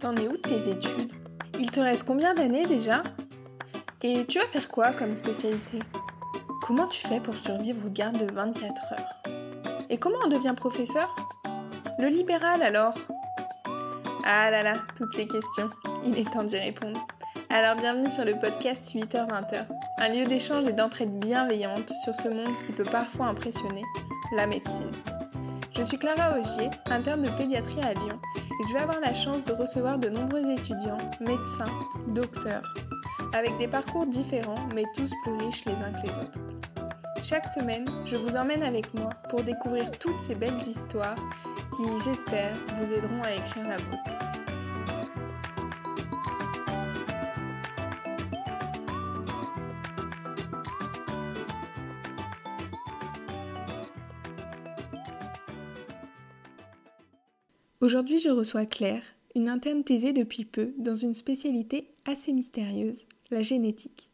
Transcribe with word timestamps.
T'en 0.00 0.14
es 0.16 0.28
où 0.28 0.36
tes 0.36 0.68
études? 0.68 1.12
Il 1.58 1.70
te 1.70 1.80
reste 1.80 2.04
combien 2.04 2.34
d'années 2.34 2.66
déjà? 2.66 3.02
Et 4.02 4.26
tu 4.26 4.38
vas 4.38 4.46
faire 4.46 4.68
quoi 4.68 4.92
comme 4.92 5.16
spécialité? 5.16 5.78
Comment 6.60 6.86
tu 6.86 7.06
fais 7.06 7.18
pour 7.18 7.34
survivre 7.34 7.78
aux 7.86 7.90
gardes 7.90 8.18
de 8.18 8.32
24 8.32 8.92
heures? 8.92 9.34
Et 9.88 9.96
comment 9.96 10.18
on 10.24 10.28
devient 10.28 10.52
professeur? 10.54 11.16
Le 11.98 12.08
libéral 12.08 12.62
alors? 12.62 12.92
Ah 14.24 14.50
là 14.50 14.62
là, 14.62 14.74
toutes 14.96 15.14
ces 15.14 15.26
questions, 15.26 15.70
il 16.04 16.18
est 16.18 16.30
temps 16.30 16.44
d'y 16.44 16.58
répondre. 16.58 17.00
Alors 17.48 17.76
bienvenue 17.76 18.10
sur 18.10 18.24
le 18.24 18.38
podcast 18.38 18.94
8h-20h, 18.94 19.66
un 19.98 20.08
lieu 20.08 20.26
d'échange 20.26 20.68
et 20.68 20.72
d'entraide 20.72 21.18
bienveillante 21.18 21.90
sur 22.04 22.14
ce 22.14 22.28
monde 22.28 22.54
qui 22.66 22.72
peut 22.72 22.84
parfois 22.84 23.26
impressionner, 23.26 23.82
la 24.36 24.46
médecine. 24.46 24.90
Je 25.74 25.84
suis 25.84 25.98
Clara 25.98 26.38
Augier, 26.38 26.68
interne 26.90 27.22
de 27.22 27.30
pédiatrie 27.30 27.80
à 27.82 27.94
Lyon, 27.94 28.18
et 28.60 28.68
je 28.68 28.72
vais 28.72 28.80
avoir 28.80 29.00
la 29.00 29.14
chance 29.14 29.44
de 29.44 29.52
recevoir 29.52 29.98
de 29.98 30.08
nombreux 30.08 30.50
étudiants, 30.50 30.98
médecins, 31.20 31.72
docteurs, 32.08 32.62
avec 33.34 33.56
des 33.58 33.68
parcours 33.68 34.06
différents 34.06 34.68
mais 34.74 34.84
tous 34.96 35.10
plus 35.24 35.36
riches 35.44 35.64
les 35.64 35.72
uns 35.72 35.92
que 35.92 36.06
les 36.06 36.12
autres. 36.12 36.38
Chaque 37.22 37.46
semaine, 37.48 37.86
je 38.04 38.16
vous 38.16 38.36
emmène 38.36 38.62
avec 38.62 38.92
moi 38.94 39.10
pour 39.30 39.42
découvrir 39.42 39.90
toutes 39.98 40.20
ces 40.26 40.34
belles 40.34 40.60
histoires 40.66 41.16
qui, 41.76 41.82
j'espère, 42.04 42.54
vous 42.78 42.92
aideront 42.92 43.22
à 43.24 43.32
écrire 43.32 43.64
la 43.64 43.76
vôtre. 43.76 44.15
Aujourd'hui, 57.86 58.18
je 58.18 58.30
reçois 58.30 58.66
Claire, 58.66 59.04
une 59.36 59.48
interne 59.48 59.84
thésée 59.84 60.12
depuis 60.12 60.44
peu 60.44 60.74
dans 60.76 60.96
une 60.96 61.14
spécialité 61.14 61.86
assez 62.04 62.32
mystérieuse, 62.32 63.06
la 63.30 63.42
génétique. 63.42 64.10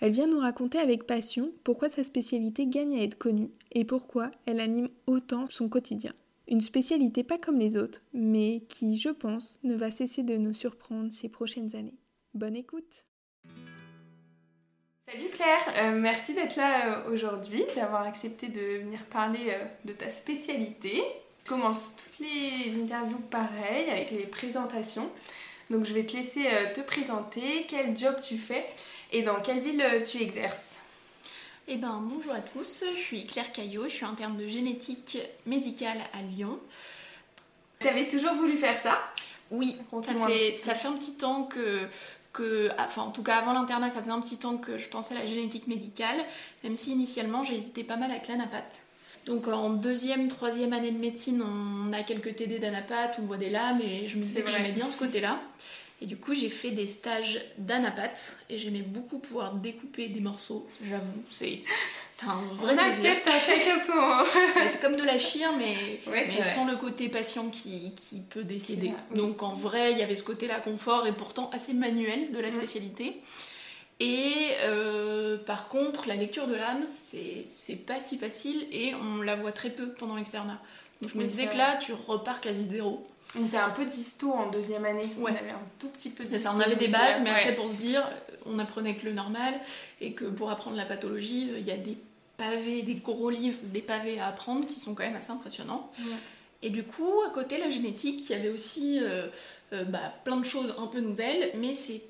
Elle 0.00 0.12
vient 0.12 0.26
nous 0.26 0.38
raconter 0.38 0.78
avec 0.78 1.06
passion 1.06 1.52
pourquoi 1.62 1.90
sa 1.90 2.04
spécialité 2.04 2.66
gagne 2.66 2.96
à 2.96 3.02
être 3.02 3.18
connue 3.18 3.50
et 3.72 3.84
pourquoi 3.84 4.30
elle 4.46 4.60
anime 4.60 4.88
autant 5.06 5.44
son 5.50 5.68
quotidien. 5.68 6.14
Une 6.48 6.62
spécialité 6.62 7.22
pas 7.22 7.36
comme 7.36 7.58
les 7.58 7.76
autres, 7.76 8.00
mais 8.14 8.62
qui, 8.70 8.96
je 8.96 9.10
pense, 9.10 9.60
ne 9.62 9.74
va 9.74 9.90
cesser 9.90 10.22
de 10.22 10.38
nous 10.38 10.54
surprendre 10.54 11.12
ces 11.12 11.28
prochaines 11.28 11.76
années. 11.76 11.98
Bonne 12.32 12.56
écoute 12.56 13.04
Salut 15.06 15.28
Claire, 15.34 15.74
euh, 15.82 16.00
merci 16.00 16.32
d'être 16.32 16.56
là 16.56 17.04
euh, 17.04 17.12
aujourd'hui, 17.12 17.62
d'avoir 17.76 18.06
accepté 18.06 18.48
de 18.48 18.78
venir 18.84 19.04
parler 19.10 19.50
euh, 19.50 19.64
de 19.84 19.92
ta 19.92 20.08
spécialité. 20.08 21.02
Commence 21.52 21.96
toutes 21.96 22.20
les 22.20 22.82
interviews 22.82 23.20
pareil, 23.30 23.90
avec 23.90 24.10
les 24.10 24.24
présentations. 24.24 25.10
Donc 25.68 25.84
je 25.84 25.92
vais 25.92 26.06
te 26.06 26.16
laisser 26.16 26.44
te 26.74 26.80
présenter, 26.80 27.66
quel 27.68 27.94
job 27.94 28.16
tu 28.26 28.38
fais 28.38 28.64
et 29.12 29.20
dans 29.20 29.38
quelle 29.42 29.60
ville 29.60 29.84
tu 30.10 30.22
exerces? 30.22 30.70
Eh 31.68 31.76
ben 31.76 32.00
bonjour 32.04 32.32
à 32.32 32.38
tous, 32.38 32.84
je 32.90 32.96
suis 32.96 33.26
Claire 33.26 33.52
Caillot, 33.52 33.84
je 33.84 33.90
suis 33.90 34.06
interne 34.06 34.34
de 34.34 34.48
génétique 34.48 35.18
médicale 35.44 35.98
à 36.14 36.22
Lyon. 36.22 36.58
Tu 37.80 37.86
avais 37.86 38.08
toujours 38.08 38.32
voulu 38.32 38.56
faire 38.56 38.80
ça? 38.80 38.98
Oui, 39.50 39.76
ça 40.02 40.14
fait, 40.26 40.56
ça 40.56 40.74
fait 40.74 40.88
un 40.88 40.94
petit 40.94 41.18
temps 41.18 41.42
que, 41.42 41.86
que, 42.32 42.70
enfin 42.78 43.02
en 43.02 43.10
tout 43.10 43.22
cas 43.22 43.36
avant 43.36 43.52
l'internat, 43.52 43.90
ça 43.90 44.00
faisait 44.00 44.10
un 44.10 44.22
petit 44.22 44.38
temps 44.38 44.56
que 44.56 44.78
je 44.78 44.88
pensais 44.88 45.14
à 45.14 45.18
la 45.18 45.26
génétique 45.26 45.66
médicale, 45.66 46.24
même 46.64 46.76
si 46.76 46.92
initialement 46.92 47.44
j'hésitais 47.44 47.84
pas 47.84 47.96
mal 47.96 48.10
avec 48.10 48.26
l'anapath. 48.28 48.80
Donc 49.26 49.46
en 49.48 49.70
deuxième, 49.70 50.28
troisième 50.28 50.72
année 50.72 50.90
de 50.90 50.98
médecine, 50.98 51.42
on 51.42 51.92
a 51.92 52.02
quelques 52.02 52.34
TD 52.36 52.58
d'anapath, 52.58 53.16
on 53.20 53.22
voit 53.22 53.36
des 53.36 53.50
lames 53.50 53.80
et 53.80 54.08
je 54.08 54.18
me 54.18 54.22
disais 54.22 54.42
que 54.42 54.50
j'aimais 54.50 54.72
bien 54.72 54.88
ce 54.88 54.96
côté-là. 54.96 55.40
Et 56.00 56.06
du 56.06 56.16
coup, 56.16 56.34
j'ai 56.34 56.50
fait 56.50 56.72
des 56.72 56.88
stages 56.88 57.40
d'anapath 57.58 58.36
et 58.50 58.58
j'aimais 58.58 58.82
beaucoup 58.82 59.20
pouvoir 59.20 59.54
découper 59.54 60.08
des 60.08 60.18
morceaux, 60.18 60.68
j'avoue. 60.84 61.22
C'est 61.30 61.62
un 62.26 62.34
vrai 62.54 62.74
on 62.74 62.76
plaisir. 62.76 63.12
à 63.26 63.38
chacun 63.38 63.78
son. 63.86 64.36
c'est 64.68 64.80
comme 64.80 64.96
de 64.96 65.04
la 65.04 65.18
chire, 65.18 65.52
mais, 65.56 66.00
mais 66.08 66.42
sans 66.42 66.66
le 66.66 66.76
côté 66.76 67.08
patient 67.08 67.48
qui, 67.50 67.92
qui 67.94 68.18
peut 68.18 68.42
décéder. 68.42 68.92
Donc 69.14 69.44
en 69.44 69.54
vrai, 69.54 69.92
il 69.92 69.98
y 69.98 70.02
avait 70.02 70.16
ce 70.16 70.24
côté-là 70.24 70.58
confort 70.58 71.06
et 71.06 71.12
pourtant 71.12 71.50
assez 71.52 71.72
manuel 71.72 72.32
de 72.32 72.38
la 72.40 72.48
mm. 72.48 72.52
spécialité. 72.52 73.20
Et 74.04 74.56
euh, 74.62 75.38
par 75.38 75.68
contre, 75.68 76.08
la 76.08 76.16
lecture 76.16 76.48
de 76.48 76.56
l'âme, 76.56 76.86
c'est 76.88 77.76
pas 77.86 78.00
si 78.00 78.18
facile 78.18 78.66
et 78.72 78.96
on 78.96 79.22
la 79.22 79.36
voit 79.36 79.52
très 79.52 79.70
peu 79.70 79.90
pendant 79.90 80.16
l'externat. 80.16 80.60
Donc 81.00 81.12
je 81.12 81.18
me 81.18 81.24
disais 81.24 81.46
que 81.46 81.56
là, 81.56 81.76
tu 81.76 81.92
repars 82.08 82.40
quasi 82.40 82.64
zéro. 82.68 83.06
C'est 83.46 83.56
un 83.56 83.70
peu 83.70 83.84
disto 83.84 84.32
en 84.32 84.50
deuxième 84.50 84.84
année. 84.84 85.06
Ouais. 85.18 85.30
On 85.32 85.36
avait 85.36 85.50
un 85.50 85.62
tout 85.78 85.88
petit 85.88 86.10
peu 86.10 86.24
de 86.24 86.48
On 86.48 86.58
avait 86.58 86.74
des 86.74 86.88
bases, 86.88 87.22
mais 87.22 87.30
assez 87.30 87.52
pour 87.52 87.68
se 87.68 87.76
dire, 87.76 88.02
on 88.44 88.58
apprenait 88.58 88.96
que 88.96 89.06
le 89.06 89.12
normal 89.12 89.54
et 90.00 90.12
que 90.14 90.24
pour 90.24 90.50
apprendre 90.50 90.76
la 90.76 90.84
pathologie, 90.84 91.48
il 91.56 91.64
y 91.64 91.70
a 91.70 91.76
des 91.76 91.96
pavés, 92.36 92.82
des 92.82 92.94
gros 92.94 93.30
livres, 93.30 93.60
des 93.62 93.82
pavés 93.82 94.18
à 94.18 94.26
apprendre 94.26 94.66
qui 94.66 94.80
sont 94.80 94.94
quand 94.96 95.04
même 95.04 95.16
assez 95.16 95.30
impressionnants. 95.30 95.92
Et 96.62 96.70
du 96.70 96.82
coup, 96.82 97.22
à 97.24 97.30
côté, 97.30 97.56
la 97.56 97.70
génétique, 97.70 98.28
il 98.28 98.32
y 98.32 98.34
avait 98.34 98.50
aussi 98.50 98.98
euh, 99.00 99.28
euh, 99.72 99.84
bah, 99.84 100.12
plein 100.24 100.36
de 100.36 100.44
choses 100.44 100.74
un 100.76 100.88
peu 100.88 100.98
nouvelles, 100.98 101.52
mais 101.54 101.72
c'est 101.72 102.02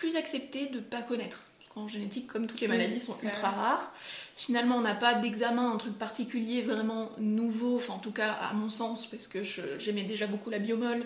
plus 0.00 0.16
accepté 0.16 0.66
de 0.66 0.76
ne 0.76 0.80
pas 0.80 1.02
connaître. 1.02 1.42
En 1.76 1.86
génétique, 1.86 2.26
comme 2.26 2.46
toutes 2.46 2.60
les 2.60 2.68
maladies 2.68 2.98
sont 2.98 3.16
ultra 3.22 3.50
rares, 3.50 3.92
finalement 4.34 4.76
on 4.76 4.80
n'a 4.80 4.94
pas 4.94 5.14
d'examen, 5.14 5.70
un 5.70 5.76
truc 5.76 5.96
particulier 5.96 6.62
vraiment 6.62 7.10
nouveau, 7.18 7.76
enfin 7.76 7.92
en 7.92 7.98
tout 7.98 8.10
cas 8.10 8.32
à 8.32 8.52
mon 8.54 8.68
sens, 8.68 9.06
parce 9.06 9.28
que 9.28 9.42
j'aimais 9.78 10.02
déjà 10.02 10.26
beaucoup 10.26 10.50
la 10.50 10.58
biomol 10.58 11.04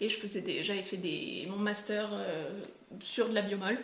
et 0.00 0.08
je 0.10 0.18
faisais 0.18 0.62
j'avais 0.62 0.82
fait 0.82 0.98
des, 0.98 1.48
mon 1.48 1.56
master 1.56 2.10
euh, 2.12 2.50
sur 3.00 3.30
de 3.30 3.34
la 3.34 3.42
biomol. 3.42 3.78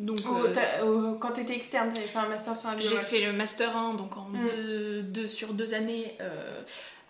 Donc, 0.00 0.18
oh, 0.28 0.46
euh, 0.46 1.14
quand 1.18 1.32
tu 1.32 1.42
étais 1.42 1.54
externe, 1.54 1.90
tu 1.94 2.00
avais 2.00 2.08
fait 2.08 2.18
un 2.18 2.28
master 2.28 2.56
sur 2.56 2.68
la 2.68 2.76
biomol 2.76 2.98
J'ai 2.98 3.04
fait 3.04 3.20
le 3.20 3.32
master 3.32 3.74
1, 3.74 3.94
donc 3.94 4.16
en 4.16 4.28
mm. 4.28 5.02
deux, 5.02 5.28
sur 5.28 5.54
deux 5.54 5.72
années 5.72 6.16
euh, 6.20 6.60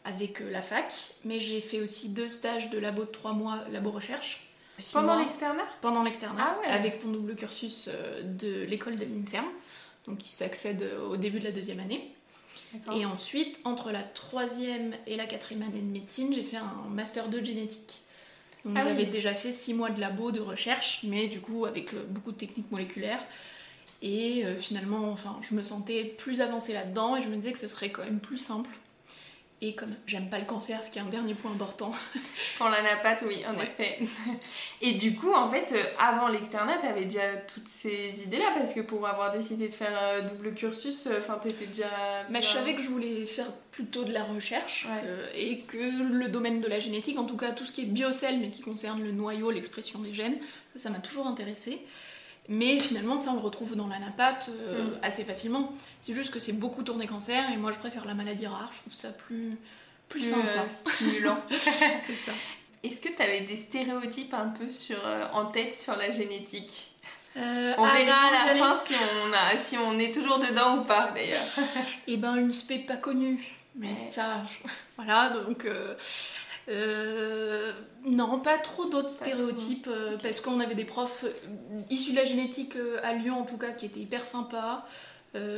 avec 0.05 0.41
la 0.41 0.63
fac, 0.63 0.93
mais 1.25 1.41
j'ai 1.41 1.61
fait 1.61 1.81
aussi 1.81 2.11
deux 2.11 2.29
stages 2.29 2.71
de 2.71 2.79
labo 2.79 3.05
de 3.05 3.11
trois 3.11 3.33
mois, 3.33 3.65
labo 3.73 3.91
recherche. 3.91 4.50
Pendant 4.93 5.19
l'externat 5.19 5.65
Pendant 5.81 6.03
l'externat, 6.03 6.57
ah 6.65 6.73
avec 6.73 7.05
mon 7.05 7.13
double 7.13 7.37
cursus 7.37 7.89
euh, 7.93 8.23
de 8.23 8.65
l'école 8.65 8.97
de 8.97 9.05
l'INSERM, 9.05 9.47
donc 10.07 10.19
qui 10.19 10.31
s'accède 10.31 10.89
au 11.09 11.17
début 11.17 11.41
de 11.41 11.45
la 11.45 11.53
deuxième 11.53 11.81
année. 11.81 12.15
Et 12.95 13.05
ensuite, 13.05 13.61
entre 13.65 13.91
la 13.91 14.03
troisième 14.03 14.95
et 15.07 15.17
la 15.17 15.27
quatrième 15.27 15.63
année 15.63 15.81
de 15.81 15.93
médecine, 15.93 16.33
j'ai 16.33 16.45
fait 16.45 16.57
un 16.57 16.89
master 16.89 17.29
de 17.29 17.43
génétique. 17.43 18.03
Donc 18.65 18.77
ah 18.77 18.83
j'avais 18.85 19.07
déjà 19.07 19.35
fait 19.35 19.53
six 19.53 19.75
mois 19.75 19.91
de 19.91 20.01
labo, 20.01 20.33
de 20.33 20.41
recherche, 20.41 21.01
mais 21.05 21.29
du 21.29 21.41
coup 21.41 21.65
avec 21.65 21.95
euh, 21.95 22.05
beaucoup 22.09 22.33
de 22.33 22.37
techniques 22.37 22.71
moléculaires. 22.71 23.23
Et 24.03 24.45
euh, 24.45 24.57
finalement, 24.57 25.11
enfin, 25.11 25.39
je 25.43 25.55
me 25.55 25.63
sentais 25.63 26.05
plus 26.05 26.41
avancée 26.41 26.73
là-dedans 26.73 27.17
et 27.17 27.23
je 27.23 27.29
me 27.29 27.37
disais 27.37 27.53
que 27.53 27.59
ce 27.59 27.69
serait 27.69 27.91
quand 27.91 28.05
même 28.05 28.21
plus 28.21 28.39
simple 28.39 28.71
et 29.63 29.75
comme 29.75 29.91
j'aime 30.07 30.31
pas 30.31 30.39
le 30.39 30.47
cancer, 30.47 30.83
ce 30.83 30.91
qui 30.91 30.99
est 30.99 31.03
un 31.03 31.07
dernier 31.07 31.35
point 31.35 31.51
important. 31.51 31.91
Pour 32.57 32.71
l'anapathe, 32.71 33.23
oui, 33.27 33.45
en 33.47 33.55
effet. 33.61 33.99
Et 34.81 34.93
du 34.93 35.15
coup, 35.15 35.35
en 35.35 35.51
fait, 35.51 35.73
euh, 35.73 35.85
avant 35.99 36.29
l'externat, 36.29 36.79
t'avais 36.79 37.05
déjà 37.05 37.37
toutes 37.53 37.69
ces 37.69 38.23
idées-là, 38.23 38.53
parce 38.55 38.73
que 38.73 38.81
pour 38.81 39.07
avoir 39.07 39.33
décidé 39.33 39.69
de 39.69 39.75
faire 39.75 39.99
euh, 40.01 40.23
double 40.23 40.55
cursus, 40.55 41.07
euh, 41.07 41.19
enfin, 41.19 41.39
t'étais 41.43 41.67
déjà... 41.67 41.91
Mais 42.31 42.41
je 42.41 42.47
savais 42.47 42.75
que 42.75 42.81
je 42.81 42.89
voulais 42.89 43.27
faire 43.27 43.53
plutôt 43.71 44.05
de 44.05 44.13
la 44.13 44.25
recherche, 44.25 44.89
et 45.35 45.59
que 45.59 45.77
le 45.77 46.29
domaine 46.29 46.61
de 46.61 46.67
la 46.67 46.79
génétique, 46.79 47.19
en 47.19 47.25
tout 47.25 47.37
cas 47.37 47.53
tout 47.53 47.67
ce 47.67 47.73
qui 47.73 47.83
est 47.83 47.87
biocell, 47.87 48.39
mais 48.41 48.51
qui 48.51 48.63
concerne 48.63 49.03
le 49.03 49.13
noyau, 49.13 49.51
l'expression 49.51 49.99
des 50.01 50.13
gènes, 50.13 50.37
ça 50.77 50.91
m'a 50.91 50.99
toujours 50.99 51.27
intéressé. 51.27 51.81
Mais 52.53 52.81
finalement, 52.81 53.17
ça, 53.17 53.31
on 53.31 53.35
le 53.35 53.41
retrouve 53.41 53.77
dans 53.77 53.87
l'anapath 53.87 54.51
euh, 54.51 54.83
mm. 54.83 54.99
assez 55.03 55.23
facilement. 55.23 55.73
C'est 56.01 56.13
juste 56.15 56.33
que 56.33 56.41
c'est 56.41 56.53
beaucoup 56.53 56.83
tourné 56.83 57.07
cancer 57.07 57.49
et 57.53 57.57
moi, 57.57 57.71
je 57.71 57.79
préfère 57.79 58.05
la 58.05 58.15
maladie 58.15 58.49
rare. 58.49 58.71
Je 58.73 58.81
trouve 58.81 58.93
ça 58.93 59.11
plus, 59.11 59.57
plus, 60.09 60.29
sympa. 60.33 60.49
Euh, 60.49 60.91
stimulant. 60.91 61.39
c'est 61.51 62.17
ça. 62.17 62.33
Est-ce 62.83 63.01
que 63.01 63.09
tu 63.09 63.23
avais 63.23 63.43
des 63.43 63.57
stéréotypes 63.57 64.35
un 64.35 64.49
peu 64.49 64.69
sur, 64.69 64.99
euh, 65.07 65.27
en 65.33 65.47
tête 65.47 65.75
sur 65.75 65.95
la 65.97 66.11
génétique? 66.11 66.89
On 67.37 67.41
verra 67.41 68.27
à 68.27 68.47
la 68.49 68.57
fin 68.57 68.77
si 68.77 68.95
on, 68.95 69.33
a, 69.33 69.57
si 69.57 69.79
on 69.79 69.97
est 70.01 70.13
toujours 70.13 70.41
dedans 70.41 70.79
ou 70.79 70.83
pas 70.83 71.13
d'ailleurs. 71.15 71.41
Et 72.09 72.15
eh 72.15 72.17
ben 72.17 72.35
une 72.35 72.53
spé 72.53 72.81
pas 72.81 72.97
connue. 72.97 73.41
Mais 73.77 73.95
ça, 73.95 74.43
voilà, 74.97 75.29
donc 75.29 75.65
euh, 76.71 77.73
non, 78.05 78.39
pas 78.39 78.59
trop 78.59 78.87
d'autres 78.87 79.11
stéréotypes, 79.11 79.89
euh, 79.91 80.17
parce 80.23 80.41
qu'on 80.41 80.61
avait 80.61 80.77
des 80.77 80.85
profs 80.85 81.25
euh, 81.25 81.33
issus 81.91 82.13
de 82.13 82.17
la 82.17 82.25
génétique 82.25 82.77
à 83.03 83.13
Lyon 83.15 83.41
en 83.41 83.45
tout 83.45 83.59
cas 83.59 83.73
qui 83.73 83.87
étaient 83.87 84.01
hyper 84.01 84.25
sympas. 84.25 84.87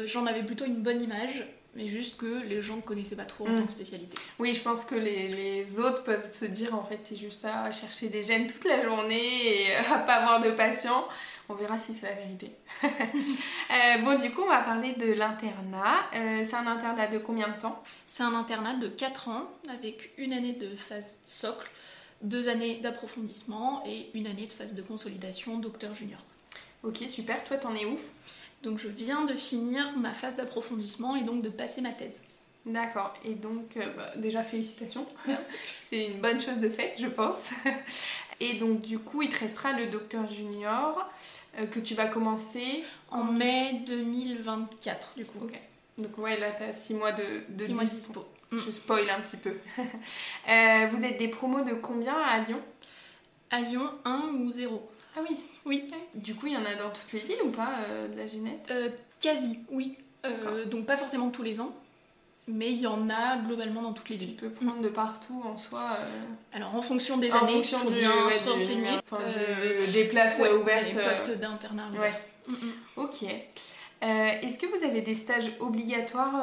J'en 0.05 0.27
avais 0.27 0.43
plutôt 0.43 0.67
une 0.67 0.83
bonne 0.83 1.01
image, 1.01 1.47
mais 1.75 1.87
juste 1.87 2.17
que 2.19 2.43
les 2.43 2.61
gens 2.61 2.77
ne 2.77 2.83
connaissaient 2.83 3.17
pas 3.17 3.25
trop 3.25 3.45
en 3.45 3.57
tant 3.57 3.63
que 3.63 3.69
mm. 3.69 3.71
spécialité. 3.71 4.19
Oui, 4.39 4.53
je 4.53 4.61
pense 4.61 4.85
que 4.85 4.95
les, 4.95 5.79
autres 5.79 6.05
peuvent 6.05 6.31
se 6.31 6.45
dire 6.45 6.75
en 6.75 6.85
fait, 6.85 6.99
t'es 6.99 7.17
juste 7.17 7.45
à 7.45 7.71
chercher 7.71 8.09
des 8.09 8.23
gènes 8.23 8.47
toute 8.47 8.65
la 8.65 8.83
journée 8.83 9.63
et 9.63 9.75
à 9.77 9.99
pas 9.99 10.17
avoir 10.17 10.41
de 10.41 10.51
patients. 10.51 11.07
On 11.49 11.55
verra 11.55 11.77
si 11.77 11.93
c'est 11.93 12.07
la 12.07 12.15
vérité. 12.15 12.53
Euh, 13.73 13.99
bon, 14.03 14.19
du 14.19 14.31
coup, 14.31 14.43
on 14.43 14.49
va 14.49 14.61
parler 14.61 14.93
de 14.93 15.15
l'internat. 15.15 15.95
Euh, 16.15 16.43
c'est 16.45 16.57
un 16.57 16.67
internat 16.67 17.07
de 17.07 17.17
combien 17.17 17.49
de 17.49 17.59
temps? 17.59 17.83
C'est 18.07 18.23
un 18.23 18.35
internat 18.35 18.75
de 18.75 18.87
4 18.87 19.29
ans 19.29 19.51
avec 19.71 20.13
une 20.19 20.35
année 20.35 20.53
de 20.53 20.77
phase 20.77 21.23
socle 21.25 21.71
deux 22.21 22.49
années 22.49 22.81
d'approfondissement 22.81 23.83
et 23.87 24.11
une 24.13 24.27
année 24.27 24.47
de 24.47 24.53
phase 24.53 24.75
de 24.75 24.83
consolidation 24.83 25.59
docteur 25.59 25.95
junior. 25.95 26.21
Ok, 26.83 26.99
super. 27.09 27.43
Toi, 27.45 27.57
t'en 27.57 27.75
es 27.75 27.85
où? 27.85 27.99
Donc 28.63 28.79
je 28.79 28.89
viens 28.89 29.25
de 29.25 29.35
finir 29.35 29.97
ma 29.99 30.13
phase 30.13 30.37
d'approfondissement 30.37 31.17
et 31.17 31.23
donc 31.23 31.43
de 31.43 31.49
passer 31.49 31.81
ma 31.81 31.93
thèse. 31.93 32.23
D'accord. 32.65 33.15
Et 33.25 33.35
donc, 33.35 33.77
euh, 33.77 33.87
bah, 33.97 34.13
déjà, 34.17 34.43
félicitations. 34.43 35.07
C'est 35.83 36.07
une 36.07 36.21
bonne 36.21 36.41
chose 36.41 36.59
de 36.59 36.69
fait, 36.69 36.95
je 36.99 37.09
pense. 37.09 37.51
Et 38.41 38.55
donc, 38.55 38.81
du 38.81 38.99
coup, 38.99 39.23
il 39.23 39.31
te 39.31 39.41
restera 39.41 39.73
le 39.73 39.87
docteur 39.87 40.27
junior 40.29 41.09
euh, 41.59 41.67
que 41.67 41.81
tu 41.81 41.95
vas 41.95 42.07
commencer 42.07 42.85
en 43.11 43.25
mai 43.25 43.83
2024, 43.87 45.15
du 45.17 45.25
coup. 45.25 45.47
Donc, 45.99 46.19
ouais, 46.19 46.39
là, 46.39 46.53
t'as 46.57 46.73
6 46.73 46.95
mois 46.95 47.13
de, 47.13 47.25
de 47.49 47.65
Six 47.65 47.75
mois 47.75 47.85
dispo. 47.85 48.25
Je 48.53 48.71
spoil 48.71 49.09
un 49.11 49.21
petit 49.21 49.37
peu. 49.37 49.53
Euh, 50.49 50.89
vous 50.91 51.05
êtes 51.05 51.19
des 51.19 51.29
promos 51.29 51.63
de 51.63 51.73
combien 51.75 52.17
à 52.21 52.41
Lyon? 52.41 52.61
À 53.51 53.61
Lyon, 53.61 53.89
1 54.05 54.35
ou 54.41 54.51
0 54.51 54.91
Ah 55.17 55.21
oui. 55.29 55.37
Oui. 55.67 55.91
Du 56.15 56.35
coup, 56.35 56.47
il 56.47 56.55
y 56.55 56.57
en 56.57 56.65
a 56.65 56.75
dans 56.75 56.91
toutes 56.91 57.13
les 57.13 57.21
villes 57.21 57.43
ou 57.45 57.51
pas, 57.51 57.71
euh, 57.89 58.09
de 58.09 58.17
la 58.17 58.27
génette 58.27 58.67
Euh, 58.71 58.89
Quasi, 59.21 59.59
oui. 59.71 59.97
Euh, 60.25 60.65
donc 60.67 60.87
pas 60.87 60.97
forcément 60.97 61.31
tous 61.31 61.43
les 61.43 61.61
ans, 61.61 61.73
mais 62.49 62.73
il 62.73 62.81
y 62.81 62.87
en 62.87 63.09
a 63.11 63.37
globalement 63.39 63.83
dans 63.83 63.93
toutes 63.93 64.09
les 64.09 64.19
Tu 64.19 64.25
villes. 64.27 64.37
peux 64.37 64.51
prendre 64.51 64.81
de 64.81 64.89
partout 64.89 65.43
en 65.45 65.57
soi. 65.57 65.97
Alors 66.53 66.75
en 66.75 66.83
fonction 66.83 67.19
des 67.19 67.31
en 67.33 67.39
années, 67.43 67.53
fonction 67.55 67.79
faut 67.79 67.91
du- 67.91 67.97
bien 67.97 68.27
ouais, 68.27 68.33
se 68.33 68.43
du- 68.45 68.49
renseigner. 68.51 68.91
enfin, 69.05 69.19
des 69.93 70.05
places 70.05 70.39
ouais, 70.39 70.53
ouvertes. 70.53 70.97
euh, 70.97 71.09
postes 71.09 71.39
d'internat. 71.39 71.91
Ouais. 71.99 72.13
Mm. 72.49 72.55
Ok. 72.97 73.25
Est-ce 74.05 74.59
que 74.59 74.67
vous 74.67 74.85
avez 74.85 75.01
des 75.01 75.15
stages 75.15 75.53
obligatoires 75.61 76.35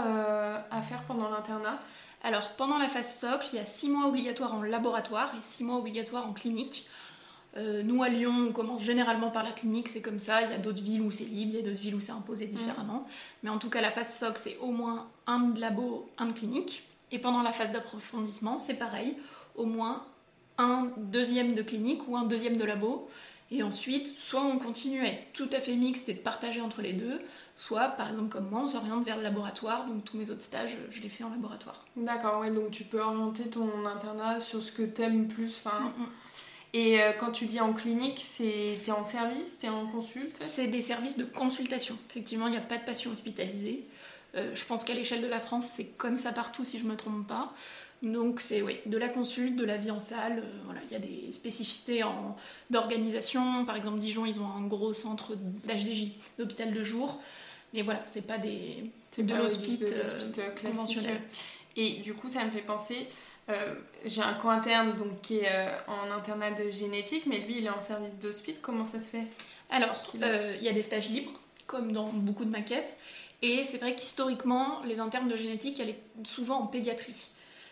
à 0.71 0.81
faire 0.81 1.03
pendant 1.03 1.29
l'internat? 1.29 1.79
Alors 2.23 2.49
pendant 2.51 2.77
la 2.77 2.87
phase 2.87 3.17
socle, 3.17 3.47
il 3.53 3.57
y 3.57 3.61
a 3.61 3.65
6 3.65 3.89
mois 3.89 4.07
obligatoires 4.07 4.53
en 4.53 4.61
laboratoire 4.61 5.31
et 5.35 5.43
6 5.43 5.63
mois 5.63 5.77
obligatoires 5.77 6.27
en 6.27 6.33
clinique. 6.33 6.85
Euh, 7.59 7.83
nous 7.83 8.01
à 8.01 8.09
Lyon, 8.09 8.47
on 8.49 8.51
commence 8.53 8.83
généralement 8.83 9.29
par 9.31 9.43
la 9.43 9.51
clinique, 9.51 9.89
c'est 9.89 10.01
comme 10.01 10.19
ça. 10.19 10.41
Il 10.43 10.49
y 10.49 10.53
a 10.53 10.57
d'autres 10.57 10.81
villes 10.81 11.01
où 11.01 11.11
c'est 11.11 11.25
libre, 11.25 11.51
il 11.53 11.59
y 11.59 11.63
a 11.63 11.69
d'autres 11.69 11.81
villes 11.81 11.95
où 11.95 11.99
c'est 11.99 12.13
imposé 12.13 12.47
différemment. 12.47 13.05
Mais 13.43 13.49
en 13.49 13.57
tout 13.59 13.69
cas, 13.69 13.81
la 13.81 13.91
phase 13.91 14.17
socle, 14.17 14.37
c'est 14.39 14.57
au 14.61 14.71
moins 14.71 15.07
un 15.27 15.39
de 15.39 15.59
labo, 15.59 16.09
un 16.17 16.27
de 16.27 16.33
clinique. 16.33 16.83
Et 17.11 17.19
pendant 17.19 17.41
la 17.41 17.51
phase 17.51 17.73
d'approfondissement, 17.73 18.57
c'est 18.57 18.77
pareil, 18.77 19.15
au 19.55 19.65
moins 19.65 20.03
un 20.57 20.89
deuxième 20.97 21.53
de 21.53 21.61
clinique 21.61 22.07
ou 22.07 22.15
un 22.15 22.23
deuxième 22.23 22.55
de 22.55 22.63
labo. 22.63 23.09
Et 23.51 23.63
ensuite, 23.63 24.05
soit 24.07 24.43
on 24.43 24.59
continue 24.59 25.01
à 25.01 25.07
être 25.07 25.33
tout 25.33 25.49
à 25.51 25.59
fait 25.59 25.75
mixte 25.75 26.07
et 26.07 26.13
de 26.13 26.19
partager 26.19 26.61
entre 26.61 26.83
les 26.83 26.93
deux, 26.93 27.17
soit, 27.55 27.87
par 27.89 28.09
exemple 28.11 28.29
comme 28.29 28.47
moi, 28.47 28.61
on 28.63 28.67
s'oriente 28.67 29.03
vers 29.03 29.17
le 29.17 29.23
laboratoire. 29.23 29.87
Donc 29.87 30.05
tous 30.05 30.17
mes 30.17 30.29
autres 30.29 30.43
stages, 30.43 30.77
je 30.91 31.01
les 31.01 31.09
fais 31.09 31.23
en 31.23 31.29
laboratoire. 31.31 31.83
D'accord, 31.97 32.41
ouais, 32.41 32.51
donc 32.51 32.69
tu 32.69 32.83
peux 32.83 33.01
orienter 33.01 33.49
ton 33.49 33.85
internat 33.87 34.39
sur 34.39 34.61
ce 34.61 34.71
que 34.71 34.83
t'aimes 34.83 35.27
plus. 35.27 35.61
Enfin, 35.65 35.91
Mm, 35.97 36.03
mm. 36.03 36.07
Et 36.73 37.01
euh, 37.01 37.13
quand 37.19 37.31
tu 37.31 37.45
dis 37.45 37.59
en 37.59 37.73
clinique, 37.73 38.23
c'est 38.27 38.79
t'es 38.83 38.91
en 38.91 39.03
service, 39.03 39.57
t'es 39.59 39.69
en 39.69 39.87
consulte? 39.87 40.37
C'est 40.39 40.67
des 40.67 40.81
services 40.81 41.17
de 41.17 41.23
consultation. 41.25 41.97
Effectivement, 42.09 42.47
il 42.47 42.51
n'y 42.51 42.57
a 42.57 42.61
pas 42.61 42.77
de 42.77 42.83
patients 42.85 43.11
hospitalisés. 43.11 43.85
Euh, 44.35 44.53
je 44.53 44.65
pense 44.65 44.83
qu'à 44.83 44.93
l'échelle 44.93 45.21
de 45.21 45.27
la 45.27 45.39
France, 45.39 45.65
c'est 45.67 45.87
comme 45.97 46.17
ça 46.17 46.31
partout, 46.31 46.63
si 46.65 46.77
je 46.77 46.85
ne 46.85 46.91
me 46.91 46.95
trompe 46.95 47.27
pas. 47.27 47.53
Donc, 48.03 48.39
c'est 48.39 48.61
oui, 48.61 48.77
de 48.85 48.97
la 48.97 49.09
consulte, 49.09 49.55
de 49.55 49.65
la 49.65 49.77
vie 49.77 49.91
en 49.91 49.99
salle. 49.99 50.39
euh, 50.39 50.59
voilà, 50.65 50.79
il 50.89 50.93
y 50.93 50.95
a 50.95 50.99
des 50.99 51.31
spécificités 51.31 52.03
d'organisation. 52.69 53.65
Par 53.65 53.75
exemple, 53.75 53.99
Dijon, 53.99 54.25
ils 54.25 54.39
ont 54.39 54.47
un 54.47 54.61
gros 54.61 54.93
centre 54.93 55.35
d'HDJ, 55.35 56.11
d'hôpital 56.37 56.71
de 56.71 56.83
jour. 56.83 57.19
Mais 57.73 57.81
voilà, 57.81 58.01
c'est 58.05 58.25
pas 58.25 58.37
des 58.37 58.83
de 59.17 59.33
euh, 59.33 60.51
classique. 60.51 60.61
conventionnel. 60.63 61.21
Et 61.75 62.01
du 62.01 62.13
coup, 62.13 62.29
ça 62.29 62.43
me 62.43 62.51
fait 62.51 62.61
penser. 62.61 63.07
Euh, 63.49 63.75
j'ai 64.05 64.21
un 64.21 64.33
co-interne 64.33 64.93
donc, 64.95 65.21
qui 65.21 65.39
est 65.39 65.51
euh, 65.51 65.77
en 65.87 66.11
internat 66.11 66.51
de 66.51 66.69
génétique, 66.69 67.25
mais 67.25 67.39
lui 67.39 67.57
il 67.59 67.65
est 67.65 67.69
en 67.69 67.81
service 67.81 68.15
d'hospice. 68.15 68.57
Comment 68.61 68.85
ça 68.85 68.99
se 68.99 69.09
fait 69.09 69.23
Alors, 69.69 70.01
euh, 70.21 70.55
il 70.57 70.63
y 70.63 70.69
a 70.69 70.73
des 70.73 70.83
stages 70.83 71.09
libres, 71.09 71.33
comme 71.67 71.91
dans 71.91 72.07
beaucoup 72.07 72.45
de 72.45 72.51
maquettes. 72.51 72.97
Et 73.41 73.63
c'est 73.63 73.77
vrai 73.77 73.95
qu'historiquement, 73.95 74.81
les 74.83 74.99
internes 74.99 75.29
de 75.29 75.35
génétique 75.35 75.79
allaient 75.79 75.99
souvent 76.23 76.59
en 76.59 76.67
pédiatrie. 76.67 77.27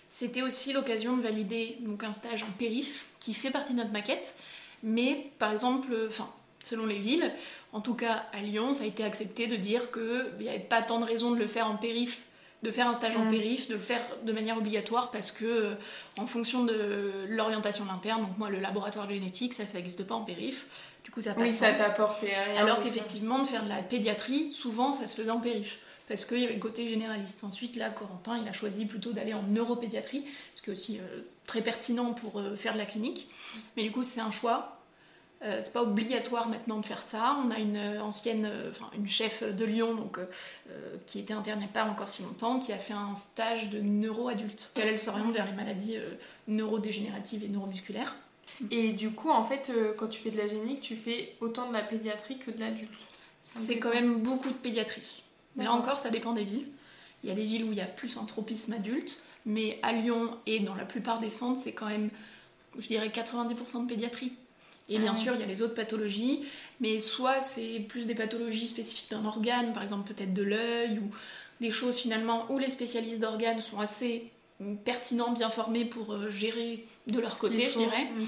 C'était 0.09 0.41
aussi 0.41 0.71
l'occasion 0.71 1.17
de 1.17 1.21
valider 1.21 1.77
donc, 1.81 2.03
un 2.03 2.13
stage 2.13 2.43
en 2.43 2.51
périph, 2.57 3.07
qui 3.19 3.33
fait 3.33 3.51
partie 3.51 3.73
de 3.73 3.77
notre 3.79 3.91
maquette. 3.91 4.35
Mais 4.83 5.29
par 5.37 5.51
exemple, 5.51 5.93
enfin, 6.07 6.29
selon 6.63 6.85
les 6.85 6.99
villes, 6.99 7.33
en 7.73 7.81
tout 7.81 7.93
cas 7.93 8.25
à 8.31 8.41
Lyon, 8.41 8.73
ça 8.73 8.83
a 8.83 8.87
été 8.87 9.03
accepté 9.03 9.47
de 9.47 9.57
dire 9.57 9.91
qu'il 9.91 10.35
n'y 10.39 10.49
avait 10.49 10.59
pas 10.59 10.81
tant 10.81 10.99
de 10.99 11.05
raisons 11.05 11.31
de 11.31 11.39
le 11.39 11.47
faire 11.47 11.67
en 11.67 11.75
périph, 11.75 12.26
de 12.63 12.71
faire 12.71 12.87
un 12.87 12.93
stage 12.93 13.15
en 13.17 13.25
Mm. 13.25 13.29
périph, 13.31 13.67
de 13.69 13.75
le 13.75 13.79
faire 13.79 14.01
de 14.23 14.31
manière 14.31 14.57
obligatoire 14.57 15.11
parce 15.11 15.31
que 15.31 15.45
euh, 15.45 15.73
en 16.17 16.25
fonction 16.25 16.63
de 16.63 17.25
l'orientation 17.29 17.83
de 17.85 17.89
l'interne, 17.89 18.21
donc 18.23 18.37
moi 18.37 18.49
le 18.49 18.59
laboratoire 18.59 19.07
de 19.07 19.13
génétique, 19.13 19.53
ça, 19.53 19.65
ça 19.65 19.77
n'existe 19.77 20.05
pas 20.07 20.15
en 20.15 20.23
périph. 20.23 20.65
Du 21.03 21.11
coup, 21.11 21.21
ça 21.21 21.33
pas 21.33 21.41
Oui, 21.41 21.49
de 21.49 21.53
ça 21.53 21.71
t'apporte 21.71 22.19
rien. 22.21 22.55
Alors 22.57 22.79
qu'effectivement, 22.81 23.39
de 23.39 23.47
faire 23.47 23.63
de 23.63 23.69
la 23.69 23.81
pédiatrie, 23.83 24.51
souvent 24.51 24.91
ça 24.91 25.07
se 25.07 25.15
faisait 25.15 25.29
en 25.29 25.39
périph. 25.39 25.79
Parce 26.07 26.23
qu'il 26.25 26.39
y 26.39 26.45
avait 26.45 26.53
le 26.53 26.59
côté 26.59 26.87
généraliste. 26.87 27.43
Ensuite, 27.43 27.75
là, 27.75 27.89
Corentin, 27.89 28.37
il 28.41 28.47
a 28.47 28.53
choisi 28.53 28.85
plutôt 28.85 29.11
d'aller 29.11 29.33
en 29.33 29.43
neuropédiatrie, 29.43 30.23
ce 30.55 30.61
qui 30.61 30.69
est 30.69 30.73
aussi 30.73 30.99
euh, 30.99 31.19
très 31.45 31.61
pertinent 31.61 32.13
pour 32.13 32.39
euh, 32.39 32.55
faire 32.55 32.71
de 32.73 32.77
la 32.77 32.85
clinique. 32.85 33.27
Mais 33.75 33.83
du 33.83 33.91
coup, 33.91 34.03
c'est 34.05 34.21
un 34.21 34.31
choix. 34.31 34.76
Euh, 35.43 35.59
c'est 35.61 35.73
pas 35.73 35.83
obligatoire 35.83 36.47
maintenant 36.49 36.79
de 36.79 36.85
faire 36.85 37.03
ça. 37.03 37.37
On 37.45 37.51
a 37.51 37.59
une 37.59 37.77
euh, 37.77 38.01
ancienne, 38.01 38.45
euh, 38.45 38.71
enfin 38.71 38.89
une 38.95 39.07
chef 39.07 39.43
de 39.43 39.65
Lyon, 39.65 39.93
donc, 39.93 40.17
euh, 40.17 40.25
euh, 40.71 40.95
qui 41.05 41.19
était 41.19 41.33
a 41.33 41.41
pas 41.71 41.85
encore 41.85 42.07
si 42.07 42.23
longtemps, 42.23 42.59
qui 42.59 42.73
a 42.73 42.79
fait 42.79 42.93
un 42.93 43.13
stage 43.13 43.69
de 43.69 43.79
neuro-adulte. 43.79 44.71
Elle, 44.75 44.87
elle 44.87 44.99
s'oriente 44.99 45.33
vers 45.33 45.45
les 45.45 45.51
maladies 45.51 45.97
neurodégénératives 46.47 47.43
et 47.43 47.49
neuromusculaires. 47.49 48.15
Et 48.71 48.93
du 48.93 49.11
coup, 49.11 49.29
en 49.29 49.45
fait, 49.45 49.71
quand 49.97 50.07
tu 50.07 50.19
fais 50.19 50.31
de 50.31 50.37
la 50.37 50.47
génique, 50.47 50.81
tu 50.81 50.95
fais 50.95 51.35
autant 51.41 51.67
de 51.67 51.73
la 51.73 51.83
pédiatrie 51.83 52.39
que 52.39 52.49
de 52.49 52.59
l'adulte. 52.59 52.89
C'est 53.43 53.77
quand 53.77 53.91
même 53.91 54.19
beaucoup 54.21 54.49
de 54.49 54.55
pédiatrie. 54.55 55.23
Mais 55.55 55.65
là 55.65 55.73
encore, 55.73 55.99
ça 55.99 56.09
dépend 56.09 56.33
des 56.33 56.43
villes. 56.43 56.67
Il 57.23 57.29
y 57.29 57.31
a 57.31 57.35
des 57.35 57.45
villes 57.45 57.65
où 57.65 57.71
il 57.71 57.77
y 57.77 57.81
a 57.81 57.85
plus 57.85 58.17
un 58.17 58.25
tropisme 58.25 58.73
adulte, 58.73 59.21
mais 59.45 59.79
à 59.83 59.93
Lyon 59.93 60.31
et 60.47 60.59
dans 60.59 60.75
la 60.75 60.85
plupart 60.85 61.19
des 61.19 61.29
centres, 61.29 61.59
c'est 61.59 61.73
quand 61.73 61.87
même, 61.87 62.09
je 62.79 62.87
dirais, 62.87 63.09
90% 63.09 63.83
de 63.83 63.87
pédiatrie. 63.87 64.33
Et 64.89 64.99
bien 64.99 65.13
Ah 65.15 65.19
sûr, 65.19 65.33
il 65.35 65.41
y 65.41 65.43
a 65.43 65.47
les 65.47 65.61
autres 65.61 65.75
pathologies, 65.75 66.45
mais 66.79 66.99
soit 66.99 67.41
c'est 67.41 67.79
plus 67.79 68.07
des 68.07 68.15
pathologies 68.15 68.67
spécifiques 68.67 69.11
d'un 69.11 69.25
organe, 69.25 69.73
par 69.73 69.83
exemple 69.83 70.13
peut-être 70.13 70.33
de 70.33 70.43
l'œil, 70.43 70.99
ou 70.99 71.09
des 71.59 71.71
choses 71.71 71.97
finalement 71.97 72.45
où 72.49 72.57
les 72.57 72.69
spécialistes 72.69 73.19
d'organes 73.19 73.59
sont 73.59 73.79
assez 73.79 74.31
pertinents, 74.85 75.31
bien 75.31 75.49
formés 75.49 75.85
pour 75.85 76.13
euh, 76.13 76.29
gérer 76.29 76.85
de 77.07 77.19
leur 77.19 77.31
Ce 77.31 77.39
côté, 77.39 77.69
je 77.69 77.77
dirais. 77.77 78.05
Mm. 78.05 78.23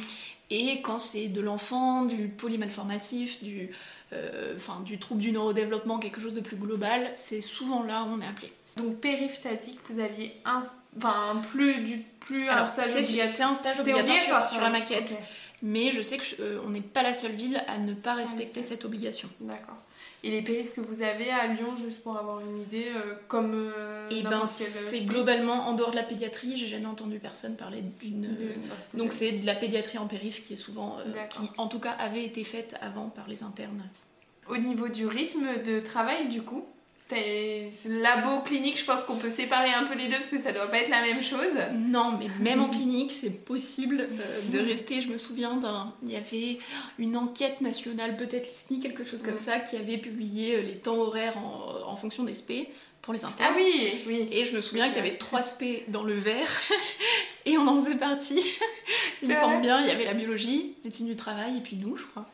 Et 0.51 0.81
quand 0.81 0.99
c'est 0.99 1.27
de 1.27 1.41
l'enfant, 1.41 2.05
du 2.05 2.27
polymalformatif, 2.27 3.43
du, 3.43 3.69
euh, 4.13 4.55
enfin, 4.55 4.81
du 4.83 4.97
trouble 4.97 5.21
du 5.21 5.31
neurodéveloppement, 5.31 5.99
quelque 5.99 6.19
chose 6.19 6.33
de 6.33 6.41
plus 6.41 6.57
global, 6.57 7.11
c'est 7.15 7.41
souvent 7.41 7.83
là 7.83 8.03
où 8.03 8.13
on 8.15 8.21
est 8.21 8.27
appelé. 8.27 8.51
Donc, 8.77 8.99
périph, 8.99 9.39
t'as 9.41 9.55
dit 9.55 9.75
que 9.75 9.93
vous 9.93 9.99
aviez 9.99 10.31
un. 10.45 10.61
Enfin, 10.97 11.41
plus, 11.51 11.83
du, 11.83 11.97
plus 12.19 12.47
un 12.47 12.53
Alors, 12.53 12.67
stage 12.67 12.85
c'est 12.85 12.99
obligatoire. 12.99 13.35
c'est 13.35 13.43
un 13.43 13.53
stage 13.53 13.79
obligatoire, 13.79 14.49
sur, 14.49 14.55
sur 14.55 14.61
la 14.61 14.69
maquette, 14.69 15.17
mais 15.61 15.91
je 15.91 16.01
sais 16.01 16.17
qu'on 16.17 16.69
n'est 16.69 16.81
pas 16.81 17.03
la 17.03 17.13
seule 17.13 17.31
ville 17.33 17.61
à 17.67 17.77
ne 17.77 17.93
pas 17.93 18.13
respecter 18.13 18.61
ok. 18.61 18.65
cette 18.65 18.85
obligation. 18.85 19.29
D'accord. 19.41 19.77
Et 20.21 20.31
les 20.31 20.41
périphes 20.41 20.73
que 20.73 20.81
vous 20.81 21.01
avez 21.01 21.29
à 21.31 21.47
Lyon, 21.47 21.77
juste 21.77 22.03
pour 22.03 22.17
avoir 22.17 22.41
une 22.41 22.59
idée, 22.61 22.87
euh, 22.93 23.15
comme. 23.29 23.53
euh, 23.55 24.09
Et 24.09 24.21
ben 24.21 24.31
n'importe 24.31 24.51
quel 24.57 24.67
c'est 24.67 25.01
globalement 25.05 25.67
en 25.69 25.73
dehors 25.75 25.91
de 25.91 25.95
la 25.95 26.03
pédiatrie, 26.03 26.57
j'ai 26.57 26.67
jamais 26.67 26.87
entendu 26.87 27.19
personne 27.19 27.55
parler 27.55 27.81
d'une. 28.01 28.23
de- 28.23 28.27
bah, 28.67 28.75
Donc 28.95 29.13
c'est 29.13 29.31
de 29.31 29.45
la 29.45 29.55
pédiatrie 29.55 29.97
en 29.97 30.07
périph 30.07 30.45
qui 30.45 30.53
est 30.53 30.57
souvent, 30.57 30.97
euh, 30.99 31.13
qui 31.29 31.49
en 31.57 31.67
tout 31.67 31.79
cas 31.79 31.91
avait 31.91 32.25
été 32.25 32.43
faite 32.43 32.75
avant 32.81 33.07
par 33.07 33.29
les 33.29 33.43
internes. 33.43 33.81
Au 34.49 34.57
niveau 34.57 34.89
du 34.89 35.07
rythme 35.07 35.63
de 35.63 35.79
travail, 35.79 36.27
du 36.27 36.41
coup, 36.41 36.65
labo, 37.85 38.41
clinique, 38.41 38.77
je 38.79 38.85
pense 38.85 39.03
qu'on 39.03 39.15
peut 39.17 39.29
séparer 39.29 39.71
un 39.71 39.85
peu 39.85 39.95
les 39.95 40.07
deux 40.07 40.15
parce 40.17 40.29
que 40.29 40.39
ça 40.39 40.51
doit 40.51 40.67
pas 40.67 40.79
être 40.79 40.89
la 40.89 41.01
même 41.01 41.23
chose. 41.23 41.53
Non, 41.73 42.17
mais 42.19 42.27
même 42.39 42.61
en 42.61 42.69
clinique, 42.69 43.11
c'est 43.11 43.43
possible 43.45 44.01
euh, 44.11 44.41
de 44.51 44.59
rester. 44.59 45.01
Je 45.01 45.09
me 45.09 45.17
souviens 45.17 45.55
d'un. 45.55 45.93
Il 46.03 46.11
y 46.11 46.15
avait 46.15 46.59
une 46.99 47.17
enquête 47.17 47.61
nationale, 47.61 48.17
peut-être 48.17 48.49
ici, 48.49 48.79
quelque 48.79 49.03
chose 49.03 49.23
comme 49.23 49.35
Mm. 49.35 49.39
ça, 49.39 49.59
qui 49.59 49.75
avait 49.75 49.97
publié 49.97 50.55
euh, 50.57 50.61
les 50.61 50.75
temps 50.77 50.97
horaires 50.97 51.37
en, 51.37 51.89
en 51.91 51.95
fonction 51.95 52.23
des 52.23 52.35
SP 52.35 52.69
pour 53.01 53.13
les 53.13 53.23
Ah 53.25 53.29
internes. 53.29 53.53
oui, 53.57 53.91
oui. 54.07 54.27
Et 54.31 54.45
je 54.45 54.55
me 54.55 54.61
souviens 54.61 54.85
qu'il 54.87 54.97
y 54.97 54.99
avait 54.99 55.17
trois 55.17 55.41
SP 55.41 55.87
dans 55.87 56.03
le 56.03 56.13
verre 56.13 56.49
et 57.45 57.57
on 57.57 57.67
en 57.67 57.79
faisait 57.79 57.95
partie. 57.97 58.43
Il 59.21 59.29
me 59.29 59.33
semble 59.33 59.61
bien, 59.61 59.81
il 59.81 59.87
y 59.87 59.91
avait 59.91 60.05
la 60.05 60.13
biologie, 60.13 60.75
médecine 60.83 61.07
du 61.07 61.15
travail 61.15 61.57
et 61.57 61.61
puis 61.61 61.75
nous, 61.75 61.95
je 61.97 62.05
crois. 62.05 62.25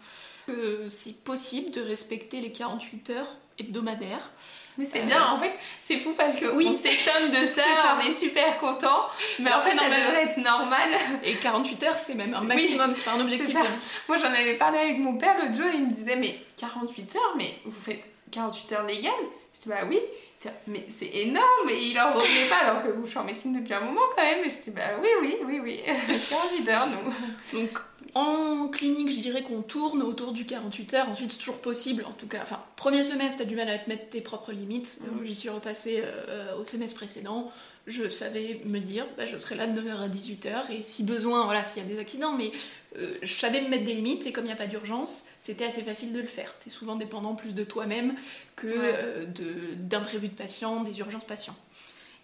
Que 0.47 0.85
c'est 0.89 1.23
possible 1.23 1.71
de 1.71 1.81
respecter 1.81 2.39
les 2.41 2.51
48 2.51 3.09
heures 3.11 3.37
hebdomadaires. 3.57 4.31
Mais 4.77 4.85
c'est 4.85 4.99
Euh, 5.01 5.05
bien, 5.05 5.25
en 5.31 5.37
fait, 5.39 5.51
c'est 5.81 5.97
fou 5.97 6.13
parce 6.17 6.35
que 6.35 6.45
oui. 6.53 6.67
on 6.69 6.73
s'étonne 6.73 7.31
de 7.31 7.45
ça, 7.45 7.63
on 7.97 8.05
est 8.07 8.11
super 8.11 8.57
content, 8.59 9.05
mais 9.39 9.47
Alors, 9.49 9.59
en 9.59 9.61
fait, 9.61 9.69
ça 9.75 9.75
normal. 9.87 9.99
devrait 10.05 10.23
être 10.23 10.37
normal. 10.37 10.89
Et 11.23 11.35
48 11.35 11.83
heures, 11.83 11.97
c'est 11.97 12.15
même 12.15 12.33
un 12.33 12.41
Oui. 12.41 12.47
maximum, 12.47 12.93
c'est 12.93 13.03
pas 13.03 13.11
un 13.11 13.21
objectif 13.21 13.55
de 13.55 13.59
vie. 13.61 13.93
Moi, 14.09 14.17
j'en 14.17 14.33
avais 14.33 14.55
parlé 14.55 14.79
avec 14.79 14.97
mon 14.99 15.17
père 15.17 15.35
l'autre 15.39 15.53
jour, 15.55 15.65
il 15.73 15.85
me 15.85 15.91
disait, 15.91 16.15
mais 16.17 16.35
48 16.57 17.15
heures, 17.15 17.33
mais 17.37 17.53
vous 17.65 17.71
faites 17.81 18.03
48 18.31 18.71
heures 18.73 18.83
légales? 18.85 19.11
Je 19.53 19.61
dis, 19.61 19.69
bah 19.69 19.85
oui. 19.89 19.99
Mais 20.67 20.85
c'est 20.89 21.09
énorme 21.13 21.69
et 21.69 21.81
il 21.81 21.99
en 21.99 22.13
revenait 22.13 22.47
pas 22.49 22.57
alors 22.67 22.83
que 22.83 22.89
je 23.03 23.09
suis 23.09 23.17
en 23.17 23.23
médecine 23.23 23.59
depuis 23.59 23.73
un 23.73 23.81
moment 23.81 24.01
quand 24.15 24.21
même 24.21 24.45
et 24.45 24.49
je 24.49 24.55
dis 24.63 24.69
bah 24.69 24.99
oui 25.01 25.09
oui 25.21 25.37
oui 25.45 25.59
oui. 25.61 25.79
C'est 26.15 26.35
un 26.35 26.57
leader 26.57 26.87
nous. 26.87 27.59
Donc 27.59 27.79
en 28.13 28.67
clinique 28.67 29.09
je 29.09 29.19
dirais 29.21 29.43
qu'on 29.43 29.61
tourne 29.61 30.01
autour 30.03 30.33
du 30.33 30.45
48 30.45 30.93
heures. 30.93 31.09
Ensuite 31.09 31.31
c'est 31.31 31.37
toujours 31.37 31.61
possible 31.61 32.05
en 32.07 32.13
tout 32.13 32.27
cas. 32.27 32.39
Enfin 32.43 32.59
premier 32.75 33.03
semestre 33.03 33.39
t'as 33.39 33.45
du 33.45 33.55
mal 33.55 33.69
à 33.69 33.79
te 33.79 33.89
mettre 33.89 34.09
tes 34.09 34.21
propres 34.21 34.51
limites. 34.51 34.99
Mm. 35.01 35.25
j'y 35.25 35.35
suis 35.35 35.49
repassée 35.49 36.01
euh, 36.03 36.55
au 36.57 36.63
semestre 36.63 36.97
précédent. 36.97 37.51
Je 37.87 38.09
savais 38.09 38.61
me 38.65 38.79
dire, 38.79 39.05
bah, 39.15 39.25
je 39.25 39.37
serai 39.37 39.53
là 39.53 39.67
de 39.67 39.79
9h 39.79 39.99
à 39.99 40.07
18h, 40.07 40.71
et 40.71 40.81
si 40.81 41.03
besoin, 41.03 41.45
voilà, 41.45 41.63
s'il 41.63 41.83
y 41.83 41.85
a 41.85 41.87
des 41.87 41.99
accidents, 41.99 42.31
mais 42.31 42.51
euh, 42.97 43.17
je 43.21 43.33
savais 43.33 43.61
me 43.61 43.69
mettre 43.69 43.83
des 43.83 43.93
limites, 43.93 44.25
et 44.25 44.31
comme 44.31 44.45
il 44.45 44.47
n'y 44.47 44.53
a 44.53 44.57
pas 44.57 44.67
d'urgence, 44.67 45.25
c'était 45.39 45.65
assez 45.65 45.81
facile 45.81 46.13
de 46.13 46.21
le 46.21 46.27
faire. 46.27 46.53
Tu 46.59 46.69
es 46.69 46.71
souvent 46.71 46.95
dépendant 46.95 47.35
plus 47.35 47.55
de 47.55 47.63
toi-même 47.63 48.15
que 48.55 48.67
euh, 48.67 49.25
d'imprévus 49.75 50.29
de, 50.29 50.33
patients, 50.33 50.83
des 50.83 50.99
urgences 50.99 51.25
patients. 51.25 51.55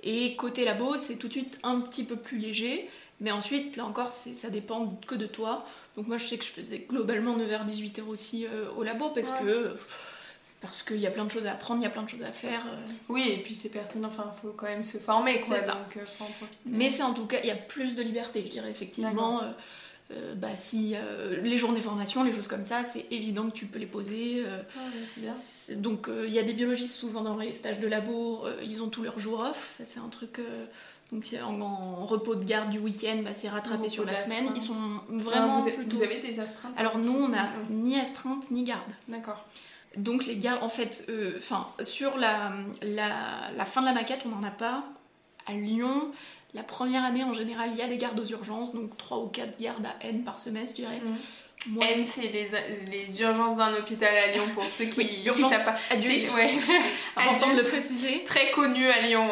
Et 0.04 0.36
côté 0.36 0.66
labo, 0.66 0.98
c'est 0.98 1.16
tout 1.16 1.28
de 1.28 1.34
suite 1.34 1.60
un 1.64 1.80
petit 1.82 2.04
peu 2.04 2.16
plus 2.16 2.38
léger, 2.38 2.90
mais 3.20 3.32
ensuite, 3.32 3.78
là 3.78 3.86
encore, 3.86 4.12
ça 4.12 4.50
dépend 4.50 5.00
que 5.08 5.16
de 5.16 5.28
toi. 5.28 5.66
Donc 5.96 6.08
moi, 6.08 6.18
je 6.18 6.26
sais 6.26 6.38
que 6.38 6.46
je 6.46 6.50
faisais 6.50 6.80
globalement 6.80 7.38
9h, 7.38 7.66
18h 7.66 8.04
aussi 8.08 8.48
euh, 8.48 8.70
au 8.78 8.84
labo, 8.84 9.10
parce 9.10 9.30
que 9.30 9.76
parce 10.62 10.84
qu'il 10.84 10.98
y 10.98 11.08
a 11.08 11.12
plein 11.12 11.26
de 11.26 11.32
choses 11.32 11.48
à 11.48 11.54
apprendre, 11.54 11.82
il 11.82 11.84
y 11.84 11.88
a 11.88 11.90
plein 11.90 12.04
de 12.04 12.10
choses 12.10 12.22
à 12.22 12.32
faire. 12.32 12.64
Oui, 13.10 13.28
et 13.32 13.38
puis 13.38 13.56
c'est 13.56 13.70
pertinent, 13.70 14.10
enfin, 14.10 14.32
il 14.38 14.42
faut 14.42 14.54
quand 14.54 14.68
même 14.68 14.86
se 14.86 15.00
former, 15.00 15.40
quoi. 15.40 15.58
Ça. 15.58 15.74
Donc, 15.74 16.06
faut 16.06 16.24
en 16.24 16.28
profiter. 16.28 16.60
Mais 16.66 16.92
c'est 16.92 17.02
en 17.02 17.14
tout 17.14 17.26
cas, 17.26 17.40
il 17.42 17.48
y 17.48 17.52
a 17.52 17.56
plus 17.56 17.96
de 17.96 18.04
liberté, 18.04 18.44
je 18.46 18.50
dirais, 18.50 18.70
effectivement. 18.70 19.42
Euh, 19.42 19.50
bah, 20.36 20.56
si 20.56 20.96
les 21.44 21.58
journées 21.58 21.82
formation, 21.82 22.24
les 22.24 22.34
choses 22.34 22.48
comme 22.48 22.66
ça, 22.66 22.84
c'est 22.84 23.06
évident 23.12 23.50
que 23.50 23.56
tu 23.56 23.66
peux 23.66 23.80
les 23.80 23.86
poser. 23.86 24.44
Ah, 24.48 24.80
c'est 24.98 25.22
bien. 25.22 25.36
Donc, 25.82 26.10
il 26.26 26.32
y 26.32 26.40
a 26.40 26.44
des 26.44 26.54
biologistes 26.54 26.96
souvent 26.96 27.22
dans 27.22 27.38
les 27.38 27.54
stages 27.54 27.80
de 27.80 27.88
labo, 27.88 28.46
ils 28.64 28.82
ont 28.82 28.90
tous 28.90 29.04
leurs 29.04 29.20
jours 29.20 29.40
off, 29.40 29.76
ça 29.78 29.86
c'est 29.86 30.00
un 30.00 30.10
truc. 30.10 30.40
donc, 31.12 31.26
en, 31.44 31.62
en, 31.62 32.06
repos 32.06 32.36
de 32.36 32.44
garde 32.44 32.70
du 32.70 32.80
week-end, 32.80 33.22
bah, 33.24 33.34
c'est 33.34 33.50
rattrapé 33.50 33.90
sur 33.90 34.06
la 34.06 34.16
semaine. 34.16 34.50
Ils 34.56 34.62
sont 34.62 34.76
vraiment. 35.10 35.62
vous, 35.62 35.70
vous 35.88 36.04
avez 36.04 36.22
des 36.22 36.40
astreintes 36.40 36.74
Alors, 36.78 36.98
nous, 36.98 37.14
on 37.14 37.30
n'a 37.30 37.54
ni 37.70 38.00
astreinte 38.00 38.52
ni 38.52 38.64
garde. 38.64 38.92
D'accord. 39.08 39.46
Donc 39.98 40.26
les 40.26 40.38
gardes, 40.38 40.64
en 40.64 40.70
fait, 40.70 41.06
euh, 41.10 41.36
enfin, 41.38 41.66
sur 41.84 42.18
la, 42.18 42.54
la, 42.82 43.66
fin 43.66 43.82
de 43.82 43.88
la 43.88 43.94
maquette, 43.94 44.22
on 44.26 44.30
n'en 44.30 44.44
a 44.44 44.52
pas. 44.52 44.84
À 45.48 45.54
Lyon, 45.54 46.12
la 46.54 46.64
première 46.64 47.04
année, 47.04 47.24
en 47.24 47.34
général, 47.34 47.70
il 47.74 47.78
y 47.78 47.82
a 47.82 47.88
des 47.88 47.98
gardes 47.98 48.20
aux 48.20 48.26
urgences, 48.26 48.74
donc 48.74 48.98
3 48.98 49.20
ou 49.20 49.28
4 49.28 49.58
gardes 49.60 49.86
à 49.86 50.06
N 50.06 50.24
par 50.24 50.40
semestre, 50.40 50.78
je 50.78 50.82
dirais. 50.84 51.02
Mm. 51.04 51.16
N, 51.80 52.06
c'est 52.06 52.28
les, 52.28 52.48
les, 52.90 53.22
urgences 53.22 53.56
d'un 53.56 53.74
hôpital 53.76 54.16
à 54.16 54.32
Lyon, 54.32 54.46
pour 54.54 54.68
ceux 54.68 54.86
qui... 54.86 54.98
Oui, 54.98 55.24
urgences 55.26 55.70
adultes. 55.90 56.32
Ouais. 56.36 56.56
Important 57.16 57.54
de 57.54 57.60
le 57.60 57.64
préciser. 57.64 58.24
Très 58.26 58.52
connu 58.52 58.90
à 58.90 59.02
Lyon, 59.02 59.30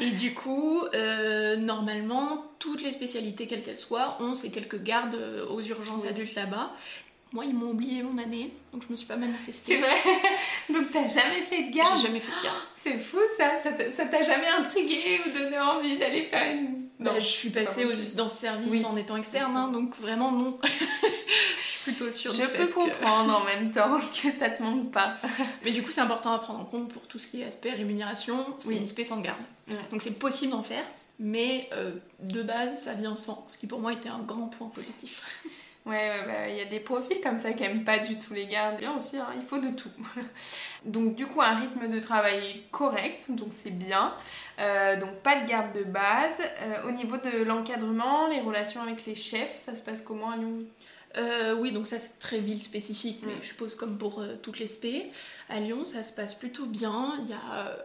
Et 0.00 0.10
du 0.10 0.32
coup, 0.32 0.84
euh, 0.94 1.56
normalement, 1.56 2.44
toutes 2.58 2.82
les 2.82 2.92
spécialités, 2.92 3.46
quelles 3.46 3.62
qu'elles 3.62 3.76
soient, 3.76 4.16
ont 4.20 4.34
ces 4.34 4.50
quelques 4.50 4.82
gardes 4.82 5.18
aux 5.50 5.60
urgences 5.60 6.06
adultes 6.06 6.36
là-bas. 6.36 6.72
Moi, 7.32 7.44
ils 7.44 7.54
m'ont 7.54 7.70
oublié 7.70 8.02
mon 8.02 8.18
année, 8.18 8.52
donc 8.72 8.82
je 8.84 8.90
me 8.90 8.96
suis 8.96 9.06
pas 9.06 9.16
manifestée. 9.16 9.74
C'est 9.74 9.80
vrai 9.80 9.96
Donc 10.68 10.90
t'as 10.90 11.06
jamais 11.06 11.42
fait 11.42 11.62
de 11.64 11.76
garde 11.76 11.96
J'ai 11.96 12.08
jamais 12.08 12.18
fait 12.18 12.32
de 12.32 12.42
garde. 12.42 12.58
C'est 12.74 12.98
fou 12.98 13.18
ça 13.36 13.52
Ça 13.62 14.06
t'a 14.06 14.22
jamais 14.22 14.48
intrigué 14.48 15.20
ou 15.24 15.30
donné 15.30 15.58
envie 15.58 15.96
d'aller 15.96 16.24
faire 16.24 16.52
une... 16.52 16.88
Bah, 16.98 17.12
non, 17.12 17.20
je 17.20 17.26
suis 17.26 17.50
passée 17.50 17.86
dans 18.16 18.28
ce 18.28 18.36
service 18.36 18.84
en 18.84 18.96
étant 18.96 19.16
externe, 19.16 19.56
hein, 19.56 19.68
donc 19.68 19.96
vraiment 19.96 20.32
non. 20.32 20.58
je 20.64 20.68
suis 21.70 21.92
plutôt 21.92 22.10
sûre 22.10 22.32
Je 22.32 22.44
peux 22.44 22.66
comprendre 22.66 23.40
en 23.40 23.44
même 23.44 23.70
temps 23.70 23.98
que 24.00 24.32
ça 24.36 24.50
te 24.50 24.62
manque 24.62 24.90
pas. 24.90 25.14
Mais 25.64 25.70
du 25.70 25.82
coup, 25.82 25.92
c'est 25.92 26.02
important 26.02 26.32
à 26.32 26.38
prendre 26.40 26.60
en 26.60 26.64
compte 26.64 26.92
pour 26.92 27.02
tout 27.02 27.18
ce 27.18 27.28
qui 27.28 27.42
est 27.42 27.44
aspect 27.44 27.70
rémunération, 27.70 28.44
c'est 28.58 28.76
une 28.76 28.82
espèce 28.82 29.12
en 29.12 29.20
garde. 29.20 29.40
Donc 29.92 30.02
c'est 30.02 30.18
possible 30.18 30.50
d'en 30.50 30.64
faire, 30.64 30.84
mais 31.20 31.70
euh, 31.72 31.92
de 32.18 32.42
base, 32.42 32.82
ça 32.82 32.94
vient 32.94 33.14
sans, 33.14 33.44
ce 33.46 33.56
qui 33.56 33.68
pour 33.68 33.78
moi 33.78 33.92
était 33.92 34.08
un 34.08 34.20
grand 34.20 34.48
point 34.48 34.68
positif. 34.68 35.22
Ouais, 35.90 36.24
bah, 36.24 36.48
il 36.48 36.56
y 36.56 36.60
a 36.60 36.66
des 36.66 36.78
profils 36.78 37.20
comme 37.20 37.36
ça 37.36 37.52
qui 37.52 37.64
aiment 37.64 37.82
pas 37.82 37.98
du 37.98 38.16
tout 38.16 38.32
les 38.32 38.46
gardes. 38.46 38.76
Bien 38.78 38.96
aussi, 38.96 39.18
hein, 39.18 39.26
il 39.34 39.42
faut 39.42 39.58
de 39.58 39.70
tout. 39.70 39.90
donc 40.84 41.16
du 41.16 41.26
coup, 41.26 41.42
un 41.42 41.58
rythme 41.58 41.88
de 41.88 41.98
travail 41.98 42.62
correct, 42.70 43.26
donc 43.30 43.48
c'est 43.50 43.76
bien. 43.76 44.14
Euh, 44.60 45.00
donc 45.00 45.16
pas 45.16 45.40
de 45.40 45.48
garde 45.48 45.76
de 45.76 45.82
base. 45.82 46.38
Euh, 46.62 46.88
au 46.88 46.92
niveau 46.92 47.16
de 47.16 47.42
l'encadrement, 47.42 48.28
les 48.28 48.40
relations 48.40 48.82
avec 48.82 49.04
les 49.04 49.16
chefs, 49.16 49.56
ça 49.58 49.74
se 49.74 49.82
passe 49.82 50.02
comment 50.02 50.30
à 50.30 50.36
Lyon? 50.36 50.62
Euh, 51.16 51.56
oui, 51.58 51.72
donc 51.72 51.88
ça 51.88 51.98
c'est 51.98 52.20
très 52.20 52.38
ville 52.38 52.60
spécifique, 52.60 53.22
mais 53.26 53.34
mm. 53.34 53.42
je 53.42 53.46
suppose 53.48 53.74
comme 53.74 53.98
pour 53.98 54.24
toutes 54.42 54.60
les 54.60 54.68
spé. 54.68 55.10
À 55.48 55.58
Lyon, 55.58 55.84
ça 55.84 56.04
se 56.04 56.12
passe 56.12 56.36
plutôt 56.36 56.66
bien. 56.66 57.14
Il 57.24 57.30
y 57.30 57.32
a 57.32 57.76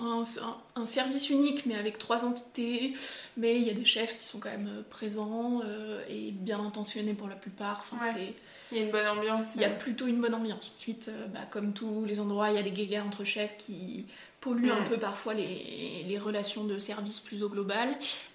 un, 0.00 0.86
service 0.86 1.30
unique, 1.30 1.66
mais 1.66 1.76
avec 1.76 1.98
trois 1.98 2.24
entités. 2.24 2.94
Mais 3.36 3.56
il 3.56 3.66
y 3.66 3.70
a 3.70 3.74
des 3.74 3.84
chefs 3.84 4.18
qui 4.18 4.24
sont 4.24 4.38
quand 4.38 4.50
même 4.50 4.68
euh, 4.68 4.82
présents 4.88 5.60
euh, 5.64 6.02
et 6.08 6.32
bien 6.32 6.60
intentionnés 6.60 7.14
pour 7.14 7.28
la 7.28 7.36
plupart. 7.36 7.80
Enfin, 7.80 7.98
Il 8.72 8.78
y 8.78 8.80
a 8.80 8.84
une 8.84 8.90
bonne 8.90 9.06
ambiance. 9.06 9.54
Il 9.54 9.60
y 9.60 9.64
a 9.64 9.70
plutôt 9.70 10.06
une 10.06 10.20
bonne 10.20 10.34
ambiance. 10.34 10.72
Ensuite, 10.74 11.08
euh, 11.08 11.26
bah, 11.26 11.40
comme 11.50 11.72
tous 11.72 12.04
les 12.04 12.20
endroits, 12.20 12.50
il 12.50 12.56
y 12.56 12.58
a 12.58 12.62
des 12.62 12.70
guéguerres 12.70 13.06
entre 13.06 13.24
chefs 13.24 13.56
qui 13.56 14.06
polluent 14.40 14.72
un 14.72 14.84
peu 14.84 14.96
parfois 14.96 15.34
les, 15.34 16.04
les, 16.08 16.18
relations 16.18 16.64
de 16.64 16.78
service 16.78 17.20
plus 17.20 17.42
au 17.42 17.48
global. 17.48 17.88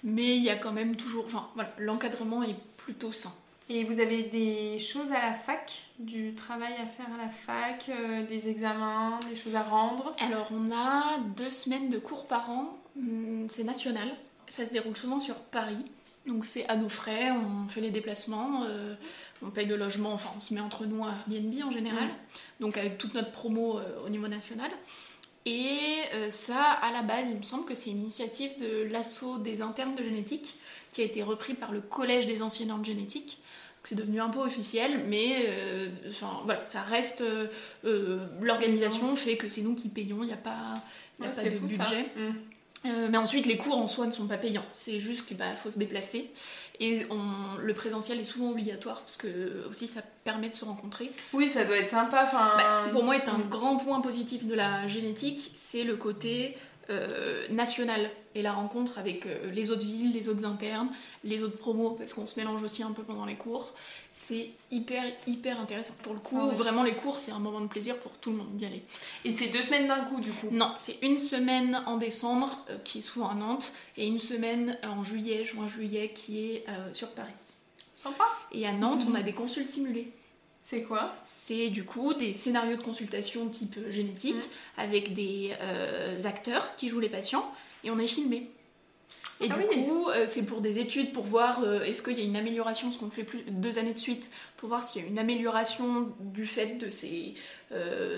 Mais 0.03 0.38
il 0.38 0.43
y 0.43 0.50
a 0.50 0.55
quand 0.55 0.74
même 0.74 0.95
toujours. 0.95 1.25
Enfin, 1.25 1.48
voilà, 1.55 1.74
l'encadrement 1.79 2.43
est 2.43 2.55
plutôt 2.77 3.12
sain. 3.12 3.34
Et 3.67 3.84
vous 3.84 4.00
avez 4.00 4.24
des 4.24 4.77
choses 4.77 5.12
à 5.12 5.19
la 5.19 5.34
fac, 5.34 5.86
du 5.98 6.36
travail 6.36 6.74
à 6.74 6.86
faire 6.86 7.07
à 7.12 7.17
la 7.17 7.29
fac, 7.29 7.89
euh, 7.89 8.24
des 8.24 8.48
examens, 8.48 9.19
des 9.27 9.36
choses 9.36 9.55
à 9.55 9.63
rendre? 9.63 10.12
Alors 10.19 10.50
on 10.51 10.72
a 10.72 11.17
deux 11.36 11.50
semaines 11.50 11.89
de 11.89 11.98
cours 11.98 12.27
par 12.27 12.51
an, 12.51 12.77
hum, 12.95 13.48
c'est 13.50 13.63
national, 13.63 14.07
ça 14.48 14.67
se 14.67 14.72
déroule 14.72 14.95
souvent 14.95 15.19
sur 15.19 15.36
Paris. 15.36 15.84
Donc 16.27 16.45
c'est 16.45 16.67
à 16.67 16.75
nos 16.75 16.89
frais, 16.89 17.31
on 17.31 17.67
fait 17.67 17.81
les 17.81 17.89
déplacements, 17.89 18.65
euh, 18.65 18.95
on 19.41 19.50
paye 19.50 19.65
le 19.65 19.77
logement, 19.77 20.13
enfin 20.13 20.29
on 20.38 20.39
se 20.39 20.53
met 20.53 20.62
entre 20.62 20.86
nous 20.86 21.03
à 21.03 21.10
Airbnb 21.10 21.53
en 21.65 21.72
général, 21.72 22.10
donc 22.60 22.77
avec 22.77 23.00
toute 23.00 23.15
notre 23.15 23.31
promo 23.31 23.79
euh, 23.79 24.05
au 24.05 24.10
niveau 24.10 24.27
national. 24.27 24.69
Et 25.48 26.00
ça, 26.31 26.63
à 26.63 26.91
la 26.91 27.03
base, 27.03 27.29
il 27.29 27.38
me 27.38 27.43
semble 27.43 27.65
que 27.65 27.75
c'est 27.75 27.91
une 27.91 28.00
initiative 28.00 28.60
de 28.60 28.81
l'assaut 28.91 29.38
des 29.38 29.62
internes 29.62 29.93
de 29.93 30.03
génétique 30.03 30.57
qui 30.91 31.01
a 31.01 31.03
été 31.03 31.22
repris 31.22 31.53
par 31.53 31.72
le 31.72 31.81
collège 31.81 32.25
des 32.25 32.41
enseignants 32.41 32.79
de 32.79 32.86
génétique 32.86 33.38
c'est 33.86 33.96
devenu 33.96 34.20
un 34.20 34.30
peu 34.30 34.39
officiel, 34.39 35.06
mais 35.08 35.46
euh, 35.48 35.89
enfin, 36.10 36.42
voilà, 36.46 36.65
ça 36.65 36.82
reste. 36.82 37.22
Euh, 37.22 37.48
euh, 37.86 38.18
l'organisation 38.42 39.15
fait 39.15 39.38
que 39.38 39.48
c'est 39.48 39.62
nous 39.62 39.75
qui 39.75 39.89
payons, 39.89 40.24
il 40.24 40.27
n'y 40.27 40.34
a 40.34 40.38
pas, 40.38 40.82
y 41.22 41.25
a 41.25 41.30
pas 41.30 41.44
de 41.44 41.58
budget. 41.60 42.06
Mm. 42.15 43.10
mais 43.10 43.18
ensuite, 43.18 43.46
les 43.46 43.58
cours 43.58 43.77
en 43.77 43.88
soi 43.88 44.08
ne 44.08 44.12
sont 44.12 44.27
pas 44.27 44.38
payants, 44.38 44.65
c'est 44.74 45.00
juste 45.00 45.27
qu'il 45.27 45.38
bah, 45.38 45.56
faut 45.56 45.70
se 45.70 45.80
déplacer. 45.80 46.32
Et 46.80 47.06
on, 47.10 47.58
le 47.62 47.74
présentiel 47.74 48.20
est 48.20 48.25
souvent 48.25 48.50
obligatoire 48.50 49.01
parce 49.01 49.15
que 49.15 49.65
aussi 49.70 49.88
ça 49.88 50.01
permet 50.25 50.50
de 50.50 50.56
se 50.56 50.65
rencontrer. 50.65 51.10
Oui, 51.32 51.48
ça 51.48 51.63
doit 51.63 51.77
être 51.77 51.89
sympa. 51.89 52.30
Bah, 52.34 52.70
ce 52.72 52.86
qui 52.86 52.92
pour 52.92 53.04
moi 53.04 53.15
est 53.15 53.30
un 53.30 53.38
mm. 53.38 53.50
grand 53.50 53.77
point 53.77 54.01
positif 54.01 54.46
de 54.46 54.56
la 54.56 54.88
génétique, 54.88 55.51
c'est 55.56 55.84
le 55.84 55.96
côté 55.96 56.58
euh, 56.89 57.48
nationale 57.50 58.12
et 58.36 58.42
la 58.42 58.54
rencontre 58.54 59.00
avec 59.00 59.25
euh, 59.25 59.51
les 59.51 59.72
autres 59.72 59.86
villes, 59.86 60.12
les 60.13 60.30
autres 60.30 60.46
internes, 60.46 60.89
les 61.24 61.44
autres 61.44 61.58
promos, 61.58 61.92
parce 61.92 62.13
qu'on 62.13 62.27
se 62.27 62.39
mélange 62.39 62.62
aussi 62.62 62.84
un 62.84 62.92
peu 62.92 63.01
pendant 63.01 63.25
les 63.25 63.36
cours. 63.36 63.74
C'est 64.12 64.51
hyper, 64.70 65.04
hyper 65.25 65.60
intéressant. 65.60 65.96
Pour 66.04 66.13
le 66.13 66.20
coup, 66.20 66.38
ah 66.39 66.54
vraiment, 66.54 66.84
les 66.84 66.94
cours, 66.94 67.18
c'est 67.18 67.32
un 67.32 67.39
moment 67.39 67.62
de 67.62 67.68
plaisir 67.68 67.98
pour 68.00 68.12
tout 68.18 68.30
le 68.30 68.38
monde 68.38 68.56
d'y 68.56 68.65
aller. 68.65 68.84
Et 69.24 69.32
c'est 69.32 69.48
deux 69.48 69.62
semaines 69.62 69.88
d'un 69.88 70.01
coup, 70.01 70.20
du 70.20 70.32
coup? 70.32 70.50
Non, 70.51 70.74
c'est 70.77 70.98
une 71.01 71.18
semaine 71.18 71.82
en 71.88 71.98
décembre, 71.98 72.63
euh, 72.70 72.77
qui 72.84 73.00
est 73.00 73.01
souvent 73.01 73.30
à 73.30 73.34
Nantes, 73.34 73.74
et 73.98 74.06
une 74.06 74.20
semaine 74.20 74.77
en 74.84 75.04
juillet, 75.04 75.44
juin-juillet, 75.44 76.12
qui 76.13 76.39
est 76.39 76.65
sur 76.94 77.10
Paris. 77.12 77.32
Sympa 77.96 78.25
Et 78.51 78.68
à 78.68 78.74
Nantes, 78.74 79.06
on 79.10 79.15
a 79.15 79.24
des 79.24 79.34
consultes 79.34 79.72
simulées. 79.72 80.12
C'est 80.67 80.81
quoi 80.81 81.13
C'est 81.24 81.69
du 81.69 81.86
coup 81.86 82.15
des 82.15 82.34
scénarios 82.34 82.75
de 82.75 82.81
consultation 82.81 83.48
type 83.50 83.77
génétique 83.91 84.36
mmh. 84.36 84.81
avec 84.81 85.13
des 85.13 85.53
euh, 85.62 86.17
acteurs 86.24 86.75
qui 86.75 86.89
jouent 86.89 87.00
les 87.00 87.07
patients 87.07 87.45
et 87.84 87.91
on 87.91 88.00
est 88.00 88.07
filmé. 88.07 88.50
Et 89.41 89.48
ah 89.51 89.55
du 89.55 89.63
coup, 89.67 90.10
euh, 90.10 90.25
c'est 90.25 90.48
pour 90.48 90.62
des 90.62 90.79
études, 90.79 91.13
pour 91.13 91.25
voir 91.25 91.62
euh, 91.63 91.84
est-ce 91.84 92.01
qu'il 92.01 92.17
y 92.17 92.22
a 92.22 92.25
une 92.25 92.36
amélioration, 92.36 92.91
ce 92.91 92.98
qu'on 92.98 93.12
fait 93.12 93.24
plus 93.24 93.43
deux 93.48 93.77
années 93.77 93.93
de 93.93 94.00
suite, 94.00 94.31
pour 94.57 94.69
voir 94.69 94.81
s'il 94.81 95.03
y 95.03 95.05
a 95.05 95.07
une 95.07 95.19
amélioration 95.19 96.10
du 96.19 96.48
fait 96.48 96.77
de 96.79 96.89
ces, 96.89 97.36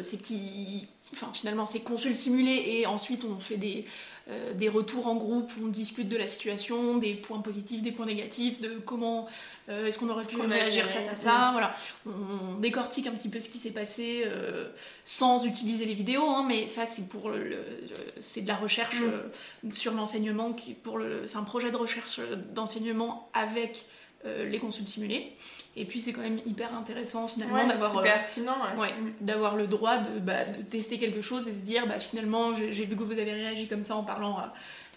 ces 0.01 0.17
petits, 0.17 0.87
enfin 1.13 1.29
finalement 1.33 1.65
ces 1.65 1.81
consultes 1.81 2.17
simulées 2.17 2.63
et 2.67 2.85
ensuite 2.85 3.23
on 3.23 3.39
fait 3.39 3.57
des, 3.57 3.85
euh, 4.29 4.53
des 4.53 4.67
retours 4.67 5.07
en 5.07 5.15
groupe, 5.15 5.49
on 5.63 5.67
discute 5.67 6.09
de 6.09 6.17
la 6.17 6.27
situation, 6.27 6.97
des 6.97 7.13
points 7.13 7.39
positifs, 7.39 7.81
des 7.81 7.93
points 7.93 8.05
négatifs, 8.05 8.59
de 8.59 8.77
comment 8.85 9.25
euh, 9.69 9.85
est-ce 9.85 9.97
qu'on 9.97 10.09
aurait 10.09 10.25
pu 10.25 10.35
réagir 10.35 10.85
face 10.85 11.07
à 11.07 11.15
ça. 11.15 11.49
Voilà, 11.53 11.73
on, 12.05 12.59
décortique 12.59 13.07
un 13.07 13.11
petit 13.11 13.29
peu 13.29 13.39
ce 13.39 13.47
qui 13.47 13.57
s'est 13.57 13.71
passé 13.71 14.23
euh, 14.25 14.67
sans 15.05 15.45
utiliser 15.45 15.85
les 15.85 15.93
vidéos, 15.93 16.27
hein, 16.27 16.43
mais 16.45 16.67
ça 16.67 16.85
c'est 16.85 17.07
pour 17.07 17.29
le, 17.29 17.57
c'est 18.19 18.41
de 18.41 18.49
la 18.49 18.57
recherche 18.57 18.99
mm. 19.63 19.71
sur 19.71 19.93
l'enseignement 19.93 20.51
qui 20.51 20.73
pour 20.73 20.97
le 20.97 21.25
c'est 21.25 21.37
un 21.37 21.43
projet 21.43 21.71
de 21.71 21.77
recherche 21.77 22.19
d'enseignement 22.53 23.29
avec 23.33 23.85
les 24.25 24.59
consultes 24.59 24.89
simulées. 24.89 25.31
Et 25.79 25.85
puis 25.85 26.01
c'est 26.01 26.11
quand 26.13 26.21
même 26.21 26.39
hyper 26.45 26.75
intéressant 26.75 27.27
finalement 27.27 27.55
Ouais, 27.55 27.67
d'avoir 27.67 27.93
c'est 27.95 28.03
pertinent. 28.03 28.55
ouais. 28.75 28.81
Ouais, 28.81 28.93
Mm. 28.99 29.11
d'avoir 29.21 29.55
le 29.55 29.67
droit 29.67 29.97
de, 29.97 30.19
bah, 30.19 30.43
de 30.45 30.63
tester 30.63 30.97
quelque 30.97 31.21
chose 31.21 31.47
et 31.47 31.51
se 31.53 31.61
dire 31.63 31.85
bah, 31.87 31.99
finalement 31.99 32.51
j'ai 32.53 32.85
vu 32.85 32.95
que 32.95 33.03
vous 33.03 33.11
avez 33.13 33.31
réagi 33.33 33.67
comme 33.67 33.83
ça 33.83 33.95
en 33.95 34.03
parlant 34.03 34.37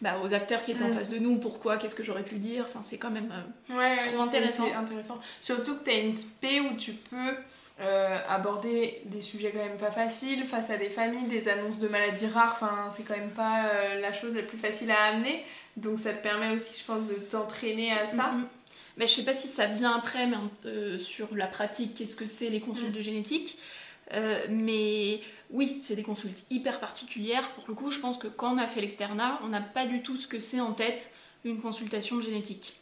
bah, 0.00 0.18
aux 0.24 0.32
acteurs 0.32 0.64
qui 0.64 0.72
étaient 0.72 0.82
en 0.84 0.88
Mm. 0.88 0.94
face 0.94 1.10
de 1.10 1.18
nous, 1.18 1.36
pourquoi, 1.36 1.76
qu'est-ce 1.76 1.94
que 1.94 2.02
j'aurais 2.02 2.22
pu 2.24 2.36
dire, 2.36 2.64
enfin 2.66 2.80
c'est 2.82 2.96
quand 2.98 3.10
même... 3.10 3.30
euh, 3.70 3.76
Ouais, 3.78 3.96
Je 4.02 4.06
trouve 4.08 4.20
intéressant. 4.22 4.66
intéressant. 4.74 5.18
Surtout 5.42 5.76
que 5.76 5.84
tu 5.84 5.90
as 5.90 5.98
une 5.98 6.14
spé 6.16 6.60
où 6.60 6.74
tu 6.78 6.92
peux 6.92 7.34
euh, 7.82 8.18
aborder 8.28 9.00
des 9.06 9.20
sujets 9.22 9.52
quand 9.52 9.62
même 9.64 9.78
pas 9.78 9.90
faciles 9.90 10.44
face 10.44 10.68
à 10.70 10.76
des 10.76 10.88
familles, 10.90 11.28
des 11.28 11.48
annonces 11.48 11.78
de 11.78 11.88
maladies 11.88 12.26
rares. 12.26 12.58
Enfin, 12.60 12.88
c'est 12.94 13.02
quand 13.04 13.16
même 13.16 13.30
pas 13.30 13.64
euh, 13.66 14.00
la 14.00 14.12
chose 14.12 14.34
la 14.34 14.42
plus 14.42 14.58
facile 14.58 14.90
à 14.90 15.04
amener. 15.14 15.44
Donc 15.76 15.98
ça 15.98 16.12
te 16.12 16.22
permet 16.22 16.50
aussi, 16.50 16.78
je 16.78 16.84
pense, 16.84 17.06
de 17.06 17.14
t'entraîner 17.14 17.92
à 17.92 18.06
ça. 18.06 18.32
Mhm. 18.32 18.46
Mais 19.00 19.06
je 19.08 19.14
sais 19.14 19.24
pas 19.24 19.34
si 19.34 19.48
ça 19.48 19.66
vient 19.66 19.92
après, 19.96 20.26
mais 20.28 20.36
euh, 20.66 20.96
sur 20.98 21.34
la 21.34 21.46
pratique, 21.48 21.94
qu'est-ce 21.94 22.14
que 22.14 22.26
c'est 22.26 22.50
les 22.50 22.60
consultes 22.60 22.90
Mm. 22.90 22.96
de 22.96 23.00
génétique. 23.00 23.58
Euh, 24.12 24.44
mais 24.50 25.20
oui, 25.50 25.78
c'est 25.80 25.96
des 25.96 26.02
consultes 26.02 26.44
hyper 26.50 26.78
particulières. 26.80 27.48
Pour 27.52 27.64
le 27.68 27.74
coup, 27.74 27.90
je 27.90 27.98
pense 27.98 28.18
que 28.18 28.26
quand 28.28 28.54
on 28.54 28.58
a 28.58 28.66
fait 28.68 28.80
l'externat, 28.80 29.40
on 29.42 29.48
n'a 29.48 29.60
pas 29.62 29.86
du 29.86 30.02
tout 30.02 30.16
ce 30.16 30.26
que 30.28 30.38
c'est 30.38 30.60
en 30.60 30.72
tête 30.72 31.12
une 31.44 31.60
consultation 31.60 32.16
de 32.16 32.22
génétique. 32.22 32.78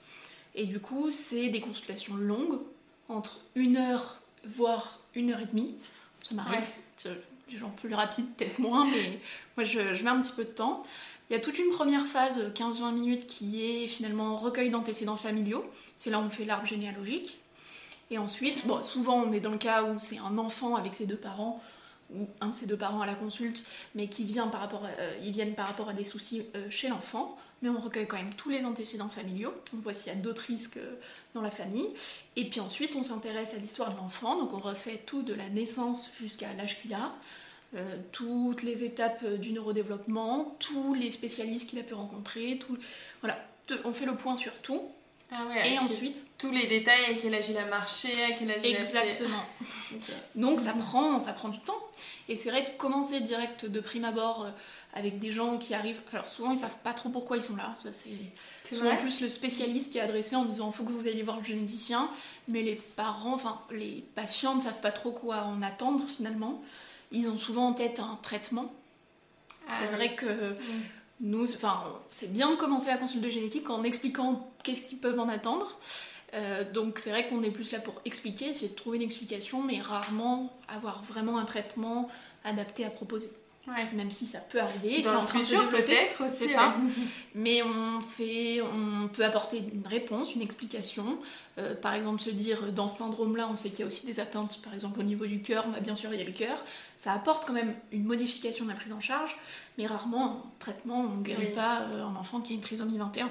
Et 0.54 0.64
du 0.66 0.80
coup, 0.80 1.10
c'est 1.10 1.48
des 1.50 1.60
consultations 1.60 2.16
longues, 2.16 2.58
entre 3.08 3.40
une 3.54 3.76
heure, 3.76 4.20
voire 4.44 4.98
une 5.14 5.30
heure 5.32 5.40
et 5.40 5.46
demie. 5.46 5.74
Ça 6.28 6.34
m'arrive. 6.34 6.60
Ouais. 6.60 6.66
C'est- 6.96 7.22
Les 7.50 7.56
gens 7.58 7.70
plus 7.70 7.94
rapides, 7.94 8.26
peut-être 8.36 8.58
moins, 8.58 8.84
mais 8.84 9.20
moi 9.56 9.64
je, 9.64 9.94
je 9.94 10.04
mets 10.04 10.10
un 10.10 10.20
petit 10.20 10.32
peu 10.32 10.44
de 10.44 10.50
temps. 10.50 10.82
Il 11.30 11.34
y 11.34 11.36
a 11.36 11.40
toute 11.40 11.58
une 11.58 11.70
première 11.70 12.06
phase, 12.06 12.40
15-20 12.54 12.92
minutes, 12.94 13.26
qui 13.26 13.62
est 13.62 13.86
finalement 13.86 14.36
recueil 14.36 14.70
d'antécédents 14.70 15.16
familiaux. 15.16 15.64
C'est 15.94 16.10
là 16.10 16.18
où 16.20 16.22
on 16.22 16.30
fait 16.30 16.44
l'arbre 16.46 16.66
généalogique. 16.66 17.38
Et 18.10 18.16
ensuite, 18.16 18.64
souvent 18.84 19.22
on 19.22 19.32
est 19.32 19.40
dans 19.40 19.50
le 19.50 19.58
cas 19.58 19.82
où 19.84 19.98
c'est 20.00 20.16
un 20.18 20.38
enfant 20.38 20.76
avec 20.76 20.94
ses 20.94 21.04
deux 21.06 21.16
parents, 21.18 21.62
ou 22.14 22.26
un 22.40 22.48
de 22.48 22.54
ses 22.54 22.66
deux 22.66 22.78
parents 22.78 23.02
à 23.02 23.06
la 23.06 23.14
consulte, 23.14 23.66
mais 23.94 24.08
qui 24.08 24.24
vient 24.24 24.46
par 24.48 24.60
rapport 24.62 24.82
à- 24.86 24.88
euh, 25.00 25.18
viennent 25.20 25.54
par 25.54 25.66
rapport 25.66 25.90
à 25.90 25.92
des 25.92 26.04
soucis 26.04 26.46
euh, 26.56 26.70
chez 26.70 26.88
l'enfant. 26.88 27.36
Mais 27.60 27.68
on 27.68 27.78
recueille 27.78 28.06
quand 28.06 28.16
même 28.16 28.32
tous 28.32 28.48
les 28.48 28.64
antécédents 28.64 29.10
familiaux. 29.10 29.52
On 29.76 29.80
voit 29.80 29.92
s'il 29.92 30.10
y 30.12 30.16
a 30.16 30.18
d'autres 30.18 30.42
risques 30.46 30.78
euh, 30.78 30.94
dans 31.34 31.42
la 31.42 31.50
famille. 31.50 31.88
Et 32.36 32.48
puis 32.48 32.60
ensuite, 32.60 32.94
on 32.96 33.02
s'intéresse 33.02 33.52
à 33.52 33.58
l'histoire 33.58 33.92
de 33.92 33.98
l'enfant. 33.98 34.38
Donc 34.38 34.54
on 34.54 34.58
refait 34.60 35.02
tout 35.04 35.22
de 35.22 35.34
la 35.34 35.50
naissance 35.50 36.08
jusqu'à 36.18 36.54
l'âge 36.54 36.80
qu'il 36.80 36.94
a. 36.94 37.12
euh, 37.76 37.98
toutes 38.12 38.62
les 38.62 38.84
étapes 38.84 39.20
euh, 39.24 39.36
du 39.36 39.52
neurodéveloppement, 39.52 40.56
tous 40.58 40.94
les 40.94 41.10
spécialistes 41.10 41.68
qu'il 41.68 41.78
a 41.78 41.82
pu 41.82 41.94
rencontrer, 41.94 42.58
tout, 42.58 42.78
voilà, 43.20 43.38
on 43.84 43.92
fait 43.92 44.06
le 44.06 44.16
point 44.16 44.36
sur 44.36 44.58
tout. 44.60 44.82
Ah 45.30 45.44
ouais, 45.46 45.72
Et 45.72 45.78
ensuite, 45.78 46.26
tous 46.38 46.50
les 46.50 46.66
détails, 46.66 47.04
à 47.10 47.14
quel 47.14 47.34
âge 47.34 47.50
il 47.50 47.58
a 47.58 47.66
marché, 47.66 48.08
à 48.24 48.32
quel 48.32 48.50
âge 48.50 48.62
il 48.64 48.74
a 48.74 48.82
fait. 48.82 48.98
exactement. 48.98 49.44
Donc 50.34 50.60
ça 50.60 50.72
prend, 50.72 51.20
ça 51.20 51.34
prend 51.34 51.50
du 51.50 51.58
temps. 51.58 51.78
Et 52.30 52.36
c'est 52.36 52.50
vrai 52.50 52.62
de 52.62 52.70
commencer 52.78 53.20
direct 53.20 53.66
de 53.66 53.80
prime 53.80 54.06
abord 54.06 54.44
euh, 54.44 54.50
avec 54.94 55.18
des 55.18 55.30
gens 55.30 55.58
qui 55.58 55.74
arrivent. 55.74 56.00
Alors 56.12 56.30
souvent 56.30 56.52
ils 56.52 56.56
savent 56.56 56.78
pas 56.82 56.94
trop 56.94 57.10
pourquoi 57.10 57.36
ils 57.36 57.42
sont 57.42 57.56
là. 57.56 57.76
Ça, 57.82 57.90
c'est 57.92 58.74
souvent 58.74 58.96
plus 58.96 59.20
le 59.20 59.28
spécialiste 59.28 59.92
qui 59.92 59.98
est 59.98 60.02
adressé 60.02 60.34
en 60.34 60.46
disant 60.46 60.72
faut 60.72 60.84
que 60.84 60.92
vous 60.92 61.06
alliez 61.06 61.22
voir 61.22 61.36
le 61.36 61.44
généticien. 61.44 62.08
Mais 62.48 62.62
les 62.62 62.76
parents, 62.96 63.34
enfin 63.34 63.60
les 63.70 64.06
patients 64.14 64.54
ne 64.54 64.62
savent 64.62 64.80
pas 64.80 64.92
trop 64.92 65.12
quoi 65.12 65.42
en 65.42 65.60
attendre 65.60 66.04
finalement. 66.08 66.62
Ils 67.12 67.28
ont 67.28 67.36
souvent 67.36 67.68
en 67.68 67.72
tête 67.72 68.00
un 68.00 68.18
traitement. 68.22 68.72
Ah 69.68 69.74
c'est 69.78 69.88
oui. 69.88 69.94
vrai 69.94 70.14
que 70.14 70.56
nous, 71.20 71.52
enfin, 71.54 71.82
c'est 72.10 72.32
bien 72.32 72.50
de 72.50 72.56
commencer 72.56 72.88
la 72.88 72.96
consulte 72.96 73.24
de 73.24 73.30
génétique 73.30 73.68
en 73.70 73.82
expliquant 73.82 74.50
qu'est-ce 74.62 74.88
qu'ils 74.88 74.98
peuvent 74.98 75.18
en 75.18 75.28
attendre. 75.28 75.78
Euh, 76.34 76.70
donc 76.72 76.98
c'est 76.98 77.10
vrai 77.10 77.26
qu'on 77.26 77.42
est 77.42 77.50
plus 77.50 77.72
là 77.72 77.80
pour 77.80 77.94
expliquer, 78.04 78.50
essayer 78.50 78.68
de 78.68 78.74
trouver 78.74 78.98
une 78.98 79.02
explication, 79.02 79.62
mais 79.62 79.80
rarement 79.80 80.52
avoir 80.68 81.02
vraiment 81.02 81.38
un 81.38 81.44
traitement 81.44 82.08
adapté 82.44 82.84
à 82.84 82.90
proposer. 82.90 83.30
Ouais. 83.68 83.86
Même 83.94 84.10
si 84.10 84.26
ça 84.26 84.38
peut 84.40 84.60
arriver, 84.60 85.02
c'est 85.02 85.08
en 85.14 85.24
train 85.24 85.40
de 85.40 85.44
se 85.44 85.54
peut-être 85.70 86.24
aussi. 86.24 86.36
C'est 86.36 86.48
ça. 86.48 86.68
ouais. 86.68 86.92
Mais 87.34 87.62
on 87.62 88.00
fait, 88.00 88.60
on 88.62 89.08
peut 89.08 89.24
apporter 89.24 89.58
une 89.58 89.86
réponse, 89.86 90.34
une 90.34 90.42
explication. 90.42 91.18
Euh, 91.58 91.74
par 91.74 91.94
exemple, 91.94 92.20
se 92.20 92.30
dire 92.30 92.72
dans 92.72 92.88
ce 92.88 92.98
syndrome-là, 92.98 93.48
on 93.50 93.56
sait 93.56 93.70
qu'il 93.70 93.80
y 93.80 93.82
a 93.82 93.86
aussi 93.86 94.06
des 94.06 94.20
atteintes, 94.20 94.60
par 94.62 94.74
exemple 94.74 95.00
au 95.00 95.02
niveau 95.02 95.26
du 95.26 95.42
cœur, 95.42 95.68
va 95.70 95.80
bien 95.80 95.94
sûr 95.94 96.12
il 96.12 96.18
y 96.18 96.22
a 96.22 96.26
le 96.26 96.32
cœur. 96.32 96.56
Ça 96.96 97.12
apporte 97.12 97.46
quand 97.46 97.52
même 97.52 97.74
une 97.92 98.04
modification 98.04 98.64
de 98.64 98.70
la 98.70 98.76
prise 98.76 98.92
en 98.92 99.00
charge, 99.00 99.36
mais 99.76 99.86
rarement 99.86 100.24
en 100.24 100.52
traitement, 100.58 101.00
on 101.00 101.16
ne 101.16 101.22
guérit 101.22 101.46
Oui. 101.48 101.54
pas 101.54 101.82
euh, 101.82 102.04
un 102.04 102.16
enfant 102.16 102.40
qui 102.40 102.52
a 102.52 102.56
une 102.56 102.62
trisomie 102.62 102.96
21. 102.98 103.26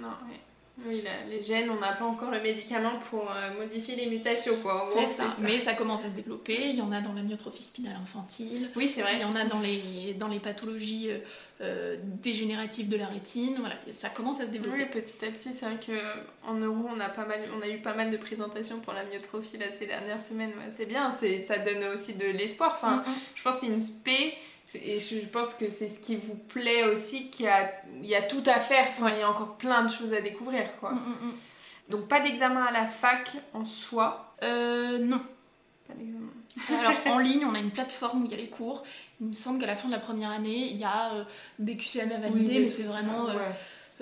Non, 0.00 0.08
ouais. 0.08 0.40
Oui, 0.84 1.00
là, 1.02 1.10
les 1.30 1.40
gènes, 1.40 1.70
on 1.70 1.80
n'a 1.80 1.92
pas 1.92 2.04
encore 2.04 2.30
le 2.30 2.40
médicament 2.42 2.92
pour 3.08 3.30
euh, 3.30 3.58
modifier 3.58 3.96
les 3.96 4.10
mutations, 4.10 4.56
quoi. 4.60 4.84
En 4.84 4.90
gros, 4.90 5.00
C'est 5.06 5.14
ça. 5.14 5.34
Mais 5.38 5.58
ça 5.58 5.72
commence 5.72 6.04
à 6.04 6.10
se 6.10 6.14
développer. 6.14 6.68
Il 6.68 6.76
y 6.76 6.82
en 6.82 6.92
a 6.92 7.00
dans 7.00 7.14
la 7.14 7.22
myotrophie 7.22 7.62
spinale 7.62 7.96
infantile. 8.02 8.68
Oui, 8.76 8.86
c'est 8.86 9.00
Il 9.00 9.04
vrai. 9.04 9.18
y 9.20 9.24
en 9.24 9.32
a 9.32 9.44
dans 9.46 9.60
les, 9.60 10.12
dans 10.18 10.28
les 10.28 10.38
pathologies 10.38 11.10
euh, 11.10 11.18
euh, 11.62 11.96
dégénératives 12.02 12.90
de 12.90 12.96
la 12.98 13.06
rétine. 13.06 13.56
Voilà, 13.58 13.76
ça 13.92 14.10
commence 14.10 14.40
à 14.42 14.46
se 14.46 14.50
développer. 14.50 14.78
Oui, 14.82 14.86
petit 14.92 15.24
à 15.24 15.30
petit, 15.30 15.54
c'est 15.54 15.64
vrai 15.64 15.78
qu'en 16.44 16.52
neuro, 16.52 16.88
on 16.94 17.00
a, 17.00 17.08
pas 17.08 17.24
mal, 17.24 17.40
on 17.58 17.62
a 17.62 17.68
eu 17.68 17.78
pas 17.78 17.94
mal 17.94 18.10
de 18.10 18.16
présentations 18.18 18.80
pour 18.80 18.92
la 18.92 19.04
myotrophie 19.04 19.56
là, 19.56 19.66
ces 19.70 19.86
dernières 19.86 20.20
semaines. 20.20 20.50
Ouais, 20.50 20.70
c'est 20.76 20.86
bien, 20.86 21.10
ça 21.10 21.56
donne 21.58 21.84
aussi 21.94 22.12
de 22.14 22.26
l'espoir. 22.26 22.74
Enfin, 22.76 22.96
Mm, 22.96 23.10
mm. 23.10 23.14
je 23.34 23.42
pense 23.42 23.54
que 23.54 23.60
c'est 23.60 23.66
une 23.66 23.78
spé, 23.78 24.34
et 24.84 24.98
je 24.98 25.26
pense 25.26 25.54
que 25.54 25.68
c'est 25.70 25.88
ce 25.88 26.00
qui 26.00 26.16
vous 26.16 26.34
plaît 26.34 26.84
aussi, 26.84 27.30
qu'il 27.30 27.46
y 27.46 27.48
a, 27.48 27.70
il 28.02 28.06
y 28.08 28.14
a 28.14 28.22
tout 28.22 28.42
à 28.46 28.60
faire. 28.60 28.86
Enfin, 28.90 29.10
il 29.14 29.18
y 29.20 29.22
a 29.22 29.30
encore 29.30 29.56
plein 29.56 29.82
de 29.84 29.90
choses 29.90 30.12
à 30.12 30.20
découvrir, 30.20 30.68
quoi. 30.80 30.92
Mm, 30.92 30.96
mm, 30.96 31.26
mm. 31.28 31.32
Donc, 31.90 32.08
pas 32.08 32.20
d'examen 32.20 32.64
à 32.64 32.72
la 32.72 32.86
fac 32.86 33.32
en 33.54 33.64
soi? 33.64 34.34
Euh, 34.42 34.98
non. 34.98 35.18
Pas 35.88 35.94
d'examen. 35.94 36.28
Alors 36.80 37.14
en 37.14 37.18
ligne, 37.28 37.44
on 37.44 37.54
a 37.54 37.58
une 37.58 37.70
plateforme 37.70 38.22
où 38.22 38.24
il 38.26 38.30
y 38.30 38.34
a 38.34 38.38
les 38.38 38.48
cours. 38.48 38.82
Il 39.20 39.28
me 39.28 39.32
semble 39.34 39.60
qu'à 39.60 39.66
la 39.66 39.76
fin 39.76 39.88
de 39.88 39.92
la 39.92 40.00
première 40.00 40.30
année, 40.30 40.68
il 40.70 40.76
y 40.76 40.84
a 40.84 41.12
euh, 41.14 41.24
BQCM 41.58 42.10
à 42.12 42.18
valider, 42.18 42.56
Oui, 42.58 42.64
mais 42.64 42.70
c'est 42.70 42.84
vraiment. 42.84 43.28
euh, 43.28 43.36
Ouais. 43.36 43.42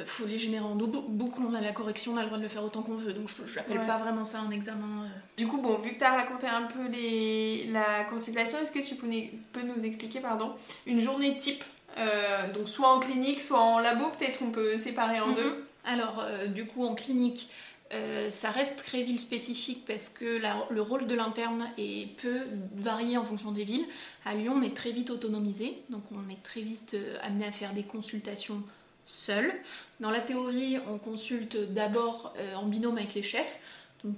Faut 0.04 0.26
les 0.26 0.38
générer 0.38 0.64
en 0.64 0.74
double. 0.74 0.98
Beaucoup, 1.08 1.42
on 1.48 1.54
a 1.54 1.60
la 1.60 1.72
correction, 1.72 2.12
on 2.14 2.16
a 2.16 2.20
le 2.22 2.26
droit 2.26 2.38
de 2.38 2.42
le 2.42 2.48
faire 2.48 2.64
autant 2.64 2.82
qu'on 2.82 2.96
veut. 2.96 3.12
Donc 3.12 3.28
je 3.28 3.54
n'appelle 3.56 3.78
Ouais. 3.78 3.86
pas 3.86 3.98
vraiment 3.98 4.24
ça 4.24 4.40
un 4.40 4.50
examen. 4.50 5.04
euh. 5.04 5.08
Du 5.36 5.46
coup, 5.46 5.58
bon, 5.58 5.76
vu 5.78 5.92
que 5.94 5.98
tu 5.98 6.04
as 6.04 6.12
raconté 6.16 6.46
un 6.48 6.62
peu 6.62 6.86
les... 6.88 7.66
la 7.70 8.04
consultation, 8.04 8.58
est-ce 8.58 8.72
que 8.72 8.80
tu 8.84 8.96
peux 8.96 9.62
nous 9.62 9.84
expliquer 9.84 10.20
pardon, 10.20 10.52
une 10.86 10.98
journée 11.00 11.38
type 11.38 11.62
euh, 11.96 12.52
Donc, 12.52 12.68
soit 12.68 12.88
en 12.92 12.98
clinique, 13.00 13.40
soit 13.40 13.60
en 13.60 13.78
labo, 13.78 14.06
peut-être 14.18 14.40
on 14.42 14.50
peut 14.50 14.76
séparer 14.76 15.20
en 15.20 15.28
Mhm. 15.28 15.34
deux? 15.34 15.64
Alors, 15.84 16.20
euh, 16.26 16.46
du 16.46 16.66
coup, 16.66 16.84
en 16.84 16.94
clinique, 16.94 17.48
euh, 17.92 18.30
ça 18.30 18.50
reste 18.50 18.78
très 18.84 19.02
ville 19.02 19.20
spécifique 19.20 19.84
parce 19.86 20.08
que 20.08 20.24
la- 20.38 20.66
le 20.70 20.80
rôle 20.82 21.06
de 21.06 21.14
l'interne 21.14 21.68
est 21.78 22.16
peu 22.20 22.38
varié 22.74 23.16
en 23.18 23.24
fonction 23.24 23.52
des 23.52 23.62
villes. 23.64 23.84
À 24.24 24.34
Lyon, 24.34 24.54
on 24.56 24.62
est 24.62 24.74
très 24.74 24.90
vite 24.90 25.10
autonomisé, 25.10 25.76
donc 25.90 26.02
on 26.10 26.28
est 26.32 26.42
très 26.42 26.62
vite 26.62 26.96
amené 27.22 27.44
à 27.46 27.52
faire 27.52 27.72
des 27.74 27.84
consultations 27.84 28.62
seuls. 29.04 29.52
Dans 30.00 30.10
la 30.10 30.20
théorie, 30.20 30.78
on 30.88 30.98
consulte 30.98 31.56
d'abord 31.72 32.32
euh, 32.38 32.54
en 32.54 32.66
binôme 32.66 32.98
avec 32.98 33.14
les 33.14 33.22
chefs. 33.22 33.58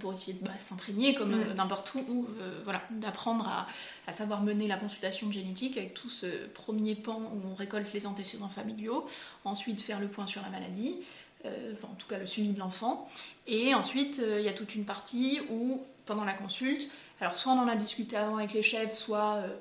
Pour 0.00 0.12
essayer 0.12 0.32
de 0.32 0.44
bah, 0.44 0.50
s'imprégner 0.58 1.14
comme 1.14 1.32
euh, 1.32 1.52
Mm. 1.52 1.54
n'importe 1.54 1.94
où, 1.94 2.00
ou, 2.08 2.26
euh, 2.40 2.60
voilà, 2.64 2.82
d'apprendre 2.90 3.46
à, 3.46 3.68
à 4.08 4.12
savoir 4.12 4.42
mener 4.42 4.66
la 4.66 4.76
consultation 4.78 5.30
génétique 5.30 5.76
avec 5.76 5.94
tout 5.94 6.10
ce 6.10 6.26
premier 6.54 6.96
pan 6.96 7.20
où 7.20 7.48
on 7.52 7.54
récolte 7.54 7.92
les 7.94 8.04
antécédents 8.08 8.48
familiaux, 8.48 9.06
ensuite 9.44 9.80
faire 9.80 10.00
le 10.00 10.08
point 10.08 10.26
sur 10.26 10.42
la 10.42 10.48
maladie, 10.48 10.96
euh, 11.44 11.72
enfin 11.72 11.86
en 11.92 11.94
tout 11.94 12.08
cas 12.08 12.18
le 12.18 12.26
suivi 12.26 12.48
de 12.52 12.58
l'enfant. 12.58 13.06
Et 13.46 13.76
ensuite, 13.76 14.18
euh, 14.24 14.40
il 14.40 14.44
y 14.44 14.48
a 14.48 14.52
toute 14.52 14.74
une 14.74 14.84
partie 14.84 15.38
où, 15.50 15.80
pendant 16.04 16.24
la 16.24 16.34
consulte, 16.34 16.90
alors 17.20 17.36
soit 17.36 17.52
on 17.52 17.58
en 17.60 17.68
a 17.68 17.76
discuté 17.76 18.16
avant 18.16 18.38
avec 18.38 18.54
les 18.54 18.62
chefs, 18.62 18.96
soit 18.96 19.36
euh, 19.36 19.54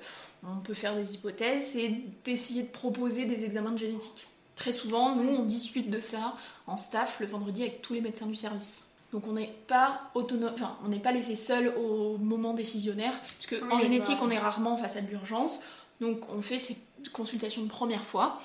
on 0.43 0.57
peut 0.59 0.73
faire 0.73 0.95
des 0.95 1.13
hypothèses, 1.13 1.67
c'est 1.67 1.91
d'essayer 2.23 2.63
de 2.63 2.69
proposer 2.69 3.25
des 3.25 3.45
examens 3.45 3.69
de 3.73 3.77
génétique. 3.77 4.25
Très 4.55 4.71
souvent, 4.71 5.15
nous, 5.15 5.29
on 5.29 5.43
discute 5.43 5.89
de 5.89 5.99
ça 5.99 6.35
en 6.67 6.77
staff 6.77 7.19
le 7.19 7.25
vendredi 7.25 7.61
avec 7.61 7.81
tous 7.81 7.93
les 7.93 8.01
médecins 8.01 8.27
du 8.27 8.35
service. 8.35 8.87
Donc 9.11 9.27
on 9.27 9.33
n'est 9.33 9.53
pas 9.67 10.09
autonome, 10.13 10.51
enfin 10.53 10.77
on 10.83 10.89
n'est 10.89 10.99
pas 10.99 11.11
laissé 11.11 11.35
seul 11.35 11.73
au 11.77 12.17
moment 12.17 12.53
décisionnaire, 12.53 13.13
parce 13.13 13.47
que 13.47 13.55
Oui, 13.55 13.71
en 13.71 13.79
génétique 13.79 14.17
bah. 14.19 14.25
on 14.25 14.29
est 14.29 14.37
rarement 14.37 14.75
face 14.75 14.97
à 14.97 15.01
de 15.01 15.09
l'urgence. 15.09 15.61
Donc 16.01 16.29
on 16.29 16.41
fait 16.41 16.59
ces 16.59 16.77
consultations 17.13 17.61
de 17.61 17.69
première 17.69 18.03
fois, 18.03 18.39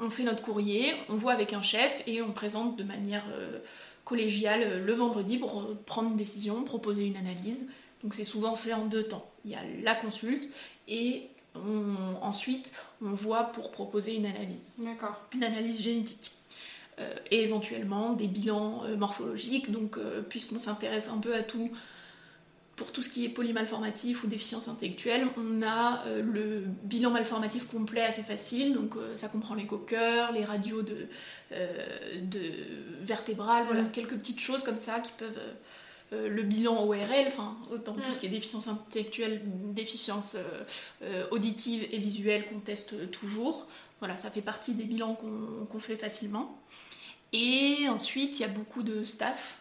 on 0.00 0.10
fait 0.10 0.24
notre 0.24 0.42
courrier, 0.42 0.94
on 1.08 1.14
voit 1.14 1.32
avec 1.32 1.52
un 1.52 1.62
chef 1.62 2.02
et 2.06 2.20
on 2.20 2.32
présente 2.32 2.76
de 2.76 2.82
manière 2.82 3.24
euh, 3.30 3.60
collégiale 4.04 4.62
euh, 4.64 4.84
le 4.84 4.92
vendredi 4.92 5.38
pour 5.38 5.60
euh, 5.60 5.78
prendre 5.86 6.10
une 6.10 6.16
décision, 6.16 6.64
proposer 6.64 7.04
une 7.04 7.16
analyse. 7.16 7.68
Donc 8.02 8.14
c'est 8.14 8.24
souvent 8.24 8.56
fait 8.56 8.72
en 8.72 8.86
deux 8.86 9.04
temps. 9.04 9.30
Il 9.44 9.52
y 9.52 9.54
a 9.54 9.60
la 9.82 9.94
consulte 9.94 10.48
et 10.88 11.28
on- 11.66 12.22
ensuite 12.24 12.72
on 13.02 13.10
voit 13.10 13.44
pour 13.44 13.70
proposer 13.70 14.14
une 14.16 14.26
analyse, 14.26 14.72
D'accord. 14.78 15.20
une 15.34 15.44
analyse 15.44 15.80
génétique. 15.82 16.32
Euh, 16.98 17.14
et 17.30 17.42
éventuellement 17.42 18.14
des 18.14 18.26
bilans 18.26 18.82
euh, 18.84 18.96
morphologiques. 18.96 19.70
Donc, 19.70 19.98
euh, 19.98 20.22
puisqu'on 20.22 20.58
s'intéresse 20.58 21.10
un 21.10 21.18
peu 21.18 21.34
à 21.34 21.42
tout, 21.42 21.70
pour 22.74 22.90
tout 22.90 23.02
ce 23.02 23.10
qui 23.10 23.26
est 23.26 23.28
polymalformatif 23.28 24.24
ou 24.24 24.28
déficience 24.28 24.66
intellectuelle, 24.68 25.26
on 25.36 25.62
a 25.62 26.04
le 26.22 26.62
bilan 26.84 27.10
malformatif 27.10 27.66
complet 27.66 28.00
assez 28.02 28.22
facile. 28.22 28.72
Donc 28.72 28.94
ça 29.14 29.28
comprend 29.28 29.54
les 29.54 29.66
coqueurs, 29.66 30.32
les 30.32 30.44
radios 30.44 30.80
de, 30.82 31.06
de 31.52 32.40
vertébrales, 33.02 33.64
voilà, 33.66 33.82
quelques 33.84 34.16
petites 34.16 34.40
choses 34.40 34.62
comme 34.62 34.78
ça 34.78 35.00
qui 35.00 35.12
peuvent 35.18 35.40
le 36.12 36.42
bilan 36.42 36.84
ORL, 36.84 37.26
enfin, 37.26 37.56
dans 37.84 37.94
tout 37.94 38.12
ce 38.12 38.16
mm. 38.16 38.20
qui 38.20 38.26
est 38.26 38.30
déficience 38.30 38.68
intellectuelle, 38.68 39.42
déficience 39.72 40.36
auditive 41.30 41.86
et 41.90 41.98
visuelle 41.98 42.46
qu'on 42.48 42.60
teste 42.60 43.10
toujours. 43.10 43.66
Voilà, 43.98 44.16
ça 44.16 44.30
fait 44.30 44.42
partie 44.42 44.74
des 44.74 44.84
bilans 44.84 45.14
qu'on 45.14 45.80
fait 45.80 45.96
facilement. 45.96 46.60
Et 47.32 47.88
ensuite, 47.88 48.38
il 48.38 48.42
y 48.42 48.44
a 48.44 48.48
beaucoup 48.48 48.82
de 48.82 49.04
staff 49.04 49.58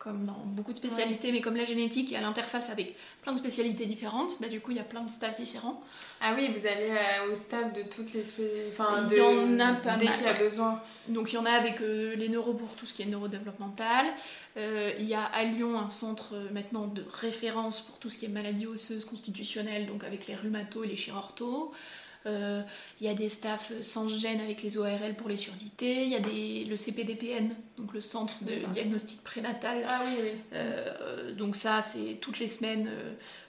comme 0.00 0.24
dans 0.24 0.42
beaucoup 0.46 0.72
de 0.72 0.78
spécialités, 0.78 1.30
mais 1.30 1.42
comme 1.42 1.56
la 1.56 1.66
génétique 1.66 2.12
est 2.12 2.16
à 2.16 2.22
l'interface 2.22 2.70
avec 2.70 2.96
plein 3.20 3.32
de 3.32 3.36
spécialités 3.36 3.84
différentes, 3.84 4.40
bah, 4.40 4.48
du 4.48 4.58
coup 4.58 4.70
il 4.70 4.78
y 4.78 4.80
a 4.80 4.84
plein 4.84 5.02
de 5.02 5.10
staffs 5.10 5.36
différents. 5.36 5.82
Ah 6.22 6.32
oui, 6.34 6.48
vous 6.48 6.66
allez 6.66 6.88
euh, 6.90 7.30
au 7.30 7.34
staff 7.34 7.74
de 7.74 7.82
toutes 7.82 8.14
les 8.14 8.24
spécialités. 8.24 8.70
Enfin, 8.72 9.06
il 9.10 9.18
y 9.18 9.20
en 9.20 9.60
a 9.60 9.74
pas 9.74 9.96
dès 9.96 10.06
qu'il 10.06 10.24
y 10.24 10.28
a 10.28 10.32
besoin. 10.32 10.80
Donc 11.08 11.32
il 11.32 11.36
y 11.36 11.38
en 11.38 11.44
a 11.44 11.50
avec 11.50 11.82
euh, 11.82 12.16
les 12.16 12.30
neuros 12.30 12.54
pour 12.54 12.70
tout 12.76 12.86
ce 12.86 12.94
qui 12.94 13.02
est 13.02 13.06
neurodéveloppemental. 13.06 14.06
Euh, 14.56 14.94
il 14.98 15.04
y 15.04 15.14
a 15.14 15.22
à 15.22 15.44
Lyon 15.44 15.78
un 15.78 15.90
centre 15.90 16.34
maintenant 16.50 16.86
de 16.86 17.04
référence 17.12 17.82
pour 17.82 17.98
tout 17.98 18.08
ce 18.08 18.16
qui 18.16 18.24
est 18.24 18.30
maladies 18.30 18.66
osseuses 18.66 19.04
constitutionnelles, 19.04 19.86
donc 19.86 20.04
avec 20.04 20.26
les 20.28 20.34
rhumatos 20.34 20.86
et 20.86 20.88
les 20.88 20.96
chirurtos. 20.96 21.74
Euh, 22.26 22.62
il 23.00 23.06
y 23.06 23.10
a 23.10 23.14
des 23.14 23.28
staffs 23.28 23.72
sans 23.82 24.08
gêne 24.08 24.40
avec 24.40 24.62
les 24.62 24.76
ORL 24.76 25.14
pour 25.16 25.28
les 25.28 25.36
surdités. 25.36 26.04
Il 26.04 26.10
y 26.10 26.16
a 26.16 26.20
des, 26.20 26.64
le 26.64 26.76
CPDPN, 26.76 27.54
donc 27.78 27.94
le 27.94 28.00
centre 28.00 28.44
de 28.44 28.66
diagnostic 28.72 29.22
prénatal. 29.22 29.84
Ah 29.86 30.00
oui, 30.04 30.14
oui. 30.22 30.30
Euh, 30.52 31.32
donc 31.34 31.56
ça, 31.56 31.82
c'est 31.82 32.18
toutes 32.20 32.38
les 32.38 32.46
semaines, 32.46 32.90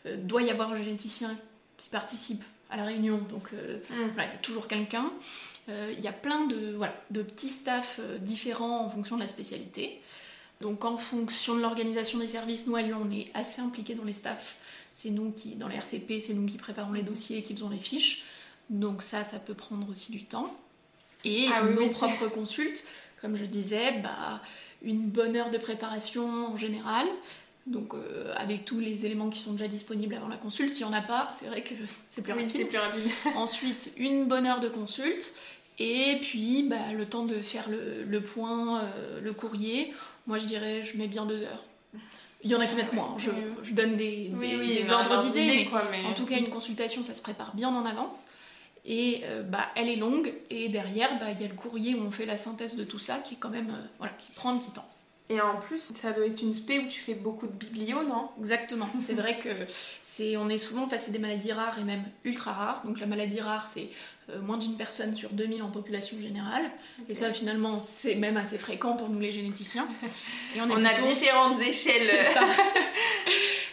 euh, 0.05 0.17
doit 0.17 0.41
y 0.41 0.49
avoir 0.49 0.71
un 0.71 0.81
généticien 0.81 1.37
qui 1.77 1.89
participe 1.89 2.43
à 2.69 2.77
la 2.77 2.85
réunion. 2.85 3.17
Donc 3.29 3.51
mm. 3.51 4.11
il 4.17 4.17
y 4.17 4.21
a 4.21 4.37
toujours 4.41 4.67
quelqu'un. 4.67 5.11
Il 5.67 6.01
y 6.01 6.07
a 6.07 6.13
plein 6.13 6.47
de, 6.47 6.73
voilà, 6.75 6.93
de 7.11 7.21
petits 7.21 7.47
staffs 7.47 8.01
différents 8.19 8.85
en 8.85 8.89
fonction 8.89 9.15
de 9.15 9.21
la 9.21 9.29
spécialité. 9.29 10.01
Donc 10.59 10.83
en 10.83 10.97
fonction 10.97 11.55
de 11.55 11.61
l'organisation 11.61 12.19
des 12.19 12.27
services, 12.27 12.67
nous 12.67 12.75
à 12.75 12.81
Lyon, 12.81 12.99
on 13.05 13.11
est 13.11 13.27
assez 13.33 13.61
impliqués 13.61 13.95
dans 13.95 14.03
les 14.03 14.13
staffs. 14.13 14.57
C'est 14.91 15.09
nous 15.09 15.31
qui, 15.31 15.55
dans 15.55 15.67
les 15.67 15.75
RCP, 15.75 16.19
c'est 16.19 16.33
nous 16.33 16.45
qui 16.45 16.57
préparons 16.57 16.91
les 16.91 17.03
dossiers, 17.03 17.41
qui 17.41 17.53
faisons 17.53 17.69
les 17.69 17.77
fiches. 17.77 18.23
Donc 18.71 19.03
ça, 19.03 19.23
ça 19.25 19.37
peut 19.37 19.53
prendre 19.53 19.87
aussi 19.89 20.11
du 20.11 20.23
temps. 20.23 20.55
Et 21.25 21.47
ah 21.53 21.63
nos 21.63 21.89
propres 21.89 22.27
consultes, 22.27 22.85
comme 23.21 23.35
je 23.35 23.45
disais, 23.45 23.99
bah, 24.01 24.41
une 24.81 25.07
bonne 25.07 25.35
heure 25.35 25.51
de 25.51 25.57
préparation 25.57 26.47
en 26.47 26.57
général. 26.57 27.05
Donc 27.67 27.93
euh, 27.93 28.33
avec 28.37 28.65
tous 28.65 28.79
les 28.79 29.05
éléments 29.05 29.29
qui 29.29 29.39
sont 29.39 29.51
déjà 29.51 29.67
disponibles 29.67 30.15
avant 30.15 30.29
la 30.29 30.37
consulte. 30.37 30.71
Si 30.71 30.83
on 30.85 30.89
n'a 30.89 31.01
pas, 31.01 31.29
c'est 31.31 31.45
vrai 31.45 31.61
que 31.61 31.75
c'est 32.09 32.23
plus, 32.23 32.31
rapide. 32.31 32.67
plus 32.67 32.77
rapide. 32.77 33.03
Ensuite, 33.35 33.91
une 33.97 34.25
bonne 34.25 34.47
heure 34.47 34.61
de 34.61 34.69
consulte. 34.69 35.33
Et 35.77 36.17
puis 36.21 36.63
bah, 36.63 36.93
le 36.95 37.05
temps 37.05 37.25
de 37.25 37.35
faire 37.35 37.67
le, 37.69 38.19
point, 38.21 38.79
euh, 38.79 39.19
le 39.21 39.33
courrier. 39.33 39.93
Moi 40.27 40.37
je 40.37 40.45
dirais, 40.45 40.81
je 40.81 40.97
mets 40.97 41.07
bien 41.07 41.25
deux 41.25 41.43
heures. 41.43 41.63
Il 42.43 42.49
y 42.49 42.55
en 42.55 42.59
a 42.59 42.65
qui 42.65 42.75
mettent 42.75 42.93
moins. 42.93 43.15
Je, 43.17 43.29
je 43.61 43.73
donne 43.73 43.97
des, 43.97 44.29
des, 44.29 44.91
ordres 44.91 45.19
d'idées, 45.19 45.69
mais, 45.91 46.05
en 46.05 46.13
tout 46.13 46.25
cas, 46.25 46.37
une 46.39 46.49
consultation, 46.49 47.03
ça 47.03 47.13
se 47.13 47.21
prépare 47.21 47.53
bien 47.53 47.69
en 47.69 47.85
avance. 47.85 48.29
Et 48.85 49.21
euh, 49.25 49.43
bah, 49.43 49.67
elle 49.75 49.89
est 49.89 49.95
longue, 49.95 50.33
et 50.49 50.69
derrière, 50.69 51.19
bah, 51.19 51.31
il 51.31 51.41
y 51.41 51.45
a 51.45 51.47
le 51.47 51.55
courrier 51.55 51.93
où 51.93 52.01
on 52.01 52.11
fait 52.11 52.25
la 52.25 52.37
synthèse 52.37 52.75
de 52.75 52.83
tout 52.83 52.99
ça, 52.99 53.19
qui 53.19 53.35
est 53.35 53.37
quand 53.37 53.49
même, 53.49 53.69
euh, 53.69 53.87
voilà, 53.99 54.13
qui 54.13 54.31
prend 54.31 54.49
un 54.55 54.57
petit 54.57 54.71
temps. 54.71 54.87
Et 55.31 55.39
en 55.39 55.55
plus, 55.55 55.93
ça 55.95 56.11
doit 56.11 56.25
être 56.25 56.41
une 56.41 56.53
spé 56.53 56.79
où 56.79 56.89
tu 56.89 56.99
fais 56.99 57.13
beaucoup 57.13 57.47
de 57.47 57.53
biblio, 57.53 58.03
non? 58.03 58.29
Exactement. 58.37 58.89
c'est 58.99 59.13
vrai 59.13 59.39
que 59.39 59.49
c'est, 60.01 60.35
on 60.35 60.49
est 60.49 60.57
souvent 60.57 60.89
face 60.89 61.07
à 61.07 61.11
des 61.11 61.19
maladies 61.19 61.53
rares 61.53 61.79
et 61.79 61.83
même 61.83 62.03
ultra 62.25 62.51
rares. 62.51 62.81
Donc 62.85 62.99
la 62.99 63.05
maladie 63.05 63.39
rare, 63.39 63.65
c'est 63.65 63.87
euh, 64.29 64.41
moins 64.41 64.57
d'une 64.57 64.75
personne 64.75 65.15
sur 65.15 65.29
2000 65.29 65.63
en 65.63 65.69
population 65.69 66.19
générale. 66.19 66.69
Et 67.07 67.15
ça, 67.15 67.31
finalement, 67.31 67.77
c'est 67.77 68.15
même 68.15 68.35
assez 68.35 68.57
fréquent 68.57 68.97
pour 68.97 69.07
nous 69.07 69.21
les 69.21 69.31
généticiens. 69.31 69.87
Et 70.53 70.59
on, 70.59 70.69
on 70.69 70.83
a 70.83 70.93
différentes 70.93 71.61
échelles. 71.61 72.27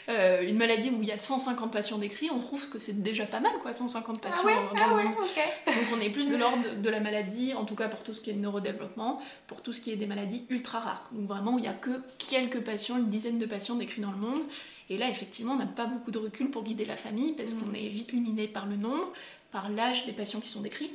Euh, 0.08 0.42
une 0.48 0.56
maladie 0.56 0.88
où 0.88 1.02
il 1.02 1.08
y 1.08 1.12
a 1.12 1.18
150 1.18 1.70
patients 1.70 1.98
décrits, 1.98 2.30
on 2.30 2.38
trouve 2.38 2.70
que 2.70 2.78
c'est 2.78 3.02
déjà 3.02 3.26
pas 3.26 3.40
mal, 3.40 3.52
quoi, 3.60 3.74
150 3.74 4.22
patients 4.22 4.44
ah 4.46 4.74
dans 4.74 4.96
le 4.96 5.02
ah 5.04 5.70
Donc 5.70 5.84
on 5.94 6.00
est 6.00 6.08
plus 6.08 6.30
de 6.30 6.36
l'ordre 6.36 6.76
de 6.80 6.88
la 6.88 7.00
maladie, 7.00 7.52
en 7.52 7.66
tout 7.66 7.74
cas 7.74 7.88
pour 7.88 8.02
tout 8.02 8.14
ce 8.14 8.22
qui 8.22 8.30
est 8.30 8.34
neurodéveloppement, 8.34 9.20
pour 9.46 9.60
tout 9.60 9.74
ce 9.74 9.82
qui 9.82 9.92
est 9.92 9.96
des 9.96 10.06
maladies 10.06 10.46
ultra 10.48 10.80
rares. 10.80 11.10
Donc 11.12 11.28
vraiment 11.28 11.54
où 11.54 11.58
il 11.58 11.66
y 11.66 11.68
a 11.68 11.74
que 11.74 12.00
quelques 12.16 12.60
patients, 12.60 12.96
une 12.96 13.10
dizaine 13.10 13.38
de 13.38 13.44
patients 13.44 13.74
décrits 13.74 14.00
dans 14.00 14.12
le 14.12 14.16
monde. 14.16 14.40
Et 14.88 14.96
là, 14.96 15.10
effectivement, 15.10 15.52
on 15.52 15.58
n'a 15.58 15.66
pas 15.66 15.84
beaucoup 15.84 16.10
de 16.10 16.18
recul 16.18 16.50
pour 16.50 16.62
guider 16.62 16.86
la 16.86 16.96
famille 16.96 17.32
parce 17.32 17.52
mm. 17.52 17.60
qu'on 17.60 17.74
est 17.74 17.88
vite 17.88 18.12
liminé 18.12 18.48
par 18.48 18.64
le 18.64 18.76
nombre, 18.76 19.12
par 19.52 19.68
l'âge 19.68 20.06
des 20.06 20.12
patients 20.12 20.40
qui 20.40 20.48
sont 20.48 20.62
décrits. 20.62 20.90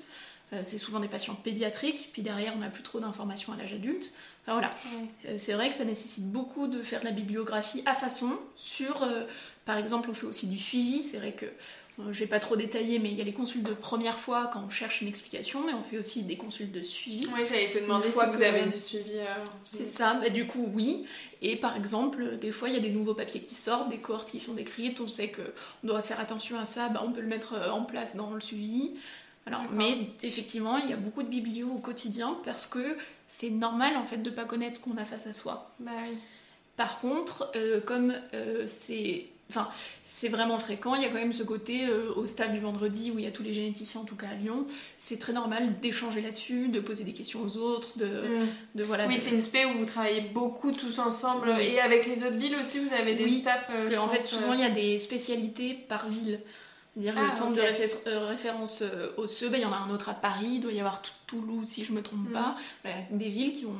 Euh, 0.54 0.62
c'est 0.64 0.80
souvent 0.80 1.00
des 1.00 1.08
patients 1.08 1.36
pédiatriques, 1.36 2.10
puis 2.14 2.22
derrière, 2.22 2.54
on 2.56 2.60
n'a 2.60 2.70
plus 2.70 2.84
trop 2.84 3.00
d'informations 3.00 3.54
à 3.54 3.58
l'âge 3.58 3.74
adulte 3.74 4.14
voilà. 4.46 4.70
Euh, 5.26 5.36
c'est 5.38 5.54
vrai 5.54 5.70
que 5.70 5.76
ça 5.76 5.86
nécessite 5.86 6.26
beaucoup 6.26 6.68
de 6.68 6.84
faire 6.84 7.00
de 7.00 7.06
la 7.06 7.12
bibliographie 7.12 7.82
à 7.86 7.96
façon 7.96 8.32
sur, 8.56 9.04
euh, 9.04 9.24
par 9.66 9.78
exemple, 9.78 10.10
on 10.12 10.14
fait 10.14 10.26
aussi 10.26 10.48
du 10.48 10.58
suivi. 10.58 11.02
C'est 11.02 11.18
vrai 11.18 11.32
que 11.32 11.46
euh, 11.46 12.12
je 12.12 12.20
vais 12.20 12.28
pas 12.28 12.40
trop 12.40 12.58
détailler, 12.58 13.00
mais 13.00 13.10
il 13.10 13.18
y 13.18 13.22
a 13.22 13.24
les 13.24 13.34
consultes 13.34 13.64
de 13.64 13.74
première 13.74 14.18
fois 14.18 14.50
quand 14.52 14.62
on 14.66 14.70
cherche 14.70 15.02
une 15.02 15.08
explication, 15.08 15.66
mais 15.66 15.74
on 15.74 15.82
fait 15.82 15.98
aussi 15.98 16.24
des 16.24 16.36
consultes 16.36 16.74
de 16.74 16.82
suivi. 16.82 17.26
Oui, 17.34 17.46
j'allais 17.48 17.70
te 17.70 17.80
demander 17.80 18.08
si 18.08 18.14
vous 18.14 18.42
avez 18.42 18.66
du 18.66 18.80
suivi. 18.80 19.14
C'est 19.66 19.86
ça, 19.86 20.16
bah, 20.16 20.30
du 20.30 20.46
coup, 20.46 20.70
oui. 20.74 21.06
Et 21.42 21.56
par 21.56 21.78
exemple, 21.78 22.38
des 22.38 22.52
fois, 22.52 22.68
il 22.68 22.74
y 22.74 22.78
a 22.78 22.82
des 22.82 22.90
nouveaux 22.90 23.14
papiers 23.14 23.42
qui 23.42 23.56
sortent, 23.56 23.90
des 23.90 23.98
cohortes 23.98 24.32
qui 24.32 24.42
sont 24.42 24.54
décrites, 24.54 25.00
on 25.00 25.08
sait 25.08 25.32
qu'on 25.32 25.88
doit 25.88 26.02
faire 26.02 26.20
attention 26.20 26.60
à 26.60 26.66
ça, 26.66 26.90
bah, 26.90 27.02
on 27.06 27.14
peut 27.14 27.22
le 27.22 27.28
mettre 27.28 27.54
en 27.72 27.84
place 27.84 28.18
dans 28.18 28.34
le 28.34 28.42
suivi. 28.42 28.92
Alors, 29.46 29.64
mais 29.72 29.98
effectivement, 30.22 30.78
il 30.78 30.90
y 30.90 30.94
a 30.94 30.98
beaucoup 30.98 31.24
de 31.24 31.28
biblio 31.28 31.70
au 31.70 31.80
quotidien 31.80 32.38
parce 32.46 32.66
que 32.66 32.98
c'est 33.28 33.50
normal 33.50 33.98
en 33.98 34.06
fait 34.06 34.18
de 34.18 34.30
pas 34.30 34.46
connaître 34.46 34.78
ce 34.78 34.82
qu'on 34.82 34.98
a 34.98 35.06
face 35.06 35.28
à 35.28 35.34
soi. 35.34 35.70
Bah 35.80 35.92
Par 36.78 37.00
contre, 37.00 37.52
euh, 37.56 37.82
comme 37.82 38.14
euh, 38.34 38.64
c'est 38.68 39.28
Enfin, 39.50 39.70
c'est 40.04 40.30
vraiment 40.30 40.58
fréquent. 40.58 40.96
Il 40.96 41.04
y 41.04 41.06
a 41.06 41.10
quand 41.10 41.20
même 41.20 41.34
ce 41.34 41.44
côté 41.44 41.86
euh, 41.86 42.12
au 42.16 42.26
stade 42.26 42.54
du 42.54 42.60
vendredi 42.60 43.12
où 43.12 43.20
il 43.20 43.26
y 43.26 43.28
a 43.28 43.32
tous 43.32 43.44
les 43.44 43.54
généticiens, 43.54 44.02
en 44.02 44.04
tout 44.04 44.16
cas 44.16 44.30
à 44.30 44.34
Lyon. 44.34 44.66
C'est 44.98 45.20
très 45.20 45.34
normal 45.34 45.80
d'échanger 45.80 46.22
là-dessus, 46.22 46.70
de 46.70 46.80
poser 46.80 47.04
des 47.04 47.14
questions 47.14 47.42
aux 47.44 47.58
autres, 47.58 47.98
de, 48.00 48.06
mm. 48.06 48.48
de 48.76 48.84
voilà. 48.84 49.06
Oui, 49.06 49.20
c'est 49.20 49.30
une 49.30 49.42
spé 49.42 49.66
où 49.66 49.78
vous 49.78 49.86
travaillez 49.86 50.22
beaucoup 50.34 50.72
tous 50.72 50.98
ensemble 50.98 51.50
et 51.62 51.80
avec 51.80 52.08
les 52.08 52.24
autres 52.24 52.38
villes 52.38 52.56
aussi. 52.56 52.80
Vous 52.80 52.94
avez 52.96 53.14
des 53.14 53.26
oui, 53.26 53.42
staffs. 53.42 53.68
Parce 53.68 53.84
qu'en 53.94 54.08
fait, 54.08 54.24
souvent 54.24 54.54
il 54.54 54.62
y 54.62 54.66
a 54.66 54.72
des 54.72 54.98
spécialités 54.98 55.76
par 55.88 56.10
ville. 56.10 56.40
Dire 56.96 57.16
le 57.16 57.26
ah, 57.28 57.32
centre 57.32 57.54
de 57.54 57.62
euh, 58.08 58.28
référence 58.28 58.84
au 59.18 59.26
CE, 59.26 59.46
il 59.52 59.60
y 59.60 59.66
en 59.66 59.74
a 59.74 59.78
un 59.78 59.90
autre 59.90 60.10
à 60.10 60.14
Paris, 60.14 60.46
il 60.54 60.60
doit 60.62 60.72
y 60.72 60.80
avoir 60.80 61.02
Toulouse 61.26 61.66
si 61.68 61.84
je 61.84 61.92
me 61.92 62.04
trompe 62.04 62.30
mm. 62.30 62.34
pas, 62.34 62.56
des 63.10 63.30
villes 63.30 63.54
qui 63.54 63.66
ont 63.66 63.72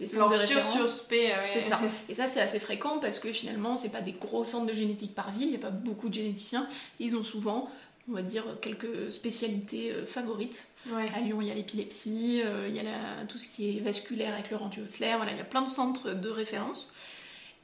des 0.00 0.08
centres 0.08 0.32
de 0.32 0.36
référence. 0.36 0.72
Sur, 0.72 0.84
sur 0.84 1.10
ouais. 1.12 1.32
C'est 1.52 1.60
ça. 1.60 1.80
Et 2.08 2.14
ça 2.14 2.26
c'est 2.26 2.40
assez 2.40 2.58
fréquent 2.58 2.98
parce 2.98 3.20
que 3.20 3.30
finalement 3.30 3.76
c'est 3.76 3.92
pas 3.92 4.00
des 4.00 4.12
gros 4.12 4.44
centres 4.44 4.66
de 4.66 4.72
génétique 4.72 5.14
par 5.14 5.30
ville, 5.30 5.44
il 5.44 5.50
n'y 5.50 5.56
a 5.56 5.60
pas 5.60 5.70
beaucoup 5.70 6.08
de 6.08 6.14
généticiens, 6.14 6.68
ils 6.98 7.14
ont 7.14 7.22
souvent 7.22 7.70
on 8.08 8.12
va 8.12 8.22
dire 8.22 8.44
quelques 8.60 9.10
spécialités 9.10 9.92
euh, 9.92 10.06
favorites. 10.06 10.68
À 10.94 11.20
Lyon, 11.20 11.40
il 11.40 11.48
y 11.48 11.50
a 11.50 11.54
l'épilepsie, 11.54 12.40
euh, 12.44 12.68
il 12.68 12.76
y 12.76 12.80
a 12.80 13.24
tout 13.28 13.38
ce 13.38 13.48
qui 13.48 13.76
est 13.76 13.80
vasculaire 13.80 14.32
avec 14.32 14.50
le 14.50 14.56
rendu-ossellaire, 14.56 15.16
voilà, 15.16 15.32
il 15.32 15.38
y 15.38 15.40
a 15.40 15.44
plein 15.44 15.62
de 15.62 15.68
centres 15.68 16.12
de 16.12 16.28
référence. 16.28 16.88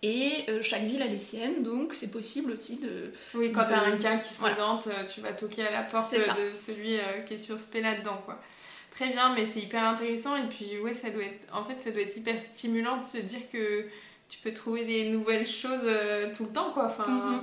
Et 0.04 0.44
euh, 0.48 0.60
chaque 0.62 0.82
ville 0.82 1.00
a 1.00 1.06
les 1.06 1.18
siennes, 1.18 1.62
donc 1.62 1.94
c'est 1.94 2.10
possible 2.10 2.50
aussi 2.50 2.80
de. 2.80 3.12
Oui, 3.34 3.52
quand 3.52 3.64
tu 3.64 3.72
as 3.72 3.82
un 3.82 3.96
cas 3.96 4.16
qui 4.16 4.34
se 4.34 4.38
présente, 4.38 4.88
euh, 4.88 5.04
tu 5.12 5.20
vas 5.20 5.32
toquer 5.32 5.64
à 5.64 5.70
la 5.70 5.82
porte 5.84 6.12
de 6.12 6.52
celui 6.52 6.96
euh, 6.96 7.20
qui 7.24 7.34
est 7.34 7.38
sur 7.38 7.60
ce 7.60 7.80
là-dedans, 7.80 8.20
quoi. 8.24 8.40
Très 8.90 9.10
bien, 9.10 9.32
mais 9.32 9.44
c'est 9.44 9.60
hyper 9.60 9.84
intéressant 9.84 10.34
et 10.34 10.48
puis 10.48 10.76
ouais, 10.80 10.92
ça 10.92 11.10
doit 11.10 11.22
être, 11.22 11.46
en 11.54 11.64
fait, 11.64 11.80
ça 11.80 11.92
doit 11.92 12.02
être 12.02 12.16
hyper 12.16 12.40
stimulant 12.40 12.96
de 12.96 13.04
se 13.04 13.18
dire 13.18 13.48
que 13.52 13.86
tu 14.28 14.38
peux 14.40 14.52
trouver 14.52 14.84
des 14.84 15.08
nouvelles 15.08 15.46
choses 15.46 15.88
tout 16.36 16.46
le 16.46 16.52
temps, 16.52 16.72
quoi. 16.72 16.86
Enfin, 16.86 17.06
mhm. 17.06 17.42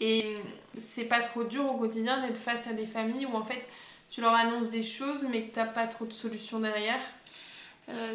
Et 0.00 0.36
c'est 0.78 1.06
pas 1.06 1.20
trop 1.20 1.44
dur 1.44 1.64
au 1.64 1.78
quotidien 1.78 2.20
d'être 2.20 2.36
face 2.36 2.66
à 2.66 2.74
des 2.74 2.84
familles 2.84 3.24
où 3.24 3.34
en 3.34 3.46
fait 3.46 3.64
tu 4.10 4.20
leur 4.20 4.34
annonces 4.34 4.68
des 4.68 4.82
choses 4.82 5.26
mais 5.30 5.46
que 5.46 5.54
t'as 5.54 5.64
pas 5.64 5.86
trop 5.86 6.04
de 6.04 6.12
solutions 6.12 6.60
derrière? 6.60 7.00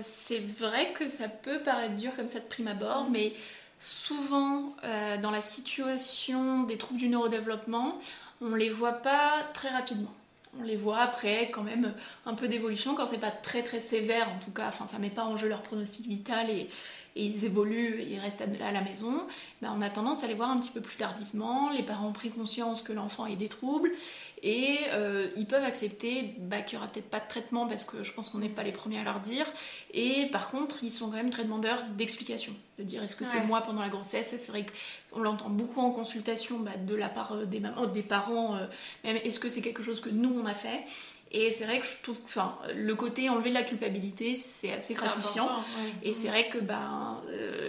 c'est 0.02 0.46
vrai 0.60 0.92
que 0.92 1.10
ça 1.10 1.30
peut 1.30 1.62
paraître 1.64 1.96
dur 1.96 2.12
comme 2.14 2.28
ça 2.28 2.42
de 2.42 2.46
prime 2.46 2.68
abord, 2.68 3.10
mais 3.10 3.34
souvent 3.82 4.68
euh, 4.84 5.18
dans 5.18 5.32
la 5.32 5.42
situation 5.42 6.64
des 6.64 6.78
troubles 6.78 7.00
du 7.00 7.10
neurodéveloppement, 7.10 7.98
on 8.40 8.50
ne 8.50 8.56
les 8.56 8.70
voit 8.70 8.94
pas 8.94 9.44
très 9.54 9.70
rapidement. 9.70 10.14
on 10.60 10.64
les 10.64 10.78
voit 10.78 11.00
après 11.00 11.50
quand 11.52 11.64
même 11.64 11.94
un 12.28 12.36
peu 12.36 12.48
d'évolution 12.48 12.94
quand 12.94 13.08
c'est 13.08 13.18
pas 13.18 13.32
très 13.32 13.64
très 13.64 13.80
sévère 13.80 14.30
en 14.30 14.38
tout 14.38 14.52
cas, 14.52 14.68
enfin 14.68 14.86
ça 14.86 15.00
met 15.00 15.10
pas 15.10 15.24
en 15.24 15.36
jeu 15.36 15.50
leur 15.50 15.64
pronostic 15.64 16.08
vital 16.08 16.50
et, 16.50 16.70
et 17.16 17.26
ils 17.26 17.46
évoluent 17.46 18.00
et 18.00 18.14
ils 18.14 18.20
restent 18.20 18.42
à 18.42 18.72
la 18.72 18.82
maison, 18.82 19.26
ben 19.62 19.74
on 19.78 19.82
a 19.82 19.90
tendance 19.90 20.24
à 20.24 20.28
les 20.28 20.34
voir 20.34 20.50
un 20.50 20.60
petit 20.60 20.70
peu 20.70 20.82
plus 20.82 20.96
tardivement. 20.96 21.70
Les 21.72 21.84
parents 21.84 22.08
ont 22.08 22.14
pris 22.14 22.30
conscience 22.30 22.82
que 22.82 22.94
l'enfant 22.94 23.26
ait 23.26 23.36
des 23.36 23.50
troubles 23.50 23.92
et 24.44 24.80
euh, 24.90 25.30
ils 25.36 25.46
peuvent 25.46 25.64
accepter 25.64 26.36
bah, 26.40 26.62
qu'il 26.62 26.78
n'y 26.78 26.84
aura 26.84 26.92
peut-être 26.92 27.10
pas 27.10 27.20
de 27.20 27.28
traitement 27.28 27.68
parce 27.68 27.86
que 27.86 28.04
je 28.04 28.12
pense 28.12 28.30
qu'on 28.30 28.40
n'est 28.40 28.50
pas 28.50 28.64
les 28.64 28.72
premiers 28.72 29.00
à 29.00 29.04
leur 29.04 29.20
dire. 29.20 29.46
Et 29.94 30.28
par 30.32 30.50
contre, 30.50 30.84
ils 30.84 30.90
sont 30.90 31.08
quand 31.08 31.18
même 31.18 31.30
très 31.30 31.44
demandeurs 31.44 31.84
d'explications. 31.98 32.54
De 32.80 32.84
dire 32.84 33.04
est-ce 33.04 33.16
que 33.16 33.26
c'est 33.26 33.42
moi 33.42 33.62
pendant 33.62 33.82
la 33.82 33.90
grossesse? 33.90 34.34
C'est 34.38 34.52
vrai 34.52 34.66
qu'on 35.12 35.20
l'entend 35.20 35.50
beaucoup 35.50 35.82
en 35.82 35.92
consultation 35.92 36.60
bah, 36.60 36.72
de 36.78 36.96
la 36.96 37.10
part 37.10 37.34
euh, 37.34 37.46
des, 37.46 37.60
mamans, 37.60 37.86
des 37.88 38.04
parents, 38.04 38.56
euh, 38.56 38.66
même 39.04 39.18
est-ce 39.18 39.40
que 39.40 39.50
c'est 39.50 39.62
quelque 39.62 39.84
chose 39.84 40.00
que 40.00 40.10
nous 40.10 40.34
on 40.42 40.46
a 40.46 40.54
fait? 40.54 40.86
Et 41.32 41.52
c'est 41.52 41.66
vrai 41.66 41.80
que 41.80 41.86
je 41.86 41.94
trouve 42.04 42.18
enfin, 42.26 42.58
le 42.76 42.94
côté 42.96 43.30
enlever 43.30 43.52
la 43.52 43.64
culpabilité, 43.64 44.36
c'est 44.36 44.74
assez 44.74 44.94
gratifiant. 44.94 45.50
Et 46.04 46.14
c'est 46.14 46.28
vrai 46.28 46.50
que 46.50 46.58
ben 46.58 47.22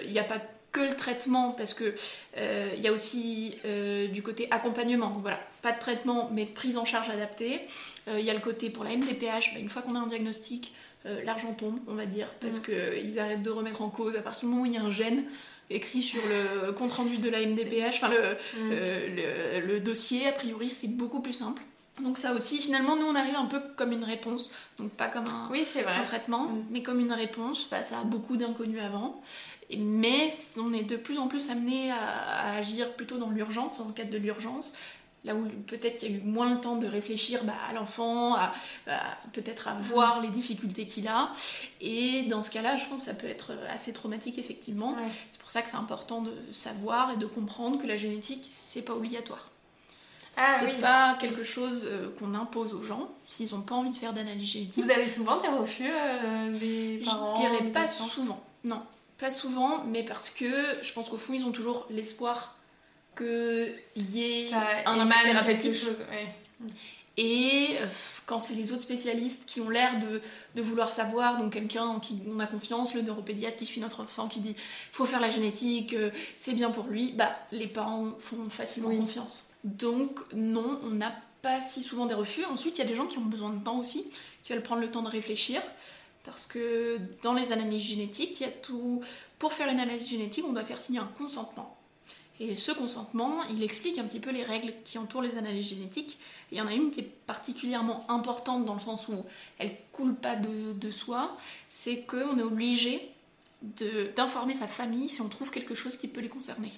il 0.05 0.12
n'y 0.12 0.18
a 0.18 0.25
pas 0.25 0.42
que 0.72 0.81
le 0.81 0.96
traitement 0.96 1.51
parce 1.51 1.75
que 1.75 1.94
il 2.37 2.81
y 2.81 2.88
a 2.88 2.92
aussi 2.92 3.57
du 4.12 4.22
côté 4.22 4.48
accompagnement. 4.51 5.16
voilà, 5.20 5.38
pas 5.62 5.72
de 5.72 5.79
traitement 5.79 6.29
mais 6.33 6.44
prise 6.44 6.77
en 6.77 6.85
charge 6.85 7.09
adaptée. 7.11 7.61
Il 8.09 8.25
y 8.25 8.31
a 8.31 8.35
le 8.35 8.40
côté 8.40 8.68
pour 8.68 8.83
la 8.85 8.96
MDPH, 8.96 9.55
ben, 9.55 9.61
une 9.61 9.68
fois 9.68 9.83
qu'on 9.83 9.94
a 9.94 10.01
un 10.01 10.09
diagnostic, 10.09 10.72
l'argent 11.25 11.53
tombe, 11.53 11.79
on 11.87 11.94
va 11.94 12.07
dire, 12.07 12.29
parce 12.40 12.59
mm. 12.59 12.62
qu'ils 12.62 13.18
arrêtent 13.20 13.42
de 13.42 13.51
remettre 13.51 13.83
en 13.83 13.90
cause 13.90 14.16
à 14.16 14.22
partir 14.22 14.48
du 14.48 14.55
moment 14.55 14.62
où 14.62 14.66
il 14.66 14.72
y 14.72 14.79
a 14.79 14.83
un 14.83 14.90
gène 14.90 15.25
écrit 15.70 16.03
sur 16.03 16.20
le 16.27 16.72
compte 16.72 16.92
rendu 16.92 17.18
de 17.18 17.31
la 17.31 17.46
MDPH, 17.46 17.94
enfin 17.94 18.11
le, 18.11 18.35
mm. 18.35 18.70
le, 18.70 19.66
le, 19.66 19.81
dossier, 19.81 20.27
a 20.27 20.33
priori 20.33 20.68
c'est 20.68 20.88
beaucoup 20.88 21.20
plus 21.20 21.33
simple. 21.33 21.62
Donc 22.00 22.16
ça 22.16 22.33
aussi, 22.33 22.59
finalement, 22.59 22.96
nous 22.96 23.05
on 23.05 23.14
arrive 23.14 23.37
un 23.37 23.44
peu 23.44 23.61
comme 23.76 23.92
une 23.92 24.05
réponse, 24.05 24.52
donc 24.78 24.90
pas 24.92 25.09
comme 25.09 25.26
un, 25.26 25.48
oui, 25.50 25.66
vrai. 25.74 25.85
un 25.87 26.02
traitement, 26.02 26.44
mm. 26.44 26.64
mais 26.70 26.83
comme 26.83 27.00
une 27.00 27.12
réponse 27.12 27.64
face 27.64 27.92
à 27.92 28.02
beaucoup 28.05 28.37
d'inconnus 28.37 28.81
avant. 28.81 29.20
Mais 29.76 30.28
on 30.59 30.72
est 30.72 30.83
de 30.83 30.96
plus 30.96 31.18
en 31.18 31.28
plus 31.28 31.50
amené 31.50 31.90
à, 31.90 32.55
agir 32.55 32.92
plutôt 32.94 33.18
dans 33.18 33.31
l'urgence, 33.31 33.78
dans 33.78 33.87
le 33.87 33.92
cadre 33.92 34.11
de 34.11 34.18
l'urgence, 34.18 34.74
là 35.24 35.35
où 35.35 35.46
peut-être 35.66 36.02
il 36.02 36.11
y 36.11 36.14
a 36.14 36.18
eu 36.18 36.20
moins 36.22 36.52
le 36.52 36.61
temps 36.61 36.76
de 36.76 36.87
réfléchir 36.87 37.44
bah, 37.44 37.55
à 37.68 37.72
l'enfant, 37.72 38.35
à, 38.35 38.55
peut-être 39.33 39.68
à 39.68 39.74
voir 39.74 40.20
les 40.20 40.28
difficultés 40.28 40.85
qu'il 40.85 41.09
a. 41.09 41.31
Et 41.81 42.24
dans 42.24 42.40
ce 42.40 42.50
cas-là, 42.50 42.76
je 42.76 42.87
pense 42.87 43.02
que 43.02 43.11
ça 43.11 43.14
peut 43.14 43.28
être 43.28 43.52
assez 43.70 43.92
traumatique, 43.92 44.38
effectivement. 44.38 44.96
C'est 45.31 45.40
pour 45.40 45.50
ça 45.50 45.62
que 45.62 45.68
c'est 45.68 45.76
important 45.76 46.22
de 46.22 46.33
savoir 46.52 47.12
et 47.12 47.16
de 47.16 47.26
comprendre 47.26 47.78
que 47.78 47.87
la 47.87 47.96
génétique, 47.96 48.42
c'est 48.46 48.83
pas 48.83 48.94
obligatoire. 48.94 49.52
Ah, 50.37 50.61
c'est 50.61 50.81
pas 50.81 51.16
quelque 51.21 51.42
chose 51.42 51.87
euh, 51.87 52.09
qu'on 52.18 52.35
impose 52.35 52.73
aux 52.73 52.83
gens 52.83 53.11
s'ils 53.27 53.55
n'ont 53.55 53.61
pas 53.61 53.75
envie 53.75 53.90
de 53.90 53.95
faire 53.95 54.14
d'analyse 54.14 54.51
génétique. 54.51 54.83
Vous 54.83 54.90
avez 54.90 55.09
souvent 55.09 55.38
des 55.40 55.49
refus 55.49 55.90
euh, 55.90 56.59
des 56.59 57.03
parents 57.05 57.35
Je 57.37 57.40
dirais 57.40 57.64
pas 57.71 57.87
souvent, 57.87 58.42
non, 58.64 58.83
pas 59.18 59.31
souvent, 59.31 59.85
mais 59.85 60.03
parce 60.03 60.31
que 60.31 60.79
je 60.81 60.92
pense 60.92 61.11
qu'au 61.11 61.18
fond 61.18 61.35
ils 61.35 61.45
ont 61.45 61.53
toujours 61.53 61.87
l'espoir 61.90 62.57
qu'il 63.16 63.75
y 64.14 64.23
ait 64.23 64.55
un 64.87 65.01
impact 65.01 65.25
thérapeutique. 65.25 65.75
Chose, 65.75 66.03
Et 67.18 67.77
euh, 67.79 67.87
quand 68.25 68.40
c'est 68.40 68.55
les 68.55 68.73
autres 68.73 68.81
spécialistes 68.83 69.45
qui 69.45 69.61
ont 69.61 69.68
l'air 69.68 69.99
de, 70.01 70.23
de, 70.55 70.62
vouloir 70.62 70.90
savoir, 70.92 71.37
donc 71.37 71.53
quelqu'un 71.53 71.85
en 71.85 72.01
qui 72.01 72.23
on 72.27 72.40
a 72.40 72.47
confiance, 72.47 72.95
le 72.95 73.03
neuropédiatre 73.03 73.57
qui 73.57 73.66
suit 73.66 73.83
notre 73.83 74.03
enfant, 74.03 74.29
qui 74.29 74.40
dit 74.40 74.57
faut 74.92 75.05
faire 75.05 75.21
la 75.21 75.29
génétique, 75.29 75.95
c'est 76.37 76.55
bien 76.55 76.71
pour 76.71 76.87
lui, 76.87 77.12
bah 77.12 77.37
les 77.53 77.66
parents 77.66 78.12
font 78.18 78.49
facilement 78.49 78.97
confiance. 78.97 79.52
Donc 79.64 80.20
non, 80.33 80.81
on 80.85 80.90
n'a 80.90 81.14
pas 81.42 81.61
si 81.61 81.83
souvent 81.83 82.07
des 82.07 82.14
refus. 82.14 82.44
Ensuite, 82.44 82.79
il 82.79 82.83
y 82.83 82.85
a 82.85 82.88
des 82.88 82.96
gens 82.96 83.07
qui 83.07 83.18
ont 83.18 83.25
besoin 83.25 83.51
de 83.51 83.62
temps 83.62 83.79
aussi, 83.79 84.07
qui 84.42 84.53
veulent 84.53 84.62
prendre 84.62 84.81
le 84.81 84.90
temps 84.90 85.03
de 85.03 85.09
réfléchir. 85.09 85.62
Parce 86.25 86.46
que 86.46 86.98
dans 87.22 87.35
les 87.35 87.53
analyses 87.53 87.83
génétiques, 87.83 88.40
il 88.40 88.44
y 88.44 88.46
a 88.46 88.53
tout. 88.53 89.03
Pour 89.38 89.53
faire 89.53 89.68
une 89.68 89.81
analyse 89.81 90.09
génétique, 90.09 90.44
on 90.48 90.53
doit 90.53 90.64
faire 90.64 90.81
signer 90.81 91.01
un 91.01 91.11
consentement. 91.18 91.77
Et 92.40 92.57
ce 92.57 92.72
consentement, 92.72 93.44
il 93.44 93.62
explique 93.62 93.98
un 93.98 94.05
petit 94.05 94.20
peu 94.20 94.31
les 94.31 94.44
règles 94.44 94.72
qui 94.85 94.98
entourent 94.98 95.22
les 95.22 95.37
analyses 95.37 95.68
génétiques. 95.68 96.18
il 96.51 96.59
y 96.59 96.61
en 96.61 96.66
a 96.66 96.72
une 96.72 96.90
qui 96.90 97.01
est 97.01 97.11
particulièrement 97.27 98.05
importante 98.11 98.64
dans 98.64 98.75
le 98.75 98.81
sens 98.81 99.09
où 99.09 99.25
elle 99.59 99.77
coule 99.92 100.14
pas 100.14 100.35
de, 100.35 100.72
de 100.72 100.90
soi, 100.90 101.37
c'est 101.68 102.01
qu'on 102.01 102.38
est 102.38 102.42
obligé 102.42 103.09
d'informer 104.16 104.55
sa 104.55 104.66
famille 104.66 105.09
si 105.09 105.20
on 105.20 105.29
trouve 105.29 105.51
quelque 105.51 105.75
chose 105.75 105.96
qui 105.96 106.09
peut 106.09 106.20
les 106.20 106.29
concerner. 106.29 106.72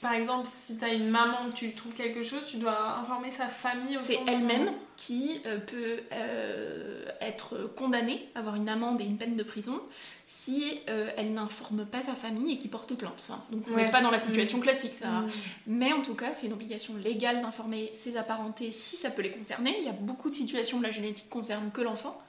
Par 0.00 0.12
exemple, 0.12 0.46
si 0.50 0.78
tu 0.78 0.84
as 0.84 0.92
une 0.92 1.08
maman 1.08 1.50
tu 1.54 1.72
trouves 1.72 1.94
quelque 1.94 2.22
chose, 2.22 2.44
tu 2.46 2.58
dois 2.58 2.98
informer 2.98 3.30
sa 3.30 3.48
famille. 3.48 3.96
C'est 3.98 4.18
elle-même 4.26 4.70
qui 4.96 5.40
euh, 5.46 5.58
peut 5.58 6.00
euh, 6.12 7.04
être 7.20 7.70
condamnée, 7.76 8.28
avoir 8.34 8.56
une 8.56 8.68
amende 8.68 9.00
et 9.00 9.04
une 9.04 9.16
peine 9.16 9.36
de 9.36 9.42
prison 9.42 9.80
si 10.26 10.80
euh, 10.88 11.08
elle 11.16 11.32
n'informe 11.34 11.86
pas 11.86 12.02
sa 12.02 12.14
famille 12.14 12.54
et 12.54 12.58
qui 12.58 12.68
porte 12.68 12.92
plainte. 12.94 13.14
Enfin, 13.20 13.40
donc 13.50 13.62
on 13.70 13.76
n'est 13.76 13.90
pas 13.90 14.02
dans 14.02 14.10
la 14.10 14.18
situation 14.18 14.58
mm. 14.58 14.62
classique, 14.62 14.92
ça. 14.92 15.06
Mm. 15.06 15.28
Mais 15.68 15.92
en 15.92 16.02
tout 16.02 16.14
cas, 16.14 16.32
c'est 16.32 16.46
une 16.46 16.52
obligation 16.52 16.94
légale 16.96 17.42
d'informer 17.42 17.90
ses 17.94 18.16
apparentés 18.16 18.72
si 18.72 18.96
ça 18.96 19.10
peut 19.10 19.22
les 19.22 19.30
concerner. 19.30 19.76
Il 19.78 19.86
y 19.86 19.88
a 19.88 19.92
beaucoup 19.92 20.28
de 20.28 20.34
situations 20.34 20.78
où 20.78 20.82
la 20.82 20.90
génétique 20.90 21.30
concerne 21.30 21.70
que 21.70 21.80
l'enfant 21.80 22.20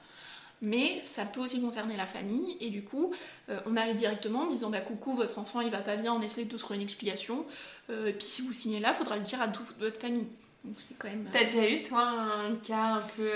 mais 0.60 1.00
ça 1.04 1.24
peut 1.24 1.40
aussi 1.40 1.60
concerner 1.60 1.96
la 1.96 2.06
famille. 2.06 2.56
Et 2.60 2.70
du 2.70 2.82
coup 2.82 3.12
euh, 3.48 3.58
on 3.66 3.76
arrive 3.76 3.94
directement 3.94 4.42
en 4.42 4.46
disant 4.46 4.70
bah 4.70 4.80
coucou 4.80 5.14
votre 5.14 5.38
enfant 5.38 5.60
il 5.60 5.70
va 5.70 5.78
pas 5.78 5.96
bien 5.96 6.12
on 6.12 6.22
essaie 6.22 6.44
de 6.44 6.56
trouver 6.56 6.76
une 6.76 6.84
explication. 6.84 7.44
Euh, 7.90 8.06
et 8.06 8.12
puis 8.12 8.26
si 8.26 8.42
vous 8.42 8.52
signez 8.52 8.80
là 8.80 8.92
faudra 8.92 9.16
le 9.16 9.22
dire 9.22 9.40
à 9.40 9.48
toute 9.48 9.74
votre 9.78 10.00
famille. 10.00 10.26
Donc 10.64 10.74
c'est 10.78 10.98
quand 10.98 11.08
même 11.08 11.26
euh, 11.26 11.30
t'as 11.32 11.44
déjà 11.44 11.68
eu 11.68 11.82
toi 11.82 12.02
un 12.02 12.56
cas 12.56 12.96
un 12.96 13.02
peu 13.16 13.30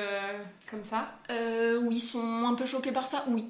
comme 0.70 0.82
ça? 0.82 1.12
Où 1.80 1.92
ils 1.92 2.00
sont 2.00 2.44
un 2.44 2.54
peu 2.54 2.66
choqués 2.66 2.92
par 2.92 3.06
ça 3.06 3.24
oui. 3.28 3.46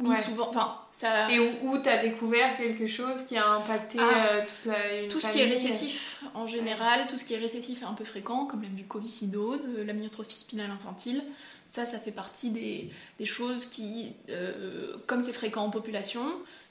Oui, 0.00 0.16
souvent. 0.16 0.48
Enfin, 0.48 0.76
ça... 0.90 1.30
Et 1.30 1.38
où, 1.38 1.78
tu 1.78 1.88
as 1.88 1.98
découvert 1.98 2.56
quelque 2.56 2.86
chose 2.86 3.22
qui 3.22 3.36
a 3.36 3.48
impacté 3.48 3.98
ah, 4.00 4.40
toute 4.40 4.72
la, 4.72 5.08
Tout 5.08 5.20
ce 5.20 5.28
qui 5.28 5.40
est 5.40 5.48
récessif, 5.48 6.24
en 6.34 6.46
général, 6.46 7.06
tout 7.06 7.16
ce 7.16 7.24
qui 7.24 7.34
est 7.34 7.38
récessif 7.38 7.82
est 7.82 7.86
un 7.86 7.92
peu 7.92 8.04
fréquent, 8.04 8.46
comme 8.46 8.62
la 8.62 8.68
mucoviscidose, 8.70 9.68
la 9.86 9.92
myotrophie 9.92 10.34
spinale 10.34 10.70
infantile. 10.70 11.22
Ça, 11.66 11.86
ça 11.86 11.98
fait 11.98 12.12
partie 12.12 12.50
des, 12.50 12.90
choses 13.24 13.66
qui, 13.66 14.12
euh, 14.28 14.96
comme 15.06 15.22
c'est 15.22 15.32
fréquent 15.32 15.64
en 15.64 15.70
population, 15.70 16.24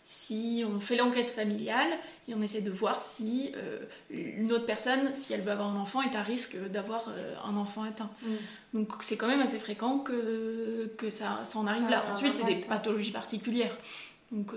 si 0.03 0.63
on 0.67 0.79
fait 0.79 0.95
l'enquête 0.97 1.31
familiale 1.31 1.89
et 2.27 2.35
on 2.35 2.41
essaie 2.41 2.61
de 2.61 2.69
voir 2.69 3.01
si 3.01 3.51
euh, 3.55 3.79
une 4.11 4.51
autre 4.51 4.65
personne, 4.65 5.15
si 5.15 5.33
elle 5.33 5.41
veut 5.41 5.51
avoir 5.51 5.75
un 5.75 5.79
enfant, 5.79 6.01
est 6.01 6.15
à 6.15 6.21
risque 6.21 6.57
d'avoir 6.69 7.09
euh, 7.09 7.35
un 7.43 7.57
enfant 7.57 7.83
atteint. 7.83 8.11
Mm. 8.21 8.35
Donc 8.75 8.93
c'est 9.01 9.17
quand 9.17 9.27
même 9.27 9.41
assez 9.41 9.57
fréquent 9.57 9.99
que, 9.99 10.91
que 10.97 11.09
ça, 11.09 11.41
ça 11.45 11.57
en 11.57 11.65
arrive 11.65 11.89
là. 11.89 12.05
Ensuite, 12.11 12.35
c'est 12.35 12.45
des 12.45 12.55
pathologies 12.57 13.11
particulières. 13.11 13.75
Donc 14.31 14.51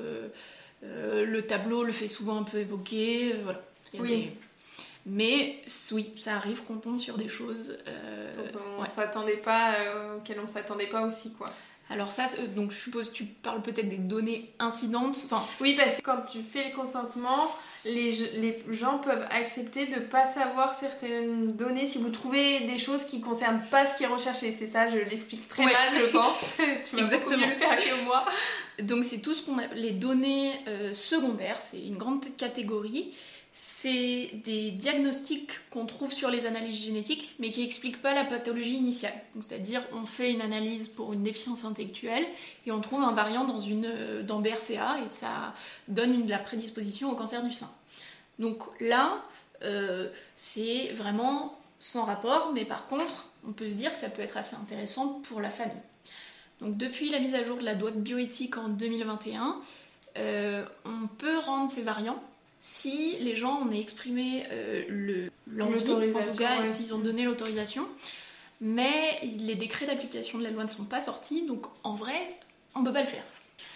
le 0.83 1.41
tableau 1.43 1.83
le 1.83 1.93
fait 1.93 2.09
souvent 2.09 2.39
un 2.39 2.45
peu 2.45 2.59
évoquer. 2.59 3.35
voilà. 3.43 3.63
oui. 3.99 4.33
Mais 5.09 5.61
oui, 5.93 6.13
ça 6.19 6.35
arrive 6.35 6.65
qu'on 6.65 6.79
tombe 6.79 6.99
sur 6.99 7.17
des 7.17 7.29
choses 7.29 7.79
euh, 7.87 8.33
on 8.77 8.85
s'attendait 8.85 9.37
pas, 9.37 9.75
euh, 9.75 10.17
auxquelles 10.17 10.41
on 10.43 10.49
s'attendait 10.49 10.89
pas 10.89 11.03
aussi, 11.03 11.33
quoi. 11.33 11.53
Alors 11.89 12.11
ça, 12.11 12.27
donc 12.57 12.73
je 12.73 12.77
suppose 12.77 13.13
tu 13.13 13.25
parles 13.25 13.63
peut-être 13.63 13.89
des 13.89 13.99
données 13.99 14.53
incidentes. 14.59 15.17
Enfin, 15.25 15.41
oui, 15.61 15.75
parce 15.77 15.97
que 15.97 16.03
quand 16.03 16.23
tu 16.23 16.43
fais 16.43 16.71
le 16.71 16.75
consentement, 16.75 17.49
les, 17.85 18.11
les 18.35 18.65
gens 18.71 18.99
peuvent 18.99 19.25
accepter 19.31 19.87
de 19.87 20.01
pas 20.01 20.27
savoir 20.27 20.75
certaines 20.75 21.55
données 21.55 21.87
si 21.87 21.99
vous 21.99 22.11
trouvez 22.11 22.67
des 22.67 22.79
choses 22.81 23.05
qui 23.05 23.21
concernent 23.21 23.63
pas 23.71 23.87
ce 23.87 23.97
qui 23.97 24.03
est 24.03 24.09
recherché. 24.09 24.51
C'est 24.51 24.67
ça, 24.67 24.89
je 24.89 24.99
l'explique 24.99 25.47
très 25.47 25.65
mal, 25.65 25.93
je 25.97 26.07
pense. 26.07 26.41
tu 26.59 26.97
vas 26.97 27.03
Exactement. 27.03 27.37
mieux 27.37 27.47
le 27.47 27.55
faire 27.55 27.79
que 27.79 28.05
moi. 28.05 28.25
Donc 28.83 29.05
c'est 29.05 29.21
tout 29.21 29.35
ce 29.35 29.43
qu'on 29.43 29.59
a, 29.59 29.69
les 29.69 29.93
données 29.93 30.55
euh, 30.67 30.93
secondaires, 30.93 31.61
c'est 31.61 31.81
une 31.81 31.97
grande 31.97 32.25
catégorie 32.37 33.15
c'est 33.59 34.33
des 34.45 34.71
diagnostics 34.71 35.51
qu'on 35.71 35.87
trouve 35.87 36.13
sur 36.13 36.31
les 36.31 36.45
analyses 36.45 36.85
génétiques, 36.85 37.35
mais 37.39 37.49
qui 37.49 37.63
n'expliquent 37.63 38.03
pas 38.03 38.13
la 38.13 38.27
pathologie 38.27 38.77
initiale. 38.77 39.15
C'est-à-dire, 39.41 39.83
on 39.95 40.05
fait 40.05 40.31
une 40.31 40.43
analyse 40.43 40.89
pour 40.89 41.15
une 41.15 41.23
déficience 41.23 41.65
intellectuelle 41.65 42.27
et 42.67 42.71
on 42.71 42.83
trouve 42.83 43.01
un 43.01 43.13
variant 43.13 43.47
dans, 43.47 43.59
une, 43.59 44.21
dans 44.27 44.41
BRCA 44.41 44.99
et 45.03 45.09
ça 45.09 45.55
donne 45.89 46.13
une, 46.13 46.29
la 46.29 46.39
prédisposition 46.39 47.11
au 47.11 47.15
cancer 47.15 47.43
du 47.43 47.51
sein. 47.51 47.71
Donc 48.39 48.63
là, 48.79 49.25
euh, 49.63 50.11
c'est 50.35 50.93
vraiment 50.93 51.59
sans 51.79 52.05
rapport, 52.05 52.53
mais 52.53 52.67
par 52.67 52.87
contre, 52.89 53.31
on 53.49 53.53
peut 53.53 53.69
se 53.69 53.75
dire 53.75 53.91
que 53.91 53.99
ça 53.99 54.11
peut 54.11 54.21
être 54.21 54.37
assez 54.37 54.57
intéressant 54.57 55.23
pour 55.31 55.41
la 55.41 55.49
famille. 55.49 55.81
Donc 56.61 56.77
depuis 56.77 57.09
la 57.09 57.21
mise 57.21 57.35
à 57.35 57.43
jour 57.43 57.57
de 57.57 57.65
la 57.65 57.73
loi 57.73 57.91
bioéthique 57.91 58.59
en 58.59 58.69
2021, 58.69 59.57
euh, 60.19 60.63
on 60.85 61.07
peut 61.07 61.39
rendre 61.39 61.71
ces 61.71 61.81
variants 61.81 62.23
si 62.61 63.17
les 63.19 63.35
gens 63.35 63.63
ont 63.63 63.71
exprimé 63.71 64.45
euh, 64.51 65.29
l'envie, 65.47 65.91
en 66.15 66.23
tout 66.23 66.37
cas, 66.37 66.65
s'ils 66.65 66.95
ont 66.95 66.99
donné 66.99 67.25
l'autorisation. 67.25 67.87
Mais 68.61 69.21
les 69.23 69.55
décrets 69.55 69.87
d'application 69.87 70.39
de 70.39 70.45
la 70.45 70.51
loi 70.51 70.65
ne 70.65 70.71
sont 70.71 70.85
pas 70.85 71.03
sortis, 71.03 71.47
donc 71.47 71.67
en 71.85 71.93
vrai, 71.93 72.39
on 72.75 72.81
ne 72.81 72.87
peut 72.87 72.93
pas 72.93 73.03
le 73.03 73.07
faire. 73.07 73.25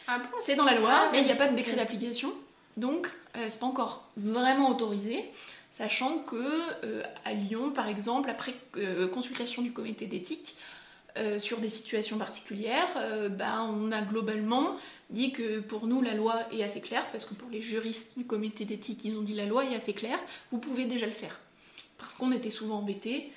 Ah 0.08 0.22
c'est 0.42 0.56
dans 0.56 0.64
la 0.64 0.78
loi, 0.78 0.90
ah, 0.90 1.08
mais 1.12 1.20
il 1.20 1.24
n'y 1.24 1.32
a 1.32 1.36
pas 1.36 1.48
de 1.48 1.54
décret 1.54 1.76
d'application. 1.76 2.32
Donc, 2.78 3.10
c'est 3.48 3.60
pas 3.60 3.66
encore 3.66 4.08
vraiment 4.16 4.70
autorisé, 4.70 5.30
sachant 5.70 6.18
que 6.18 6.72
à 7.26 7.34
Lyon, 7.34 7.72
par 7.72 7.88
exemple, 7.88 8.30
après 8.30 8.54
consultation 9.12 9.60
du 9.60 9.72
comité 9.72 10.06
d'éthique, 10.06 10.56
sur 11.38 11.58
des 11.58 11.68
situations 11.68 12.18
particulières, 12.18 12.88
ben, 13.30 13.62
on 13.62 13.90
a 13.92 14.00
globalement 14.00 14.76
dit 15.10 15.32
que 15.32 15.60
pour 15.60 15.86
nous 15.86 16.02
la 16.02 16.14
loi 16.14 16.36
est 16.52 16.62
assez 16.62 16.80
claire, 16.80 17.04
parce 17.10 17.24
que 17.24 17.34
pour 17.34 17.50
les 17.50 17.60
juristes 17.60 18.16
du 18.16 18.24
comité 18.24 18.64
d'éthique, 18.64 19.04
ils 19.04 19.16
ont 19.16 19.22
dit 19.22 19.34
la 19.34 19.46
loi 19.46 19.64
est 19.64 19.74
assez 19.74 19.92
claire, 19.92 20.18
vous 20.52 20.58
pouvez 20.58 20.84
déjà 20.84 21.06
le 21.06 21.12
faire. 21.12 21.40
Parce 21.98 22.14
qu'on 22.14 22.32
était 22.32 22.50
souvent 22.50 22.78
embêtés 22.78 23.30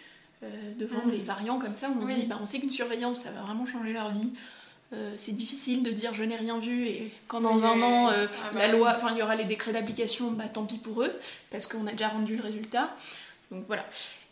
devant 0.78 1.06
mm. 1.06 1.12
des 1.12 1.18
variants 1.18 1.60
comme 1.60 1.74
ça, 1.74 1.90
où 1.90 1.98
on 2.02 2.06
se 2.06 2.12
dit, 2.12 2.26
bah, 2.26 2.38
on 2.40 2.46
sait 2.46 2.60
qu'une 2.60 2.72
surveillance, 2.72 3.22
ça 3.22 3.32
va 3.32 3.42
vraiment 3.42 3.66
changer 3.66 3.94
leur 3.94 4.12
vie. 4.14 4.32
Euh, 4.94 5.14
c'est 5.18 5.32
difficile 5.32 5.82
de 5.82 5.90
dire 5.90 6.14
je 6.14 6.24
n'ai 6.24 6.36
rien 6.36 6.60
vu 6.60 6.86
et 6.86 7.12
quand 7.28 7.42
dans 7.42 7.66
un 7.66 7.82
an 7.82 8.10
euh, 8.12 8.28
ah 8.30 8.52
bah 8.54 8.60
la 8.60 8.68
loi, 8.68 8.94
enfin 8.96 9.10
il 9.12 9.18
y 9.18 9.24
aura 9.24 9.36
les 9.36 9.46
décrets 9.46 9.72
d'application, 9.72 10.30
bah 10.32 10.48
tant 10.48 10.66
pis 10.66 10.78
pour 10.78 11.02
eux 11.02 11.12
parce 11.50 11.66
qu'on 11.66 11.88
a 11.88 11.92
déjà 11.92 12.10
rendu 12.10 12.36
le 12.36 12.44
résultat. 12.44 12.96
Donc 13.50 13.64
voilà. 13.66 13.84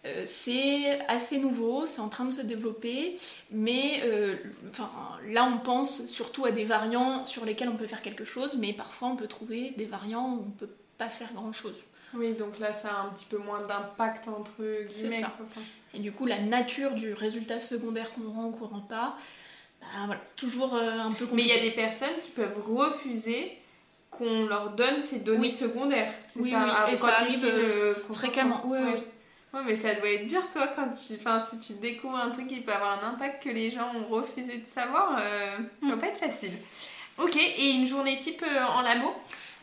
Euh, 0.06 0.24
c'est 0.26 1.00
assez 1.08 1.38
nouveau, 1.38 1.86
c'est 1.86 2.02
en 2.02 2.10
train 2.10 2.26
de 2.26 2.32
se 2.32 2.42
développer, 2.42 3.18
mais 3.52 4.02
enfin, 4.70 4.90
là 5.28 5.46
on 5.46 5.60
pense 5.60 6.08
surtout 6.08 6.46
à 6.46 6.52
des 6.52 6.64
variants 6.64 7.26
sur 7.28 7.46
lesquels 7.46 7.70
on 7.70 7.76
peut 7.76 7.88
faire 7.88 8.02
quelque 8.02 8.26
chose, 8.26 8.58
mais 8.58 8.74
parfois 8.74 9.10
on 9.10 9.16
peut 9.16 9.28
trouver 9.28 9.74
des 9.78 9.86
variants 9.86 10.34
où 10.34 10.42
on 10.42 10.46
ne 10.46 10.68
peut 10.68 10.74
pas 10.98 11.10
faire 11.10 11.32
grand 11.34 11.54
chose. 11.54 11.84
Oui, 12.14 12.34
donc 12.34 12.60
là 12.60 12.74
ça 12.74 12.90
a 12.90 13.02
un 13.04 13.10
petit 13.10 13.26
peu 13.26 13.38
moins 13.38 13.62
d'impact 13.62 14.28
entre 14.28 14.84
guillemets. 14.84 15.22
Ça. 15.22 15.32
Et 15.94 16.00
du 16.00 16.12
coup, 16.12 16.26
la 16.26 16.40
nature 16.40 16.92
du 16.92 17.14
résultat 17.14 17.60
secondaire 17.60 18.12
qu'on 18.12 18.30
rend 18.30 18.46
ou 18.48 18.52
qu'on 18.52 18.68
rend 18.68 18.82
pas, 18.82 19.18
bah, 19.82 19.88
voilà, 20.06 20.22
c'est 20.26 20.36
toujours 20.36 20.76
euh, 20.76 21.00
un 21.00 21.12
peu 21.12 21.26
compliqué. 21.26 21.36
Mais 21.36 21.44
il 21.44 21.64
y 21.64 21.68
a 21.68 21.70
des 21.70 21.76
personnes 21.76 22.20
qui 22.22 22.32
peuvent 22.32 22.62
refuser 22.66 23.58
qu'on 24.10 24.46
leur 24.46 24.72
donne 24.72 25.02
ces 25.02 25.20
données 25.20 25.52
secondaires. 25.52 26.14
Oui, 26.36 26.52
ça, 26.52 26.64
oui, 26.64 26.72
ah, 26.74 26.92
et 26.92 26.96
ça 26.96 27.16
arrive 27.16 27.46
euh, 27.46 27.94
fréquemment. 28.12 28.62
Oui, 28.66 28.78
oui. 28.82 29.00
Ouais, 29.54 29.62
mais 29.66 29.76
ça 29.76 29.94
doit 29.96 30.10
être 30.10 30.26
dur, 30.26 30.42
toi, 30.52 30.68
quand 30.68 30.90
tu, 30.92 31.14
enfin, 31.16 31.42
si 31.42 31.60
tu 31.60 31.74
découvres 31.74 32.18
un 32.18 32.30
truc 32.32 32.48
qui 32.48 32.62
peut 32.62 32.72
avoir 32.72 33.04
un 33.04 33.08
impact 33.10 33.44
que 33.44 33.50
les 33.50 33.70
gens 33.70 33.92
ont 33.96 34.08
refusé 34.08 34.58
de 34.60 34.68
savoir, 34.68 35.18
euh, 35.20 35.58
ça 35.82 35.90
va 35.90 35.96
mm. 35.96 36.00
pas 36.00 36.08
être 36.08 36.20
facile. 36.20 36.54
Ok, 37.18 37.36
et 37.36 37.72
une 37.72 37.86
journée 37.86 38.18
type 38.20 38.46
en 38.70 38.82
labo? 38.82 39.14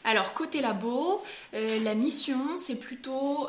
Alors 0.04 0.32
côté 0.32 0.60
labo, 0.60 1.22
la 1.52 1.94
mission 1.94 2.56
c'est 2.56 2.78
plutôt 2.78 3.48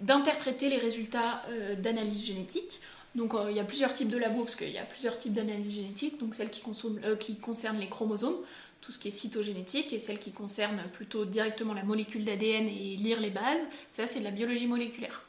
d'interpréter 0.00 0.68
les 0.68 0.76
résultats 0.76 1.42
d'analyse 1.78 2.26
génétique. 2.26 2.80
Donc 3.14 3.34
euh, 3.34 3.50
il 3.50 3.56
y 3.56 3.60
a 3.60 3.64
plusieurs 3.64 3.92
types 3.92 4.08
de 4.08 4.18
labos, 4.18 4.44
parce 4.44 4.56
qu'il 4.56 4.70
y 4.70 4.78
a 4.78 4.84
plusieurs 4.84 5.18
types 5.18 5.32
d'analyses 5.32 5.74
génétiques, 5.74 6.18
donc 6.18 6.34
celles 6.34 6.50
qui, 6.50 6.62
euh, 7.04 7.16
qui 7.16 7.36
concernent 7.36 7.80
les 7.80 7.88
chromosomes, 7.88 8.36
tout 8.80 8.92
ce 8.92 8.98
qui 8.98 9.08
est 9.08 9.12
cytogénétique, 9.12 9.92
et 9.92 9.98
celles 9.98 10.18
qui 10.18 10.32
concernent 10.32 10.82
plutôt 10.92 11.24
directement 11.24 11.74
la 11.74 11.82
molécule 11.82 12.24
d'ADN 12.24 12.68
et 12.68 12.96
lire 12.96 13.20
les 13.20 13.30
bases, 13.30 13.66
ça 13.90 14.06
c'est 14.06 14.20
de 14.20 14.24
la 14.24 14.30
biologie 14.30 14.66
moléculaire. 14.66 15.27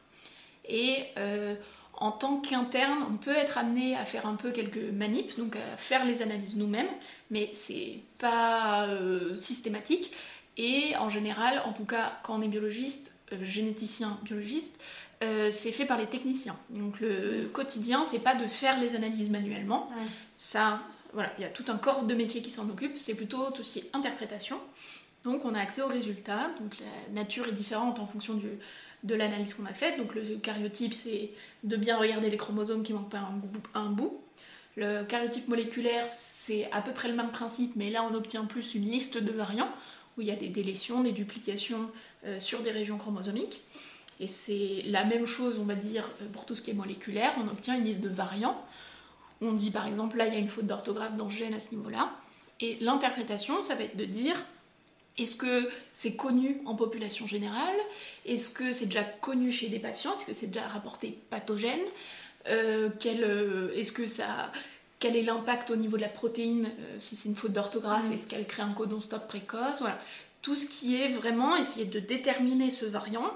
Et 0.69 1.03
euh, 1.17 1.55
en 1.93 2.11
tant 2.11 2.37
qu'interne, 2.37 3.05
on 3.11 3.17
peut 3.17 3.35
être 3.35 3.57
amené 3.57 3.95
à 3.95 4.05
faire 4.05 4.25
un 4.25 4.35
peu 4.35 4.51
quelques 4.51 4.77
manips, 4.93 5.37
donc 5.37 5.57
à 5.57 5.77
faire 5.77 6.05
les 6.05 6.21
analyses 6.21 6.55
nous-mêmes, 6.55 6.87
mais 7.29 7.49
c'est 7.53 7.99
pas 8.17 8.87
systématique. 9.35 10.11
Et 10.55 10.95
en 10.97 11.09
général, 11.09 11.61
en 11.65 11.73
tout 11.73 11.85
cas 11.85 12.19
quand 12.23 12.37
on 12.37 12.41
est 12.41 12.47
biologiste, 12.47 13.19
généticien 13.41 14.17
biologiste, 14.23 14.81
euh, 15.21 15.49
c'est 15.51 15.71
fait 15.71 15.85
par 15.85 15.97
les 15.97 16.05
techniciens. 16.05 16.57
Donc 16.69 16.99
le 17.01 17.47
quotidien, 17.51 18.05
c'est 18.05 18.19
pas 18.19 18.35
de 18.35 18.47
faire 18.47 18.79
les 18.79 18.95
analyses 18.95 19.29
manuellement. 19.29 19.89
Ça, 20.37 20.81
voilà, 21.13 21.31
il 21.37 21.41
y 21.41 21.45
a 21.45 21.49
tout 21.49 21.65
un 21.67 21.77
corps 21.77 22.03
de 22.03 22.13
métier 22.13 22.41
qui 22.41 22.51
s'en 22.51 22.69
occupe. 22.69 22.97
C'est 22.97 23.15
plutôt 23.15 23.51
tout 23.51 23.63
ce 23.63 23.71
qui 23.71 23.79
est 23.79 23.89
interprétation. 23.93 24.57
Donc 25.25 25.43
on 25.43 25.53
a 25.55 25.59
accès 25.59 25.81
aux 25.81 25.87
résultats. 25.87 26.49
Donc 26.61 26.75
la 26.79 27.13
nature 27.21 27.47
est 27.47 27.53
différente 27.53 27.99
en 27.99 28.07
fonction 28.07 28.35
du, 28.35 28.47
de 29.03 29.15
l'analyse 29.15 29.53
qu'on 29.53 29.65
a 29.65 29.73
faite. 29.73 29.97
Donc 29.97 30.15
le 30.15 30.37
karyotype, 30.37 30.93
c'est 30.93 31.31
de 31.63 31.75
bien 31.75 31.97
regarder 31.97 32.29
les 32.29 32.37
chromosomes 32.37 32.83
qui 32.83 32.93
manquent 32.93 33.11
pas 33.11 33.19
un, 33.19 33.79
un 33.79 33.89
bout. 33.89 34.19
Le 34.75 35.03
karyotype 35.03 35.47
moléculaire, 35.47 36.05
c'est 36.07 36.69
à 36.71 36.81
peu 36.81 36.91
près 36.91 37.09
le 37.09 37.15
même 37.15 37.31
principe, 37.31 37.75
mais 37.75 37.89
là 37.89 38.07
on 38.09 38.13
obtient 38.13 38.45
plus 38.45 38.75
une 38.75 38.85
liste 38.85 39.17
de 39.17 39.31
variants 39.31 39.71
où 40.17 40.21
il 40.21 40.27
y 40.27 40.31
a 40.31 40.35
des 40.35 40.47
délétions, 40.47 41.01
des 41.01 41.11
duplications 41.11 41.89
euh, 42.25 42.39
sur 42.39 42.61
des 42.61 42.71
régions 42.71 42.97
chromosomiques. 42.97 43.63
Et 44.19 44.27
c'est 44.27 44.83
la 44.85 45.05
même 45.05 45.25
chose, 45.25 45.59
on 45.59 45.63
va 45.63 45.75
dire, 45.75 46.09
euh, 46.21 46.29
pour 46.31 46.45
tout 46.45 46.55
ce 46.55 46.61
qui 46.61 46.71
est 46.71 46.73
moléculaire. 46.73 47.33
On 47.37 47.47
obtient 47.47 47.77
une 47.77 47.85
liste 47.85 48.01
de 48.01 48.09
variants. 48.09 48.61
On 49.41 49.53
dit 49.53 49.71
par 49.71 49.87
exemple, 49.87 50.17
là, 50.17 50.27
il 50.27 50.33
y 50.33 50.35
a 50.35 50.39
une 50.39 50.49
faute 50.49 50.65
d'orthographe 50.65 51.15
dans 51.15 51.25
le 51.25 51.29
gène 51.29 51.53
à 51.53 51.59
ce 51.59 51.73
niveau-là. 51.75 52.11
Et 52.59 52.77
l'interprétation, 52.81 53.61
ça 53.61 53.75
va 53.75 53.83
être 53.83 53.95
de 53.95 54.03
dire, 54.03 54.35
est-ce 55.19 55.35
que 55.35 55.69
c'est 55.91 56.15
connu 56.15 56.61
en 56.65 56.75
population 56.75 57.27
générale? 57.27 57.75
Est-ce 58.25 58.49
que 58.49 58.71
c'est 58.71 58.85
déjà 58.85 59.03
connu 59.03 59.51
chez 59.51 59.67
des 59.67 59.79
patients? 59.79 60.13
Est-ce 60.13 60.25
que 60.25 60.33
c'est 60.33 60.47
déjà 60.47 60.67
rapporté 60.67 61.19
pathogène? 61.29 61.79
Euh, 62.47 62.89
euh, 63.05 63.71
Est-ce 63.75 63.91
que 63.91 64.05
ça... 64.05 64.51
Quel 64.99 65.15
est 65.15 65.23
l'impact 65.23 65.71
au 65.71 65.77
niveau 65.77 65.95
de 65.95 66.01
la 66.01 66.09
protéine 66.09 66.69
si 66.97 67.15
c'est 67.15 67.29
une 67.29 67.35
faute 67.35 67.53
d'orthographe 67.53 68.09
mm. 68.09 68.13
Est-ce 68.13 68.27
qu'elle 68.27 68.45
crée 68.45 68.63
un 68.63 68.73
codon 68.73 68.99
stop 68.99 69.27
précoce? 69.27 69.79
Voilà. 69.79 69.99
Tout 70.41 70.55
ce 70.55 70.65
qui 70.65 70.95
est 70.95 71.09
vraiment 71.09 71.55
essayer 71.55 71.85
de 71.85 71.99
déterminer 71.99 72.69
ce 72.69 72.85
variant 72.85 73.31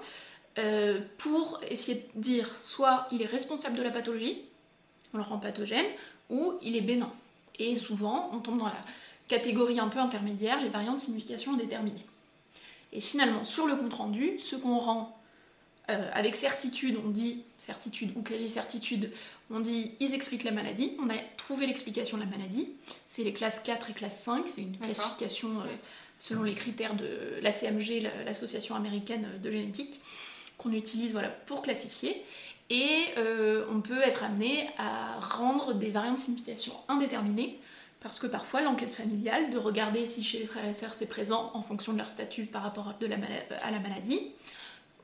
euh, 0.60 1.00
pour 1.18 1.60
essayer 1.70 2.06
de 2.16 2.22
dire 2.22 2.48
soit 2.62 3.08
il 3.12 3.22
est 3.22 3.28
responsable 3.28 3.76
de 3.76 3.82
la 3.82 3.90
pathologie, 3.90 4.42
on 5.14 5.18
le 5.18 5.24
rend 5.24 5.38
pathogène, 5.38 5.86
ou 6.30 6.54
il 6.62 6.76
est 6.76 6.82
bénin. 6.82 7.12
Et 7.60 7.76
souvent, 7.76 8.30
on 8.34 8.40
tombe 8.40 8.60
dans 8.60 8.68
la 8.68 8.86
catégorie 9.28 9.80
un 9.80 9.88
peu 9.88 10.00
intermédiaire, 10.00 10.62
les 10.62 10.70
variantes 10.70 10.96
de 10.96 11.02
signification 11.02 11.54
indéterminées. 11.54 12.06
Et 12.92 13.02
finalement, 13.02 13.44
sur 13.44 13.66
le 13.66 13.76
compte-rendu, 13.76 14.38
ce 14.40 14.56
qu'on 14.56 14.78
rend 14.78 15.18
euh, 15.90 16.10
avec 16.14 16.36
certitude, 16.36 16.98
on 17.04 17.10
dit 17.10 17.44
certitude 17.58 18.14
ou 18.16 18.22
quasi-certitude, 18.22 19.12
on 19.50 19.60
dit 19.60 19.92
ils 20.00 20.14
expliquent 20.14 20.44
la 20.44 20.52
maladie, 20.52 20.96
on 21.00 21.10
a 21.10 21.18
trouvé 21.38 21.68
l'explication 21.68 22.18
de 22.18 22.24
la 22.24 22.30
maladie, 22.30 22.70
c'est 23.08 23.24
les 23.24 23.34
classes 23.34 23.60
4 23.62 23.90
et 23.90 23.94
classe 23.94 24.22
5, 24.22 24.48
c'est 24.48 24.62
une 24.62 24.78
classification 24.78 25.50
euh, 25.50 25.66
selon 26.20 26.44
les 26.44 26.54
critères 26.54 26.96
de 26.96 27.40
la 27.42 27.52
CMG, 27.52 28.08
l'association 28.26 28.76
américaine 28.76 29.28
de 29.42 29.52
génétique 29.52 30.00
qu'on 30.58 30.72
utilise 30.72 31.12
voilà, 31.12 31.30
pour 31.30 31.62
classifier. 31.62 32.24
Et 32.70 33.06
euh, 33.18 33.66
on 33.70 33.82
peut 33.82 34.02
être 34.02 34.24
amené 34.24 34.70
à 34.78 35.20
rendre 35.20 35.74
des 35.74 35.90
variantes 35.90 36.16
de 36.16 36.22
signification 36.22 36.74
indéterminées, 36.88 37.60
parce 38.04 38.20
que 38.20 38.28
parfois 38.28 38.62
l'enquête 38.62 38.94
familiale, 38.94 39.50
de 39.50 39.58
regarder 39.58 40.06
si 40.06 40.24
chez 40.24 40.40
les 40.40 40.46
frères 40.46 40.66
et 40.66 40.74
sœurs 40.74 40.94
c'est 40.94 41.08
présent 41.08 41.52
en 41.54 41.62
fonction 41.62 41.94
de 41.94 41.98
leur 41.98 42.10
statut 42.10 42.46
par 42.46 42.62
rapport 42.62 42.94
de 43.00 43.08
la 43.08 43.16
à 43.64 43.72
la 43.72 43.80
maladie, 43.80 44.20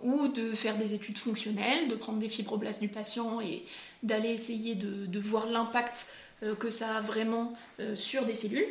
ou 0.04 0.28
de 0.28 0.54
faire 0.54 0.78
des 0.78 0.94
études 0.94 1.18
fonctionnelles, 1.18 1.88
de 1.88 1.96
prendre 1.96 2.20
des 2.20 2.30
fibroblastes 2.30 2.82
du 2.82 2.88
patient 2.88 3.42
et 3.42 3.66
d'aller 4.04 4.30
essayer 4.30 4.76
de, 4.76 5.20
voir 5.20 5.48
l'impact 5.48 6.14
euh, 6.44 6.56
que 6.56 6.70
ça 6.70 6.98
a 6.98 7.02
vraiment 7.02 7.54
euh, 7.80 7.96
sur 7.96 8.26
des 8.26 8.34
cellules. 8.34 8.68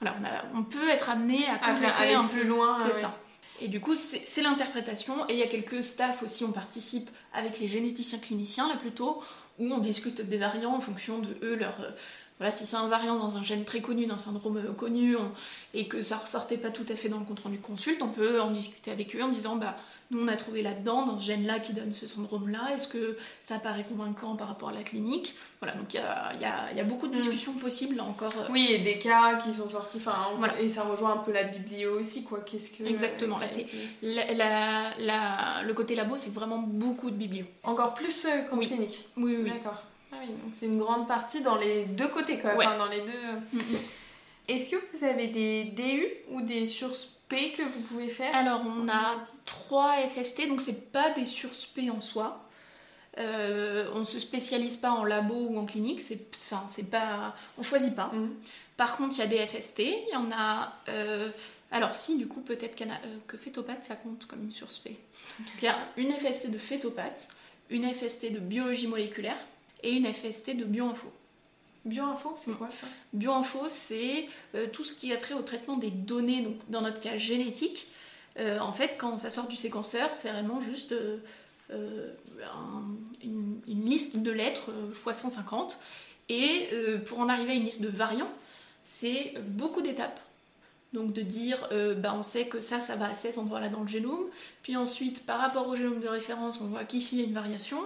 Voilà, 0.00 0.16
on, 0.54 0.62
peut 0.62 0.88
être 0.88 1.10
amené 1.10 1.46
à 1.46 1.58
compléter 1.58 2.14
un 2.14 2.24
peu 2.24 2.42
loin. 2.42 2.78
C'est 2.86 3.00
ça. 3.00 3.18
Et 3.60 3.68
du 3.68 3.80
coup, 3.80 3.94
c'est 3.94 4.40
l'interprétation. 4.40 5.28
Et 5.28 5.34
il 5.34 5.38
y 5.38 5.42
a 5.42 5.46
quelques 5.46 5.84
staffs 5.84 6.22
aussi, 6.22 6.44
on 6.44 6.52
participe 6.52 7.10
avec 7.34 7.60
les 7.60 7.68
généticiens 7.68 8.18
cliniciens, 8.18 8.66
là 8.68 8.76
plutôt, 8.76 9.22
où 9.58 9.70
on 9.70 9.78
discute 9.78 10.22
des 10.22 10.38
variants 10.38 10.74
en 10.74 10.80
fonction 10.80 11.18
de 11.18 11.36
eux, 11.42 11.56
leur. 11.56 11.74
Voilà, 12.40 12.50
si 12.50 12.66
c'est 12.66 12.76
un 12.76 12.88
variant 12.88 13.16
dans 13.16 13.36
un 13.36 13.44
gène 13.44 13.64
très 13.64 13.80
connu, 13.80 14.06
d'un 14.06 14.18
syndrome 14.18 14.56
euh, 14.56 14.72
connu, 14.72 15.14
et 15.74 15.86
que 15.86 16.02
ça 16.02 16.16
ressortait 16.16 16.56
pas 16.56 16.70
tout 16.70 16.86
à 16.88 16.96
fait 16.96 17.08
dans 17.08 17.20
le 17.20 17.24
compte 17.24 17.40
rendu 17.40 17.60
consulte, 17.60 18.02
on 18.02 18.08
peut 18.08 18.40
en 18.40 18.50
discuter 18.50 18.90
avec 18.90 19.14
eux 19.14 19.22
en 19.22 19.28
disant 19.28 19.56
bah 19.56 19.76
nous, 20.10 20.24
on 20.24 20.28
a 20.28 20.36
trouvé 20.36 20.62
là-dedans, 20.62 21.06
dans 21.06 21.16
ce 21.16 21.26
gène-là 21.26 21.60
qui 21.60 21.72
donne 21.72 21.92
ce 21.92 22.04
syndrome-là, 22.04 22.74
est-ce 22.74 22.88
que 22.88 23.16
ça 23.40 23.60
paraît 23.60 23.84
convaincant 23.84 24.34
par 24.34 24.48
rapport 24.48 24.70
à 24.70 24.72
la 24.72 24.82
clinique? 24.82 25.36
Voilà, 25.60 25.76
donc 25.76 25.94
il 25.94 25.98
y 25.98 26.00
a, 26.00 26.32
y, 26.34 26.76
y 26.76 26.80
a, 26.80 26.84
beaucoup 26.84 27.06
de 27.06 27.16
mm. 27.16 27.20
discussions 27.20 27.52
possibles 27.52 27.94
là 27.94 28.02
encore. 28.02 28.32
Euh. 28.36 28.48
Oui, 28.50 28.66
et 28.70 28.78
des 28.78 28.98
cas 28.98 29.36
qui 29.36 29.52
sont 29.52 29.68
sortis, 29.68 29.98
enfin, 29.98 30.30
et 30.58 30.68
ça 30.68 30.82
rejoint 30.82 31.12
un 31.12 31.18
peu 31.18 31.30
la 31.30 31.44
biblio 31.44 32.00
aussi, 32.00 32.24
quoi. 32.24 32.40
Qu'est-ce 32.40 32.72
que. 32.72 32.82
Exactement, 32.82 33.38
là, 33.38 33.46
c'est. 33.46 33.66
La, 34.02 34.96
la, 34.98 35.62
le 35.62 35.74
côté 35.74 35.94
labo, 35.94 36.16
c'est 36.16 36.34
vraiment 36.34 36.58
beaucoup 36.58 37.10
de 37.10 37.16
biblio. 37.16 37.44
Encore 37.62 37.94
plus 37.94 38.24
euh, 38.24 38.42
qu'en 38.50 38.58
clinique 38.58 39.04
Oui, 39.16 39.36
oui. 39.40 39.50
D'accord. 39.50 39.80
Ah 40.12 40.16
oui, 40.22 40.28
donc 40.28 40.52
c'est 40.54 40.66
une 40.66 40.78
grande 40.78 41.06
partie 41.06 41.42
dans 41.42 41.56
les 41.56 41.84
deux 41.84 42.08
côtés, 42.08 42.38
quoi. 42.38 42.52
Enfin, 42.56 42.76
dans 42.76 42.86
les 42.86 43.00
deux. 43.00 43.08
Euh. 43.08 43.40
Mm, 43.52 43.58
mm. 43.58 43.78
Est-ce 44.48 44.70
que 44.70 44.76
vous 44.92 45.04
avez 45.04 45.28
des 45.28 45.64
DU 45.64 46.06
ou 46.30 46.42
des 46.42 46.66
sources 46.66 47.20
que 47.30 47.62
vous 47.62 47.80
pouvez 47.82 48.08
faire? 48.08 48.34
Alors, 48.34 48.62
on 48.66 48.88
a 48.88 49.22
trois 49.44 49.94
FST, 50.08 50.48
donc 50.48 50.60
c'est 50.60 50.92
pas 50.92 51.10
des 51.10 51.24
surspé 51.24 51.90
en 51.90 52.00
soi. 52.00 52.44
Euh, 53.18 53.90
on 53.94 54.04
se 54.04 54.18
spécialise 54.18 54.76
pas 54.76 54.92
en 54.92 55.04
labo 55.04 55.34
ou 55.34 55.58
en 55.58 55.66
clinique, 55.66 56.00
c'est, 56.00 56.28
enfin, 56.34 56.64
c'est 56.68 56.90
pas, 56.90 57.34
on 57.58 57.62
choisit 57.62 57.94
pas. 57.94 58.10
Mhm. 58.12 58.34
Par 58.76 58.96
contre, 58.96 59.16
il 59.16 59.18
y 59.18 59.22
a 59.22 59.26
des 59.26 59.46
FST, 59.46 59.80
il 59.80 60.12
y 60.12 60.16
en 60.16 60.30
a. 60.32 60.74
Euh, 60.88 61.30
alors, 61.72 61.94
si, 61.94 62.18
du 62.18 62.26
coup, 62.26 62.40
peut-être 62.40 62.80
a, 62.82 62.84
euh, 62.84 63.18
que 63.26 63.36
phétopathe, 63.36 63.84
ça 63.84 63.96
compte 63.96 64.26
comme 64.26 64.44
une 64.44 64.52
surspé. 64.52 64.96
il 65.58 65.64
y 65.64 65.68
a 65.68 65.76
une 65.96 66.12
FST 66.12 66.50
de 66.50 66.58
phétopathe, 66.58 67.28
une 67.68 67.92
FST 67.92 68.32
de 68.32 68.38
biologie 68.38 68.86
moléculaire 68.86 69.38
et 69.82 69.92
une 69.92 70.12
FST 70.12 70.56
de 70.56 70.64
bioinfo. 70.64 71.12
Bioinfo, 71.84 72.36
c'est 72.44 72.52
quoi 72.52 72.68
ça? 72.70 72.86
Bioinfo, 73.12 73.66
c'est 73.66 74.28
euh, 74.54 74.66
tout 74.72 74.84
ce 74.84 74.92
qui 74.92 75.12
a 75.12 75.16
trait 75.16 75.34
au 75.34 75.42
traitement 75.42 75.76
des 75.76 75.90
données, 75.90 76.42
donc 76.42 76.56
dans 76.68 76.82
notre 76.82 77.00
cas 77.00 77.16
génétique, 77.16 77.88
en 78.38 78.72
fait, 78.72 78.94
quand 78.96 79.18
ça 79.18 79.28
sort 79.28 79.48
du 79.48 79.56
séquenceur, 79.56 80.08
c'est 80.14 80.30
vraiment 80.30 80.62
juste 80.62 80.94
une, 83.22 83.60
liste 83.66 84.16
de 84.16 84.30
lettres 84.30 84.70
x 85.06 85.18
150. 85.18 85.78
Et 86.30 86.68
pour 87.04 87.18
en 87.18 87.28
arriver 87.28 87.52
à 87.52 87.54
une 87.54 87.64
liste 87.64 87.82
de 87.82 87.88
variants, 87.88 88.32
c'est 88.80 89.34
beaucoup 89.46 89.82
d'étapes. 89.82 90.20
Donc 90.92 91.12
de 91.12 91.22
dire, 91.22 91.68
bah, 91.98 92.14
on 92.16 92.22
sait 92.22 92.46
que 92.46 92.60
ça, 92.60 92.80
ça 92.80 92.96
va 92.96 93.10
à 93.10 93.14
cet 93.14 93.36
endroit-là 93.36 93.68
dans 93.68 93.82
le 93.82 93.88
génome. 93.88 94.24
Puis 94.62 94.76
ensuite, 94.76 95.26
par 95.26 95.38
rapport 95.38 95.68
au 95.68 95.76
génome 95.76 96.00
de 96.00 96.08
référence, 96.08 96.60
on 96.60 96.66
voit 96.66 96.84
qu'ici 96.84 97.16
il 97.16 97.20
y 97.20 97.24
a 97.24 97.26
une 97.26 97.34
variation. 97.34 97.78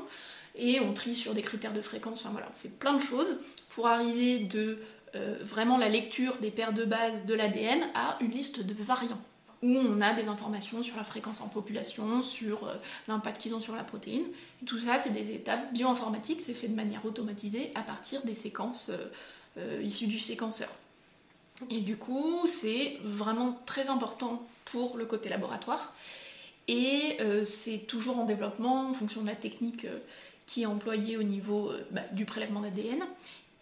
Et 0.56 0.80
on 0.80 0.92
trie 0.92 1.14
sur 1.14 1.34
des 1.34 1.42
critères 1.42 1.72
de 1.72 1.80
fréquence. 1.80 2.20
Enfin 2.20 2.30
voilà, 2.30 2.48
on 2.50 2.58
fait 2.58 2.68
plein 2.68 2.94
de 2.94 3.00
choses 3.00 3.36
pour 3.70 3.88
arriver 3.88 4.38
de 4.38 4.78
euh, 5.16 5.36
vraiment 5.42 5.78
la 5.78 5.88
lecture 5.88 6.36
des 6.38 6.50
paires 6.50 6.72
de 6.72 6.84
bases 6.84 7.24
de 7.24 7.34
l'ADN 7.34 7.80
à 7.94 8.16
une 8.20 8.30
liste 8.30 8.60
de 8.60 8.74
variants 8.82 9.20
où 9.62 9.78
on 9.78 10.00
a 10.00 10.12
des 10.12 10.28
informations 10.28 10.82
sur 10.82 10.96
la 10.96 11.04
fréquence 11.04 11.40
en 11.40 11.48
population, 11.48 12.20
sur 12.20 12.68
euh, 12.68 12.74
l'impact 13.08 13.40
qu'ils 13.40 13.54
ont 13.54 13.60
sur 13.60 13.74
la 13.76 13.84
protéine. 13.84 14.24
tout 14.66 14.78
ça, 14.78 14.98
c'est 14.98 15.10
des 15.10 15.30
étapes 15.30 15.72
bioinformatiques, 15.72 16.40
c'est 16.40 16.52
fait 16.52 16.68
de 16.68 16.74
manière 16.74 17.06
automatisée 17.06 17.70
à 17.74 17.82
partir 17.82 18.22
des 18.22 18.34
séquences 18.34 18.90
euh, 19.56 19.80
issues 19.82 20.06
du 20.06 20.18
séquenceur. 20.18 20.68
Et 21.70 21.80
du 21.80 21.96
coup, 21.96 22.46
c'est 22.46 22.98
vraiment 23.04 23.58
très 23.64 23.88
important 23.88 24.42
pour 24.64 24.98
le 24.98 25.06
côté 25.06 25.28
laboratoire. 25.28 25.94
Et 26.66 27.18
c'est 27.44 27.86
toujours 27.86 28.18
en 28.18 28.24
développement 28.24 28.88
en 28.88 28.94
fonction 28.94 29.20
de 29.20 29.26
la 29.26 29.36
technique 29.36 29.86
qui 30.46 30.62
est 30.62 30.66
employée 30.66 31.16
au 31.16 31.22
niveau 31.22 31.72
bah, 31.90 32.02
du 32.12 32.24
prélèvement 32.24 32.60
d'ADN. 32.60 33.04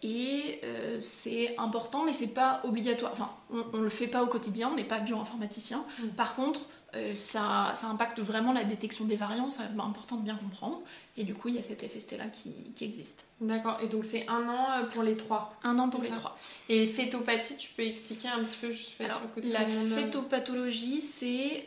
Et 0.03 0.59
euh, 0.65 0.97
c'est 0.99 1.55
important, 1.57 2.03
mais 2.03 2.11
c'est 2.11 2.33
pas 2.33 2.61
obligatoire. 2.65 3.13
Enfin, 3.13 3.29
on, 3.49 3.77
ne 3.77 3.83
le 3.83 3.89
fait 3.89 4.07
pas 4.07 4.21
au 4.21 4.27
quotidien, 4.27 4.69
on 4.71 4.75
n'est 4.75 4.83
pas 4.83 4.99
bioinformaticien. 4.99 5.85
Mm. 5.99 6.07
Par 6.09 6.35
contre, 6.35 6.59
euh, 6.95 7.13
ça, 7.13 7.71
ça, 7.75 7.87
impacte 7.87 8.19
vraiment 8.19 8.51
la 8.51 8.65
détection 8.65 9.05
des 9.05 9.15
variants, 9.15 9.49
c'est 9.49 9.63
important 9.79 10.17
de 10.17 10.23
bien 10.23 10.35
comprendre. 10.35 10.81
Et 11.15 11.23
du 11.23 11.33
coup, 11.33 11.47
il 11.47 11.55
y 11.55 11.57
a 11.57 11.63
cet 11.63 11.87
FST-là 11.87 12.25
qui, 12.25 12.51
qui, 12.75 12.83
existe. 12.83 13.23
D'accord, 13.39 13.79
et 13.81 13.87
donc 13.87 14.03
c'est 14.03 14.27
un 14.27 14.47
an 14.49 14.67
euh, 14.71 14.83
pour 14.87 15.03
les 15.03 15.15
trois 15.15 15.53
Un 15.63 15.79
an 15.79 15.89
pour 15.89 16.03
les 16.03 16.09
trois. 16.09 16.37
Et 16.67 16.85
fétopathie, 16.85 17.55
tu 17.55 17.69
peux 17.71 17.83
expliquer 17.83 18.27
un 18.27 18.43
petit 18.43 18.57
peu, 18.57 18.71
je 18.71 18.83
suis 18.83 19.05
Alors, 19.05 19.21
La 19.41 19.65
fétopathologie, 19.65 20.99
c'est 20.99 21.63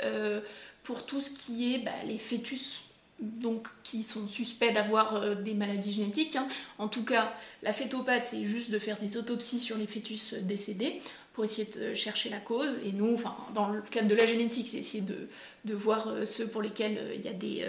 pour 0.84 1.06
tout 1.06 1.22
ce 1.22 1.30
qui 1.30 1.74
est 1.74 1.78
bah, 1.78 1.90
les 2.04 2.18
fœtus 2.18 2.82
donc 3.20 3.68
qui 3.82 4.02
sont 4.02 4.28
suspects 4.28 4.72
d'avoir 4.72 5.16
euh, 5.16 5.34
des 5.34 5.54
maladies 5.54 5.92
génétiques. 5.92 6.36
Hein. 6.36 6.48
En 6.78 6.88
tout 6.88 7.04
cas, 7.04 7.34
la 7.62 7.72
fétopathe, 7.72 8.26
c'est 8.26 8.44
juste 8.44 8.70
de 8.70 8.78
faire 8.78 8.98
des 8.98 9.16
autopsies 9.16 9.60
sur 9.60 9.78
les 9.78 9.86
fœtus 9.86 10.34
décédés 10.34 11.00
pour 11.32 11.44
essayer 11.44 11.70
de 11.78 11.94
chercher 11.94 12.28
la 12.28 12.38
cause. 12.38 12.76
Et 12.84 12.92
nous, 12.92 13.20
dans 13.54 13.68
le 13.68 13.80
cadre 13.82 14.08
de 14.08 14.14
la 14.14 14.26
génétique, 14.26 14.68
c'est 14.68 14.78
essayer 14.78 15.02
de, 15.02 15.28
de, 15.64 15.74
voir 15.74 16.08
euh, 16.08 16.26
ceux 16.26 16.48
pour 16.48 16.62
lesquels 16.62 16.98
euh, 16.98 17.14
il 17.14 17.24
y 17.24 17.28
a 17.28 17.32
des 17.32 17.66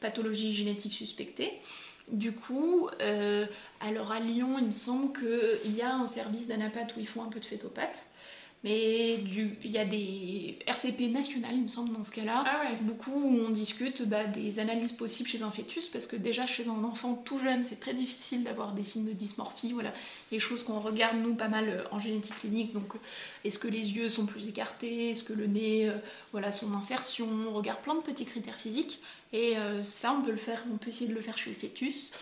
pathologies 0.00 0.52
génétiques 0.52 0.94
suspectées. 0.94 1.52
Du 2.08 2.32
coup, 2.32 2.88
alors 3.80 4.12
à 4.12 4.20
Lyon, 4.20 4.56
il 4.58 4.68
me 4.68 4.72
semble 4.72 5.12
qu'il 5.12 5.76
y 5.76 5.82
a 5.82 5.94
un 5.94 6.06
service 6.06 6.46
d'anapathe 6.46 6.96
où 6.96 7.00
ils 7.00 7.06
font 7.06 7.22
un 7.22 7.28
peu 7.28 7.38
de 7.38 7.44
fétopathe. 7.44 8.06
Mais 8.64 9.14
il 9.14 9.70
y 9.70 9.78
a 9.78 9.84
des 9.84 10.58
RCP 10.66 11.12
nationales, 11.12 11.54
il 11.54 11.62
me 11.62 11.68
semble, 11.68 11.92
dans 11.92 12.02
ce 12.02 12.10
cas-là. 12.10 12.42
Ah 12.44 12.64
Beaucoup 12.82 13.12
où 13.12 13.40
on 13.46 13.50
discute 13.50 14.02
bah, 14.02 14.24
des 14.24 14.58
analyses 14.58 14.92
possibles 14.92 15.28
chez 15.28 15.42
un 15.42 15.52
fœtus, 15.52 15.88
parce 15.90 16.08
que 16.08 16.16
déjà 16.16 16.44
chez 16.46 16.66
un 16.66 16.82
enfant 16.82 17.14
tout 17.14 17.38
jeune, 17.38 17.62
c'est 17.62 17.78
très 17.78 17.94
difficile 17.94 18.42
d'avoir 18.42 18.72
des 18.72 18.82
signes 18.82 19.06
de 19.06 19.12
dysmorphie. 19.12 19.72
Voilà, 19.72 19.94
les 20.32 20.40
choses 20.40 20.64
qu'on 20.64 20.80
regarde, 20.80 21.18
nous, 21.18 21.36
pas 21.36 21.46
mal 21.46 21.68
euh, 21.68 21.82
en 21.92 22.00
génétique 22.00 22.34
clinique. 22.40 22.72
Donc, 22.72 22.96
euh, 22.96 22.98
est-ce 23.44 23.60
que 23.60 23.68
les 23.68 23.92
yeux 23.92 24.10
sont 24.10 24.26
plus 24.26 24.48
écartés 24.48 25.10
Est-ce 25.10 25.22
que 25.22 25.32
le 25.32 25.46
nez, 25.46 25.88
euh, 25.88 25.92
voilà, 26.32 26.50
son 26.50 26.74
insertion 26.74 27.28
On 27.48 27.52
regarde 27.52 27.80
plein 27.80 27.94
de 27.94 28.00
petits 28.00 28.24
critères 28.24 28.58
physiques. 28.58 29.00
Et 29.32 29.56
ça, 29.82 30.16
on 30.18 30.22
peut 30.22 30.30
le 30.30 30.38
faire, 30.38 30.64
on 30.72 30.78
peut 30.78 30.88
essayer 30.88 31.10
de 31.10 31.14
le 31.14 31.20
faire 31.20 31.36
chez 31.36 31.50
le 31.50 31.56
fœtus. 31.56 32.12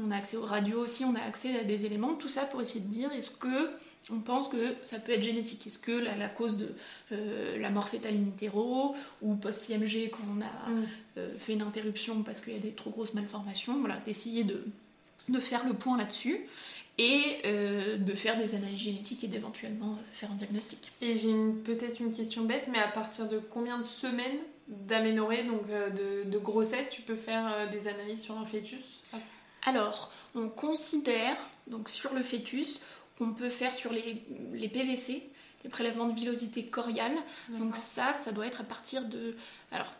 On 0.00 0.12
a 0.12 0.16
accès 0.16 0.36
aux 0.36 0.44
radios 0.44 0.78
aussi, 0.78 1.04
on 1.04 1.16
a 1.16 1.20
accès 1.20 1.58
à 1.58 1.64
des 1.64 1.84
éléments, 1.84 2.14
tout 2.14 2.28
ça 2.28 2.44
pour 2.44 2.62
essayer 2.62 2.84
de 2.84 2.90
dire 2.90 3.10
est-ce 3.12 3.32
que 3.32 3.68
on 4.10 4.20
pense 4.20 4.48
que 4.48 4.74
ça 4.82 4.98
peut 4.98 5.12
être 5.12 5.22
génétique. 5.22 5.66
Est-ce 5.66 5.78
que 5.78 5.92
la, 5.92 6.28
cause 6.28 6.56
de 6.56 6.74
euh, 7.12 7.58
la 7.58 7.70
mort 7.70 7.88
fétale 7.88 8.14
in 8.14 8.28
utero 8.28 8.94
ou 9.20 9.34
post-IMG 9.34 10.10
quand 10.10 10.24
on 10.36 10.40
a 10.40 10.70
mm. 10.70 10.86
euh, 11.18 11.38
fait 11.38 11.52
une 11.52 11.62
interruption 11.62 12.22
parce 12.22 12.40
qu'il 12.40 12.54
y 12.54 12.56
a 12.56 12.60
des 12.60 12.72
trop 12.72 12.90
grosses 12.90 13.14
malformations, 13.14 13.78
voilà, 13.78 13.98
d'essayer 13.98 14.44
de, 14.44 14.64
de, 15.28 15.40
faire 15.40 15.66
le 15.66 15.74
point 15.74 15.96
là-dessus 15.96 16.40
et 16.98 17.22
euh, 17.46 17.96
de 17.96 18.12
faire 18.12 18.36
des 18.38 18.54
analyses 18.54 18.80
génétiques 18.80 19.22
et 19.24 19.28
d'éventuellement 19.28 19.96
faire 20.12 20.32
un 20.32 20.36
diagnostic. 20.36 20.92
Et 21.00 21.16
j'ai 21.16 21.34
peut-être 21.64 22.00
une 22.00 22.14
question 22.14 22.42
bête, 22.44 22.68
mais 22.72 22.78
à 22.78 22.88
partir 22.88 23.28
de 23.28 23.38
combien 23.38 23.78
de 23.78 23.84
semaines 23.84 24.38
d'aménorrhée, 24.68 25.44
donc 25.44 25.62
de, 25.68 26.28
de, 26.28 26.38
grossesse, 26.38 26.90
tu 26.90 27.02
peux 27.02 27.16
faire 27.16 27.70
des 27.70 27.88
analyses 27.88 28.22
sur 28.22 28.38
un 28.38 28.44
fœtus? 28.44 29.00
Alors, 29.64 30.12
on 30.34 30.48
considère, 30.48 31.36
donc 31.66 31.88
sur 31.88 32.14
le 32.14 32.22
fœtus, 32.22 32.80
qu'on 33.18 33.32
peut 33.32 33.50
faire 33.50 33.74
sur 33.74 33.92
les, 33.92 34.22
les, 34.52 34.68
PVC, 34.68 35.22
les 35.64 35.70
prélèvements 35.70 36.06
de 36.06 36.14
villosité 36.14 36.64
coriale. 36.64 37.16
Donc 37.50 37.76
ça, 37.76 38.12
ça 38.12 38.32
doit 38.32 38.46
être 38.46 38.60
à 38.60 38.64
partir 38.64 39.04
de... 39.04 39.36
Alors 39.70 39.90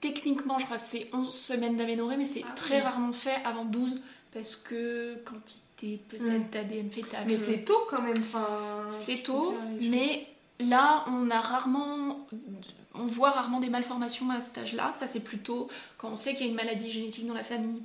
techniquement, 0.00 0.58
je 0.58 0.64
crois 0.64 0.78
que 0.78 0.84
c'est 0.84 1.08
11 1.12 1.32
semaines 1.32 1.76
d'aménorrhée, 1.76 2.16
mais 2.16 2.24
c'est 2.24 2.44
ah 2.46 2.52
très 2.54 2.80
rarement 2.80 3.12
fait 3.12 3.40
avant 3.44 3.64
12 3.64 4.02
parce 4.34 4.56
que 4.56 5.16
quantité 5.24 6.00
peut-être 6.08 6.50
d'ADN 6.50 6.90
fétal. 6.90 7.24
Mais 7.26 7.36
c'est 7.36 7.64
tôt 7.64 7.86
quand 7.88 8.02
même. 8.02 8.18
Enfin, 8.18 8.86
c'est 8.90 9.22
tôt, 9.22 9.54
mais 9.80 10.26
là, 10.58 11.04
on 11.08 11.30
a 11.30 11.40
rarement 11.40 12.26
on 12.94 13.04
voit 13.04 13.30
rarement 13.30 13.60
des 13.60 13.70
malformations 13.70 14.30
à 14.30 14.40
cet 14.40 14.58
âge-là. 14.58 14.92
Ça, 14.92 15.06
c'est 15.06 15.20
plutôt 15.20 15.68
quand 15.98 16.10
on 16.10 16.16
sait 16.16 16.34
qu'il 16.34 16.46
y 16.46 16.48
a 16.48 16.50
une 16.50 16.56
maladie 16.56 16.92
génétique 16.92 17.26
dans 17.26 17.34
la 17.34 17.42
famille 17.42 17.82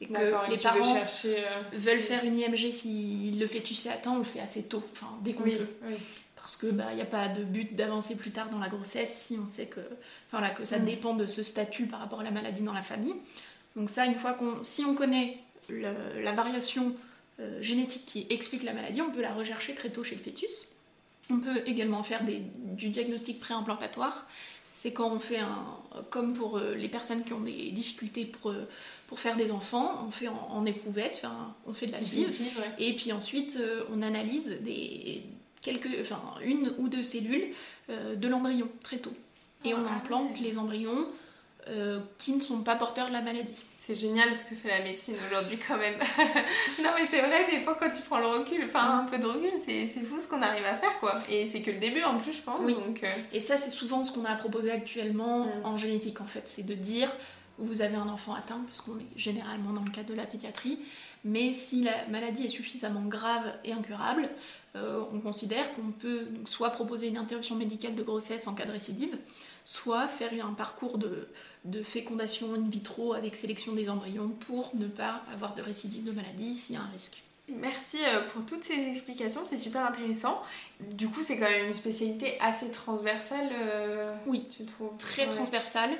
et 0.00 0.06
que 0.06 0.50
les 0.50 0.56
parents 0.58 0.94
chercher, 0.94 1.38
euh, 1.38 1.62
veulent 1.72 2.00
faire 2.00 2.24
une 2.24 2.36
IMG 2.36 2.70
si 2.70 3.32
le 3.38 3.46
fœtus 3.46 3.86
est 3.86 3.90
atteint, 3.90 4.12
on 4.12 4.18
le 4.18 4.24
fait 4.24 4.40
assez 4.40 4.64
tôt, 4.64 4.82
enfin 4.92 5.08
dès 5.22 5.32
qu'on 5.32 5.44
peut. 5.44 5.66
Parce 6.36 6.56
que 6.56 6.68
bah 6.68 6.94
n'y 6.94 7.02
a 7.02 7.06
pas 7.06 7.28
de 7.28 7.42
but 7.42 7.74
d'avancer 7.74 8.14
plus 8.14 8.30
tard 8.30 8.48
dans 8.48 8.58
la 8.58 8.68
grossesse 8.68 9.12
si 9.12 9.38
on 9.42 9.46
sait 9.46 9.66
que, 9.66 9.80
enfin, 10.32 10.48
que 10.50 10.64
ça 10.64 10.78
mm. 10.78 10.84
dépend 10.84 11.14
de 11.14 11.26
ce 11.26 11.42
statut 11.42 11.86
par 11.86 12.00
rapport 12.00 12.20
à 12.20 12.24
la 12.24 12.30
maladie 12.30 12.62
dans 12.62 12.72
la 12.72 12.80
famille. 12.80 13.14
Donc 13.76 13.90
ça, 13.90 14.06
une 14.06 14.14
fois 14.14 14.32
qu'on, 14.32 14.62
si 14.62 14.82
on 14.84 14.94
connaît 14.94 15.38
la 15.68 16.32
variation 16.32 16.94
euh, 17.40 17.60
génétique 17.60 18.06
qui 18.06 18.26
explique 18.30 18.62
la 18.62 18.72
maladie, 18.72 19.02
on 19.02 19.10
peut 19.10 19.20
la 19.20 19.32
rechercher 19.32 19.74
très 19.74 19.90
tôt 19.90 20.02
chez 20.02 20.16
le 20.16 20.22
fœtus. 20.22 20.68
On 21.30 21.38
peut 21.38 21.62
également 21.66 22.02
faire 22.02 22.24
des, 22.24 22.42
du 22.56 22.88
diagnostic 22.88 23.38
préimplantatoire. 23.38 24.26
C'est 24.72 24.92
quand 24.92 25.10
on 25.10 25.18
fait 25.18 25.38
un, 25.38 25.64
comme 26.10 26.34
pour 26.34 26.58
euh, 26.58 26.74
les 26.74 26.88
personnes 26.88 27.24
qui 27.24 27.32
ont 27.32 27.40
des 27.40 27.70
difficultés 27.70 28.24
pour 28.24 28.52
pour 29.08 29.18
faire 29.20 29.36
des 29.36 29.50
enfants, 29.50 30.04
on 30.06 30.10
fait 30.10 30.28
en, 30.28 30.64
éprouvette, 30.66 31.22
on 31.66 31.72
fait 31.72 31.86
de 31.86 31.92
la 31.92 32.00
FIV, 32.00 32.30
et 32.78 32.94
puis 32.94 33.10
ensuite 33.10 33.56
euh, 33.58 33.82
on 33.90 34.02
analyse 34.02 34.58
des, 34.60 35.22
quelques, 35.62 35.88
enfin, 36.02 36.20
une 36.44 36.74
ou 36.76 36.88
deux 36.88 37.02
cellules 37.02 37.54
euh, 37.88 38.16
de 38.16 38.28
l'embryon 38.28 38.68
très 38.82 38.98
tôt. 38.98 39.14
Et 39.64 39.72
on 39.72 39.84
ah, 39.88 39.94
implante 39.94 40.38
les 40.40 40.58
embryons 40.58 41.06
euh, 41.68 42.00
qui 42.18 42.34
ne 42.34 42.40
sont 42.42 42.60
pas 42.60 42.76
porteurs 42.76 43.08
de 43.08 43.12
la 43.12 43.22
maladie. 43.22 43.62
C'est 43.88 43.98
génial 43.98 44.28
ce 44.36 44.44
que 44.44 44.54
fait 44.54 44.68
la 44.68 44.84
médecine 44.84 45.14
aujourd'hui 45.26 45.58
quand 45.66 45.78
même. 45.78 45.94
non 46.82 46.90
mais 46.94 47.06
c'est 47.08 47.20
vrai, 47.20 47.50
des 47.50 47.60
fois 47.60 47.74
quand 47.80 47.88
tu 47.88 48.02
prends 48.02 48.18
le 48.18 48.26
recul, 48.26 48.62
enfin 48.66 48.98
un 48.98 49.04
peu 49.04 49.18
de 49.18 49.24
recul, 49.24 49.52
c'est 49.64 49.86
fou 50.04 50.20
ce 50.20 50.28
qu'on 50.28 50.42
arrive 50.42 50.66
à 50.66 50.74
faire 50.74 51.00
quoi. 51.00 51.22
Et 51.30 51.46
c'est 51.46 51.62
que 51.62 51.70
le 51.70 51.78
début 51.78 52.02
en 52.02 52.18
plus 52.18 52.34
je 52.34 52.42
pense. 52.42 52.60
Oui. 52.60 52.74
Donc, 52.74 53.02
Et 53.32 53.40
ça 53.40 53.56
c'est 53.56 53.70
souvent 53.70 54.04
ce 54.04 54.12
qu'on 54.12 54.26
a 54.26 54.34
proposé 54.34 54.70
actuellement 54.70 55.46
mm. 55.46 55.64
en 55.64 55.78
génétique 55.78 56.20
en 56.20 56.26
fait, 56.26 56.42
c'est 56.44 56.66
de 56.66 56.74
dire 56.74 57.10
vous 57.58 57.82
avez 57.82 57.96
un 57.96 58.08
enfant 58.08 58.34
atteint, 58.34 58.60
puisqu'on 58.66 58.98
est 58.98 59.18
généralement 59.18 59.72
dans 59.72 59.82
le 59.82 59.90
cadre 59.90 60.10
de 60.10 60.14
la 60.14 60.26
pédiatrie, 60.26 60.78
mais 61.24 61.52
si 61.52 61.82
la 61.82 62.06
maladie 62.06 62.44
est 62.44 62.50
suffisamment 62.50 63.02
grave 63.02 63.52
et 63.64 63.72
incurable, 63.72 64.28
euh, 64.76 65.02
on 65.12 65.20
considère 65.20 65.72
qu'on 65.74 65.90
peut 65.90 66.28
soit 66.44 66.70
proposer 66.70 67.08
une 67.08 67.16
interruption 67.16 67.56
médicale 67.56 67.96
de 67.96 68.02
grossesse 68.02 68.46
en 68.46 68.54
cas 68.54 68.64
de 68.64 68.70
récidive, 68.70 69.18
soit 69.64 70.06
faire 70.06 70.30
un 70.46 70.52
parcours 70.52 70.98
de, 70.98 71.28
de 71.70 71.82
fécondation 71.82 72.54
in 72.54 72.68
vitro 72.68 73.14
avec 73.14 73.36
sélection 73.36 73.72
des 73.72 73.88
embryons 73.88 74.28
pour 74.28 74.70
ne 74.74 74.86
pas 74.86 75.22
avoir 75.32 75.54
de 75.54 75.62
récidive 75.62 76.04
de 76.04 76.12
maladie 76.12 76.54
s'il 76.54 76.76
y 76.76 76.78
a 76.78 76.82
un 76.82 76.90
risque. 76.92 77.22
Merci 77.56 77.98
euh, 78.04 78.28
pour 78.28 78.44
toutes 78.44 78.62
ces 78.62 78.74
explications, 78.74 79.40
c'est 79.48 79.56
super 79.56 79.84
intéressant. 79.86 80.42
Du 80.80 81.08
coup, 81.08 81.22
c'est 81.22 81.38
quand 81.38 81.48
même 81.48 81.68
une 81.68 81.74
spécialité 81.74 82.38
assez 82.40 82.70
transversale. 82.70 83.48
Euh, 83.52 84.14
oui, 84.26 84.46
tu 84.50 84.64
trouves? 84.66 84.90
Très 84.98 85.28
transversale, 85.28 85.90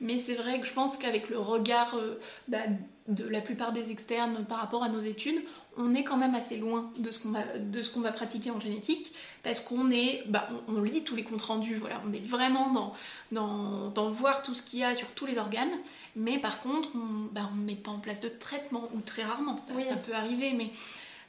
mais 0.00 0.16
c'est 0.16 0.34
vrai 0.34 0.60
que 0.60 0.66
je 0.66 0.72
pense 0.72 0.96
qu'avec 0.96 1.28
le 1.28 1.38
regard 1.38 1.94
euh, 1.96 2.18
bah, 2.48 2.60
de 3.08 3.28
la 3.28 3.42
plupart 3.42 3.72
des 3.72 3.90
externes 3.90 4.46
par 4.48 4.58
rapport 4.58 4.82
à 4.82 4.88
nos 4.88 5.00
études, 5.00 5.42
on 5.76 5.94
est 5.94 6.04
quand 6.04 6.16
même 6.16 6.34
assez 6.34 6.56
loin 6.56 6.90
de 6.98 7.10
ce 7.10 7.20
qu'on 7.20 7.30
va, 7.30 7.42
de 7.58 7.82
ce 7.82 7.90
qu'on 7.90 8.00
va 8.00 8.12
pratiquer 8.12 8.50
en 8.50 8.60
génétique, 8.60 9.12
parce 9.42 9.60
qu'on 9.60 9.90
est, 9.90 10.22
bah, 10.28 10.48
on, 10.68 10.82
lit 10.82 11.04
tous 11.04 11.16
les 11.16 11.24
comptes 11.24 11.42
rendus, 11.42 11.76
voilà, 11.76 12.00
on 12.06 12.12
est 12.12 12.24
vraiment 12.24 12.70
dans, 12.70 12.92
dans, 13.32 13.88
dans 13.90 14.08
voir 14.08 14.42
tout 14.42 14.54
ce 14.54 14.62
qu'il 14.62 14.80
y 14.80 14.84
a 14.84 14.94
sur 14.94 15.08
tous 15.12 15.26
les 15.26 15.38
organes, 15.38 15.72
mais 16.16 16.38
par 16.38 16.60
contre, 16.60 16.90
on 16.94 17.28
bah, 17.32 17.50
ne 17.56 17.64
met 17.64 17.74
pas 17.74 17.90
en 17.90 17.98
place 17.98 18.20
de 18.20 18.28
traitement, 18.28 18.88
ou 18.94 19.00
très 19.00 19.24
rarement, 19.24 19.56
ça, 19.56 19.74
ça 19.84 19.96
peut 19.96 20.14
arriver, 20.14 20.52
mais 20.52 20.70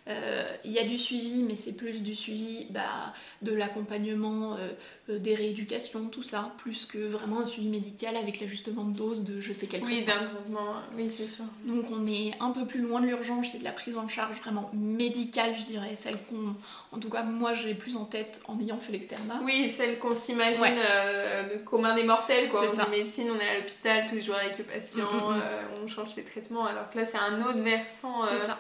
Euh, 0.08 0.45
il 0.64 0.72
y 0.72 0.78
a 0.78 0.84
du 0.84 0.99
suivi, 0.99 1.41
mais 1.41 1.56
c'est 1.56 1.72
plus 1.72 2.03
du 2.03 2.14
suivi 2.14 2.68
bah, 2.70 3.12
de 3.41 3.51
l'accompagnement, 3.56 4.56
euh, 4.56 4.68
euh, 5.10 5.18
des 5.18 5.34
rééducations, 5.34 6.10
tout 6.10 6.22
ça, 6.22 6.51
plus 6.60 6.86
que 6.86 6.99
vraiment 6.99 7.39
un 7.39 7.45
suivi 7.47 7.68
médical 7.70 8.16
avec 8.16 8.39
l'ajustement 8.39 8.84
de 8.84 8.95
dose 8.95 9.24
de 9.24 9.39
je 9.39 9.51
sais 9.51 9.66
quel 9.66 9.84
Oui, 9.84 10.03
traitement. 10.06 10.24
d'un 10.24 10.30
traitement, 10.30 10.74
oui, 10.95 11.10
c'est 11.10 11.28
sûr. 11.28 11.45
Donc 11.66 11.86
on 11.91 12.06
est 12.06 12.34
un 12.39 12.51
peu 12.51 12.68
plus 12.68 12.82
loin 12.82 13.01
de 13.01 13.08
l'urgence, 13.08 13.47
c'est 13.51 13.58
de 13.60 13.64
la 13.64 13.72
prise 13.72 13.97
en 13.97 14.08
charge 14.08 14.36
vraiment 14.38 14.70
médicale, 14.74 15.56
je 15.58 15.66
dirais, 15.66 15.95
celle 15.95 16.18
qu'on, 16.30 16.56
en 16.95 16.99
tout 16.99 17.10
cas 17.10 17.24
moi 17.24 17.56
j'ai 17.56 17.74
plus 17.74 17.95
en 17.95 18.06
tête 18.06 18.41
en 18.47 18.60
ayant 18.60 18.78
fait 18.78 18.91
l'externat. 18.91 19.41
Oui, 19.43 19.70
celle 19.70 19.97
qu'on 19.97 20.14
s'imagine 20.14 20.62
Ouais. 20.62 20.76
euh, 20.88 21.53
le 21.53 21.60
commun 21.64 21.95
des 21.95 22.03
mortels, 22.03 22.49
quoi. 22.49 22.68
C'est 22.70 22.80
On 22.80 22.93
est 22.93 22.97
médecine, 23.03 23.28
on 23.36 23.39
est 23.39 23.47
à 23.49 23.56
l'hôpital 23.60 24.06
tous 24.08 24.16
les 24.16 24.22
jours 24.22 24.36
avec 24.36 24.58
le 24.60 24.66
patient, 24.66 25.06
Mm, 25.12 25.34
mm, 25.34 25.38
mm. 25.38 25.84
on 25.84 25.88
change 25.88 26.16
les 26.16 26.24
traitements, 26.24 26.66
alors 26.68 26.89
que 26.91 26.99
là 26.99 27.06
c'est 27.06 27.18
un 27.18 27.41
autre 27.41 27.60
versant 27.64 28.22
C'est 28.24 28.38
ça. 28.45 28.60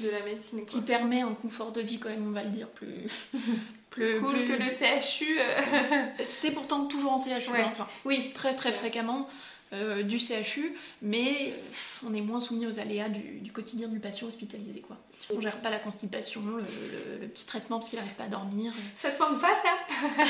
De 0.00 0.10
la 0.10 0.20
médecine. 0.22 0.64
Qui 0.66 0.80
permet 0.82 1.20
un 1.22 1.34
confort 1.34 1.72
de 1.72 1.80
vie 1.80 1.98
quand 1.98 2.08
même, 2.08 2.26
on 2.26 2.32
va 2.32 2.42
le 2.42 2.50
dire, 2.50 2.68
plus... 2.68 3.06
plus, 3.90 4.20
Cool 4.20 4.32
plus- 4.34 4.46
que 4.46 4.52
le 4.54 4.68
CHU. 4.70 5.38
euh, 5.38 6.06
C'est 6.24 6.50
pourtant 6.52 6.86
toujours 6.86 7.12
en 7.12 7.18
CHU, 7.18 7.50
Ouais. 7.52 7.60
hein, 7.60 7.68
enfin 7.72 7.86
Oui, 8.04 8.30
très 8.34 8.54
très 8.54 8.70
Ouais. 8.70 8.74
fréquemment 8.76 9.28
euh, 9.74 10.02
du 10.02 10.18
CHU, 10.18 10.74
mais 11.00 11.54
pff, 11.70 12.02
on 12.06 12.12
est 12.12 12.20
moins 12.20 12.40
soumis 12.40 12.66
aux 12.66 12.78
aléas 12.78 13.08
du, 13.08 13.20
du 13.40 13.52
quotidien 13.52 13.88
du 13.88 14.00
patient 14.00 14.26
hospitalisé. 14.28 14.80
Quoi. 14.82 14.98
On 15.34 15.40
gère 15.40 15.56
pas 15.62 15.70
la 15.70 15.78
constipation, 15.78 16.42
le, 16.44 16.58
le- 16.62 17.20
le 17.22 17.28
petit 17.28 17.46
traitement 17.46 17.78
parce 17.78 17.88
qu'il 17.88 17.98
n'arrive 17.98 18.14
pas 18.14 18.24
à 18.24 18.28
dormir. 18.28 18.72
ça 18.96 19.10
te 19.10 19.22
manque 19.22 19.40
pas 19.40 19.54
ça? 19.62 19.70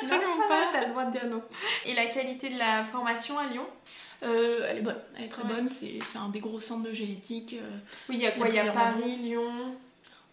Absolument 0.00 0.36
Non, 0.40 0.48
pas. 0.48 0.68
T'as 0.72 0.84
le 0.84 0.90
droit 0.90 1.04
de 1.06 1.12
dire 1.12 1.26
non. 1.30 1.42
Et 1.86 1.94
la 1.94 2.06
qualité 2.06 2.48
de 2.50 2.58
la 2.58 2.84
formation 2.84 3.38
à 3.38 3.46
Lyon? 3.46 3.66
Euh, 4.22 4.66
elle 4.70 4.78
est 4.78 4.82
bonne, 4.82 4.96
elle 5.18 5.24
est 5.24 5.28
très 5.28 5.42
Ouais. 5.42 5.48
bonne, 5.54 5.68
c'est 5.68 5.98
un 6.16 6.28
des 6.30 6.40
gros 6.40 6.60
centres 6.60 6.88
de 6.88 6.94
génétique. 6.94 7.54
euh, 7.60 7.76
Oui, 8.08 8.16
il 8.16 8.22
y 8.22 8.26
a 8.26 8.32
quoi? 8.32 8.48
Il 8.48 8.54
y 8.54 8.58
a 8.58 8.72
Paris, 8.72 9.16
Lyon, 9.16 9.52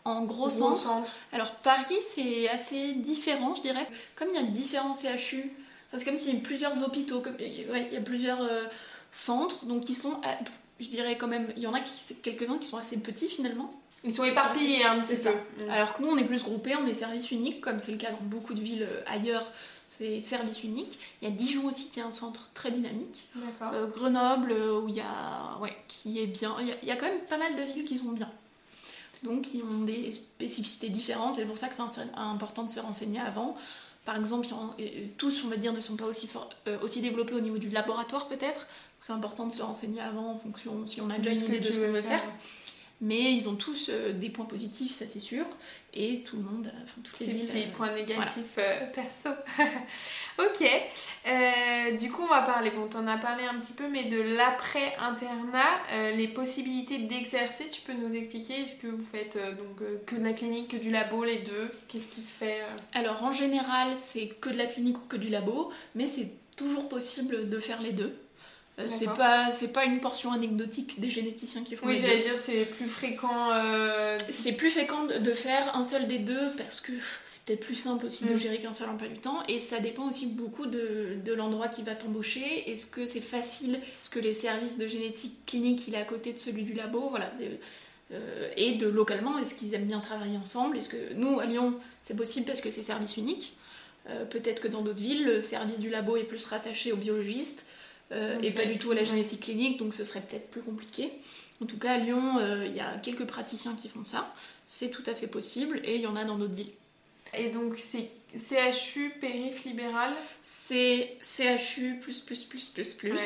en 0.05 0.23
gros 0.23 0.47
gros 0.47 0.49
centre. 0.49 0.77
centre. 0.79 1.11
Alors 1.33 1.51
Paris, 1.55 1.97
c'est 2.07 2.47
assez 2.49 2.93
différent, 2.93 3.53
je 3.55 3.61
dirais. 3.61 3.87
Comme 4.15 4.29
il 4.29 4.35
y 4.35 4.39
a 4.39 4.43
différents 4.43 4.93
CHU, 4.93 5.51
c'est 5.93 6.05
comme 6.05 6.15
s'il 6.15 6.29
y 6.29 6.33
avait 6.33 6.41
plusieurs 6.43 6.81
hôpitaux, 6.85 7.19
comme- 7.19 7.35
ouais, 7.35 7.87
il 7.89 7.93
y 7.93 7.97
a 7.97 8.01
plusieurs 8.01 8.41
euh, 8.41 8.63
centres, 9.11 9.65
donc 9.65 9.83
qui 9.83 9.95
sont, 9.95 10.13
à- 10.23 10.37
je 10.79 10.87
dirais 10.87 11.17
quand 11.17 11.27
même, 11.27 11.51
il 11.57 11.63
y 11.63 11.67
en 11.67 11.73
a 11.73 11.79
quelques-uns 12.23 12.57
qui 12.57 12.67
sont 12.67 12.77
assez 12.77 12.97
petits 12.97 13.27
finalement. 13.27 13.71
Ils 14.03 14.13
sont 14.13 14.23
éparpillés 14.23 14.79
petit 14.79 15.07
C'est 15.07 15.15
ça. 15.17 15.31
Mm. 15.31 15.69
Alors 15.69 15.93
que 15.93 16.01
nous, 16.01 16.07
on 16.09 16.17
est 16.17 16.23
plus 16.23 16.41
groupés, 16.43 16.75
on 16.75 16.87
est 16.87 16.93
service 16.93 17.29
unique, 17.29 17.61
comme 17.61 17.79
c'est 17.79 17.91
le 17.91 17.97
cas 17.99 18.09
dans 18.11 18.17
beaucoup 18.21 18.53
de 18.55 18.61
villes 18.61 18.87
ailleurs, 19.05 19.45
c'est 19.97 20.21
service 20.21 20.63
unique. 20.63 20.97
Il 21.21 21.29
y 21.29 21.31
a 21.31 21.35
Dijon 21.35 21.65
aussi 21.65 21.89
qui 21.89 21.99
est 21.99 22.03
un 22.03 22.11
centre 22.11 22.49
très 22.53 22.71
dynamique. 22.71 23.27
Euh, 23.61 23.87
Grenoble, 23.87 24.51
euh, 24.51 24.79
où 24.79 24.87
il 24.87 24.95
y 24.95 25.01
a, 25.01 25.57
ouais, 25.61 25.75
qui 25.87 26.19
est 26.19 26.27
bien. 26.27 26.55
Il 26.61 26.67
y, 26.67 26.71
a, 26.71 26.75
il 26.81 26.87
y 26.87 26.91
a 26.91 26.95
quand 26.95 27.07
même 27.07 27.19
pas 27.29 27.37
mal 27.37 27.55
de 27.55 27.63
villes 27.63 27.85
qui 27.85 27.97
sont 27.97 28.11
bien. 28.11 28.31
Donc, 29.23 29.43
qui 29.43 29.61
ont 29.61 29.83
des 29.83 30.11
spécificités 30.11 30.89
différentes. 30.89 31.35
C'est 31.35 31.45
pour 31.45 31.57
ça 31.57 31.67
que 31.67 31.75
c'est 31.75 32.01
important 32.15 32.63
de 32.63 32.69
se 32.69 32.79
renseigner 32.79 33.19
avant. 33.19 33.55
Par 34.05 34.17
exemple, 34.17 34.47
tous, 35.17 35.43
on 35.45 35.49
va 35.49 35.57
dire, 35.57 35.73
ne 35.73 35.81
sont 35.81 35.95
pas 35.95 36.05
aussi, 36.05 36.27
euh, 36.67 36.79
aussi 36.81 37.01
développés 37.01 37.35
au 37.35 37.41
niveau 37.41 37.59
du 37.59 37.69
laboratoire, 37.69 38.27
peut-être. 38.27 38.67
C'est 38.99 39.13
important 39.13 39.45
de 39.45 39.51
se 39.51 39.61
renseigner 39.61 40.01
avant 40.01 40.31
en 40.31 40.39
fonction 40.39 40.87
si 40.87 41.01
on 41.01 41.09
a 41.09 41.17
déjà 41.17 41.31
une 41.31 41.45
idée 41.45 41.59
de 41.59 41.71
ce 41.71 41.79
qu'on 41.79 41.91
veut 41.91 42.01
faire. 42.01 42.23
Mais 43.03 43.33
ils 43.33 43.49
ont 43.49 43.55
tous 43.55 43.89
euh, 43.89 44.13
des 44.13 44.29
points 44.29 44.45
positifs, 44.45 44.93
ça 44.93 45.07
c'est 45.07 45.19
sûr. 45.19 45.43
Et 45.93 46.19
tout 46.21 46.37
le 46.37 46.43
monde, 46.43 46.67
euh, 46.67 46.79
enfin 46.83 47.01
toutes 47.03 47.19
les 47.19 47.25
Ces 47.25 47.31
villes. 47.31 47.45
petits 47.47 47.67
euh, 47.67 47.75
points 47.75 47.91
négatifs 47.93 48.57
euh, 48.59 48.85
perso. 48.93 49.29
ok. 50.39 50.67
Euh, 51.27 51.97
du 51.97 52.11
coup, 52.11 52.21
on 52.21 52.27
va 52.27 52.41
parler, 52.43 52.69
bon, 52.69 52.87
t'en 52.87 53.07
as 53.07 53.17
parlé 53.17 53.43
un 53.45 53.59
petit 53.59 53.73
peu, 53.73 53.87
mais 53.89 54.03
de 54.03 54.21
l'après-internat, 54.21 55.79
euh, 55.93 56.11
les 56.11 56.27
possibilités 56.27 56.99
d'exercer, 56.99 57.69
tu 57.69 57.81
peux 57.81 57.93
nous 57.93 58.15
expliquer 58.15 58.61
Est-ce 58.61 58.75
que 58.77 58.87
vous 58.87 59.03
faites 59.03 59.35
euh, 59.35 59.51
donc, 59.53 59.81
euh, 59.81 59.97
que 60.05 60.15
de 60.15 60.23
la 60.23 60.33
clinique, 60.33 60.69
que 60.69 60.77
du 60.77 60.91
labo, 60.91 61.23
les 61.23 61.39
deux 61.39 61.71
Qu'est-ce 61.87 62.07
qui 62.13 62.21
se 62.21 62.33
fait 62.33 62.61
euh 62.61 62.65
Alors 62.93 63.23
en 63.23 63.31
général, 63.31 63.95
c'est 63.95 64.27
que 64.27 64.49
de 64.49 64.57
la 64.57 64.65
clinique 64.67 64.97
ou 64.97 65.07
que 65.07 65.17
du 65.17 65.29
labo, 65.29 65.71
mais 65.95 66.07
c'est 66.07 66.29
toujours 66.55 66.87
possible 66.89 67.49
de 67.49 67.59
faire 67.59 67.81
les 67.81 67.91
deux. 67.91 68.15
Euh, 68.83 68.87
c'est 68.89 69.05
pas 69.13 69.51
c'est 69.51 69.67
pas 69.73 69.85
une 69.85 69.99
portion 69.99 70.31
anecdotique 70.31 70.99
des 70.99 71.09
généticiens 71.09 71.63
qui 71.63 71.75
font 71.75 71.87
Oui, 71.87 71.97
j'allais 71.99 72.21
dire, 72.21 72.35
c'est 72.43 72.65
plus 72.65 72.87
fréquent. 72.87 73.51
euh, 73.51 74.17
C'est 74.29 74.53
plus 74.57 74.69
fréquent 74.69 75.05
de- 75.05 75.31
faire 75.33 75.75
un 75.75 75.83
seul 75.83 76.07
des 76.07 76.19
deux 76.19 76.51
parce 76.57 76.81
que 76.81 76.91
c'est 77.25 77.41
peut-être 77.43 77.61
plus 77.61 77.75
simple 77.75 78.05
aussi 78.07 78.25
de 78.25 78.33
Mm. 78.33 78.37
gérer 78.39 78.57
qu'un 78.59 78.73
seul 78.73 78.89
emploi 78.89 79.07
du 79.07 79.19
temps 79.19 79.43
et 79.47 79.59
ça 79.59 79.79
dépend 79.79 80.09
aussi 80.09 80.25
beaucoup 80.27 80.65
de, 80.65 81.17
de 81.23 81.33
l'endroit 81.33 81.67
qui 81.69 81.83
va 81.83 81.95
t'embaucher. 81.95 82.69
Est-ce 82.71 82.85
que 82.87 83.05
c'est 83.05 83.21
facile? 83.21 83.75
Est-ce 83.75 84.09
que 84.09 84.19
les 84.19 84.33
services 84.33 84.77
de 84.77 84.87
génétique 84.87 85.45
clinique 85.45 85.87
il 85.87 85.95
est 85.95 85.97
à 85.97 86.03
côté 86.05 86.33
de 86.33 86.39
celui 86.39 86.63
du 86.63 86.73
labo? 86.73 87.09
Voilà. 87.09 87.31
Euh, 88.13 88.49
et 88.57 88.73
de 88.73 88.87
localement, 88.87 89.37
est-ce 89.37 89.55
qu'ils 89.55 89.73
aiment 89.73 89.85
bien 89.85 89.99
travailler 90.01 90.37
ensemble? 90.37 90.77
Est-ce 90.77 90.89
que 90.89 91.13
nous 91.15 91.39
à 91.39 91.45
Lyon 91.45 91.73
c'est 92.03 92.17
possible 92.17 92.45
parce 92.45 92.59
que 92.61 92.71
c'est 92.71 92.81
service 92.81 93.15
unique? 93.17 93.53
Peut-être 94.31 94.61
que 94.61 94.67
dans 94.67 94.81
d'autres 94.81 95.01
villes, 95.01 95.23
le 95.25 95.41
service 95.41 95.77
du 95.79 95.89
labo 95.91 96.17
est 96.17 96.23
plus 96.23 96.43
rattaché 96.45 96.91
aux 96.91 96.97
biologistes 96.97 97.67
euh, 98.11 98.39
et 98.41 98.51
pas 98.51 98.65
du 98.65 98.77
tout 98.77 98.91
à 98.91 98.95
la 98.95 99.03
génétique 99.03 99.41
clinique, 99.41 99.77
donc 99.77 99.93
ce 99.93 100.03
serait 100.03 100.21
peut-être 100.21 100.49
plus 100.49 100.61
compliqué. 100.61 101.11
En 101.61 101.65
tout 101.65 101.77
cas, 101.77 101.93
à 101.93 101.97
Lyon, 101.97 102.37
euh, 102.39 102.65
il 102.65 102.75
y 102.75 102.79
a 102.79 102.93
quelques 102.99 103.25
praticiens 103.25 103.75
qui 103.75 103.87
font 103.87 104.03
ça. 104.03 104.33
C'est 104.65 104.89
tout 104.89 105.03
à 105.05 105.13
fait 105.13 105.27
possible 105.27 105.79
et 105.83 105.95
il 105.95 106.01
y 106.01 106.07
en 106.07 106.15
a 106.15 106.23
dans 106.25 106.37
d'autres 106.37 106.55
villes. 106.55 106.71
Et 107.37 107.49
donc, 107.49 107.77
c'est 107.77 108.09
CHU, 108.35 109.11
périph 109.21 109.63
libéral? 109.65 110.11
C'est 110.41 111.17
CHU 111.21 111.99
plus 112.01 112.19
plus 112.19 112.43
plus 112.45 112.69
plus 112.69 112.93
plus. 112.93 113.11
Ouais. 113.11 113.19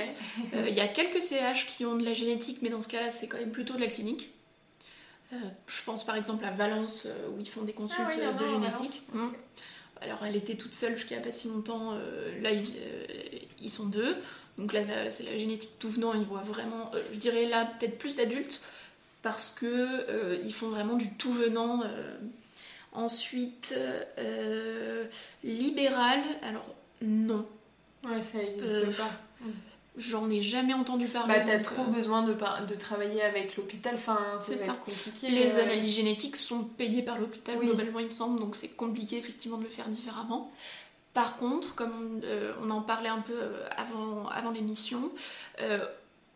Euh, 0.56 0.66
Il 0.70 0.76
y 0.76 0.82
a 0.82 0.88
quelques 0.88 1.22
CH 1.24 1.66
qui 1.68 1.86
ont 1.86 1.96
de 1.96 2.04
la 2.04 2.14
génétique, 2.14 2.60
mais 2.62 2.70
dans 2.70 2.82
ce 2.82 2.88
cas-là, 2.90 3.10
c'est 3.12 3.28
quand 3.28 3.38
même 3.38 3.52
plutôt 3.52 3.76
de 3.76 3.80
la 3.82 3.88
clinique. 3.88 4.30
Euh, 5.34 5.38
je 5.68 5.82
pense 5.84 6.06
par 6.06 6.16
exemple 6.16 6.46
à 6.46 6.52
Valence 6.52 7.08
où 7.36 7.40
ils 7.40 7.50
font 7.50 7.64
des 7.64 7.74
consultes 7.74 8.08
Ah 8.22 8.32
oui, 8.32 8.44
de 8.44 8.48
génétique. 8.48 9.02
Mm. 9.14 9.28
Alors 10.02 10.24
elle 10.26 10.36
était 10.36 10.56
toute 10.56 10.74
seule 10.76 10.96
jusqu'à 10.96 11.18
pas 11.20 11.32
si 11.32 11.48
longtemps. 11.48 11.94
euh, 11.94 12.40
là, 12.42 12.52
ils, 12.52 12.68
ils 13.62 13.72
sont 13.72 13.86
deux. 13.88 14.16
Donc 14.58 14.72
là, 14.74 14.82
là, 14.82 15.12
c'est 15.12 15.24
la 15.24 15.38
génétique 15.38 15.72
tout 15.80 15.90
venant. 15.90 16.14
Ils 16.14 16.24
voient 16.26 16.44
vraiment, 16.46 16.92
euh, 16.94 17.02
je 17.12 17.18
dirais 17.18 17.46
là, 17.48 17.66
peut-être 17.80 17.98
plus 17.98 18.16
d'adultes 18.16 18.62
parce 19.22 19.50
que 19.50 19.66
euh, 19.66 20.38
ils 20.44 20.54
font 20.54 20.70
vraiment 20.70 20.96
du 20.96 21.12
tout 21.16 21.32
venant. 21.34 21.82
euh. 21.84 22.18
Ensuite, 22.94 23.76
libéral. 25.44 26.20
Alors 26.42 26.66
non, 27.02 27.46
Ouais, 28.06 28.22
ça 28.22 28.38
n'existe 28.38 28.96
pas. 28.98 29.10
j'en 29.98 30.30
ai 30.30 30.42
jamais 30.42 30.74
entendu 30.74 31.08
parler. 31.08 31.34
Bah, 31.34 31.44
t'as 31.46 31.60
trop 31.60 31.82
euh, 31.84 31.86
besoin 31.88 32.22
de, 32.24 32.34
par- 32.34 32.66
de 32.66 32.76
travailler 32.76 33.22
avec 33.22 33.58
l'hôpital, 33.58 33.96
enfin, 33.96 34.20
C'est 34.40 34.58
ça. 34.60 34.74
compliqué. 34.74 35.30
Les 35.30 35.58
analyses 35.60 35.96
génétiques 35.96 36.36
sont 36.36 36.64
payées 36.64 37.02
par 37.02 37.20
l'hôpital 37.20 37.58
Oui. 37.60 37.66
globalement, 37.66 38.00
il 38.00 38.08
me 38.08 38.12
semble, 38.14 38.40
donc 38.40 38.56
c'est 38.56 38.70
compliqué 38.70 39.18
effectivement 39.18 39.58
de 39.58 39.64
le 39.64 39.70
faire 39.70 39.88
différemment. 39.90 40.52
Par 41.16 41.38
contre, 41.38 41.74
comme 41.74 42.22
euh, 42.24 42.54
on 42.62 42.70
en 42.70 42.82
parlait 42.82 43.10
un 43.10 43.22
peu 43.22 43.34
euh, 43.34 43.68
avant, 43.76 44.26
avant 44.28 44.52
l'émission, 44.52 45.12
euh, 45.62 45.80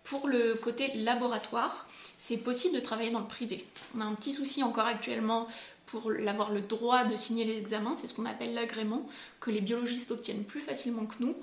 pour 0.05 0.27
le 0.27 0.55
côté 0.55 0.91
laboratoire, 0.95 1.85
c'est 2.17 2.37
possible 2.37 2.73
de 2.75 2.79
travailler 2.79 3.11
dans 3.11 3.19
le 3.19 3.27
privé. 3.27 3.63
On 3.95 4.01
a 4.01 4.05
un 4.05 4.15
petit 4.15 4.31
souci 4.33 4.63
encore 4.63 4.85
actuellement 4.87 5.47
pour 5.85 6.09
avoir 6.27 6.51
le 6.51 6.61
droit 6.61 7.03
de 7.03 7.15
signer 7.15 7.43
les 7.45 7.57
examens, 7.57 7.95
c'est 7.95 8.07
ce 8.07 8.13
qu'on 8.13 8.25
appelle 8.25 8.53
l'agrément, 8.53 9.05
que 9.39 9.51
les 9.51 9.61
biologistes 9.61 10.11
obtiennent 10.11 10.43
plus 10.45 10.61
facilement 10.61 11.05
que 11.05 11.15
nous, 11.19 11.35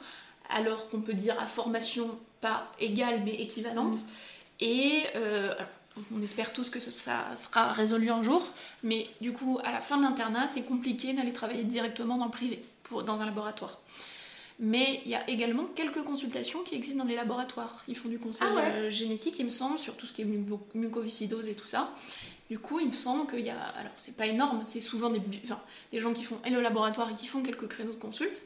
alors 0.48 0.88
qu'on 0.88 1.00
peut 1.02 1.14
dire 1.14 1.38
à 1.40 1.46
formation 1.46 2.18
pas 2.40 2.72
égale 2.80 3.22
mais 3.24 3.34
équivalente. 3.34 3.96
Et 4.60 5.02
euh, 5.16 5.52
alors, 5.54 5.68
on 6.16 6.22
espère 6.22 6.52
tous 6.52 6.70
que 6.70 6.78
ce- 6.80 6.90
ça 6.90 7.34
sera 7.36 7.72
résolu 7.72 8.10
un 8.10 8.22
jour, 8.22 8.46
mais 8.82 9.08
du 9.20 9.32
coup, 9.32 9.58
à 9.64 9.72
la 9.72 9.80
fin 9.80 9.96
de 9.98 10.02
l'internat, 10.02 10.46
c'est 10.46 10.62
compliqué 10.62 11.12
d'aller 11.12 11.32
travailler 11.32 11.64
directement 11.64 12.16
dans 12.18 12.26
le 12.26 12.30
privé, 12.30 12.60
pour, 12.88 13.02
dans 13.02 13.20
un 13.22 13.26
laboratoire. 13.26 13.78
Mais 14.58 15.02
il 15.04 15.10
y 15.10 15.14
a 15.14 15.28
également 15.28 15.64
quelques 15.74 16.02
consultations 16.02 16.62
qui 16.62 16.74
existent 16.74 17.02
dans 17.04 17.08
les 17.08 17.14
laboratoires. 17.16 17.84
Ils 17.88 17.96
font 17.96 18.08
du 18.08 18.18
conseil 18.18 18.48
Ah 18.50 18.54
ouais. 18.54 18.62
euh, 18.62 18.90
génétique, 18.90 19.38
il 19.38 19.44
me 19.44 19.50
semble, 19.50 19.78
sur 19.78 19.96
tout 19.96 20.06
ce 20.06 20.12
qui 20.14 20.22
est 20.22 20.24
muco- 20.24 20.66
mucoviscidose 20.74 21.48
et 21.48 21.54
tout 21.54 21.66
ça. 21.66 21.92
Du 22.48 22.58
coup, 22.58 22.80
il 22.80 22.88
me 22.88 22.94
semble 22.94 23.30
qu'il 23.30 23.44
y 23.44 23.50
a. 23.50 23.60
Alors, 23.60 23.92
c'est 23.98 24.16
pas 24.16 24.26
énorme, 24.26 24.62
c'est 24.64 24.80
souvent 24.80 25.10
des, 25.10 25.18
bu- 25.18 25.40
enfin, 25.44 25.60
des 25.92 26.00
gens 26.00 26.12
qui 26.14 26.22
font 26.24 26.38
et 26.46 26.50
le 26.50 26.62
laboratoire 26.62 27.10
et 27.10 27.14
qui 27.14 27.26
font 27.26 27.42
quelques 27.42 27.68
créneaux 27.68 27.92
de 27.92 27.96
consulte. 27.98 28.40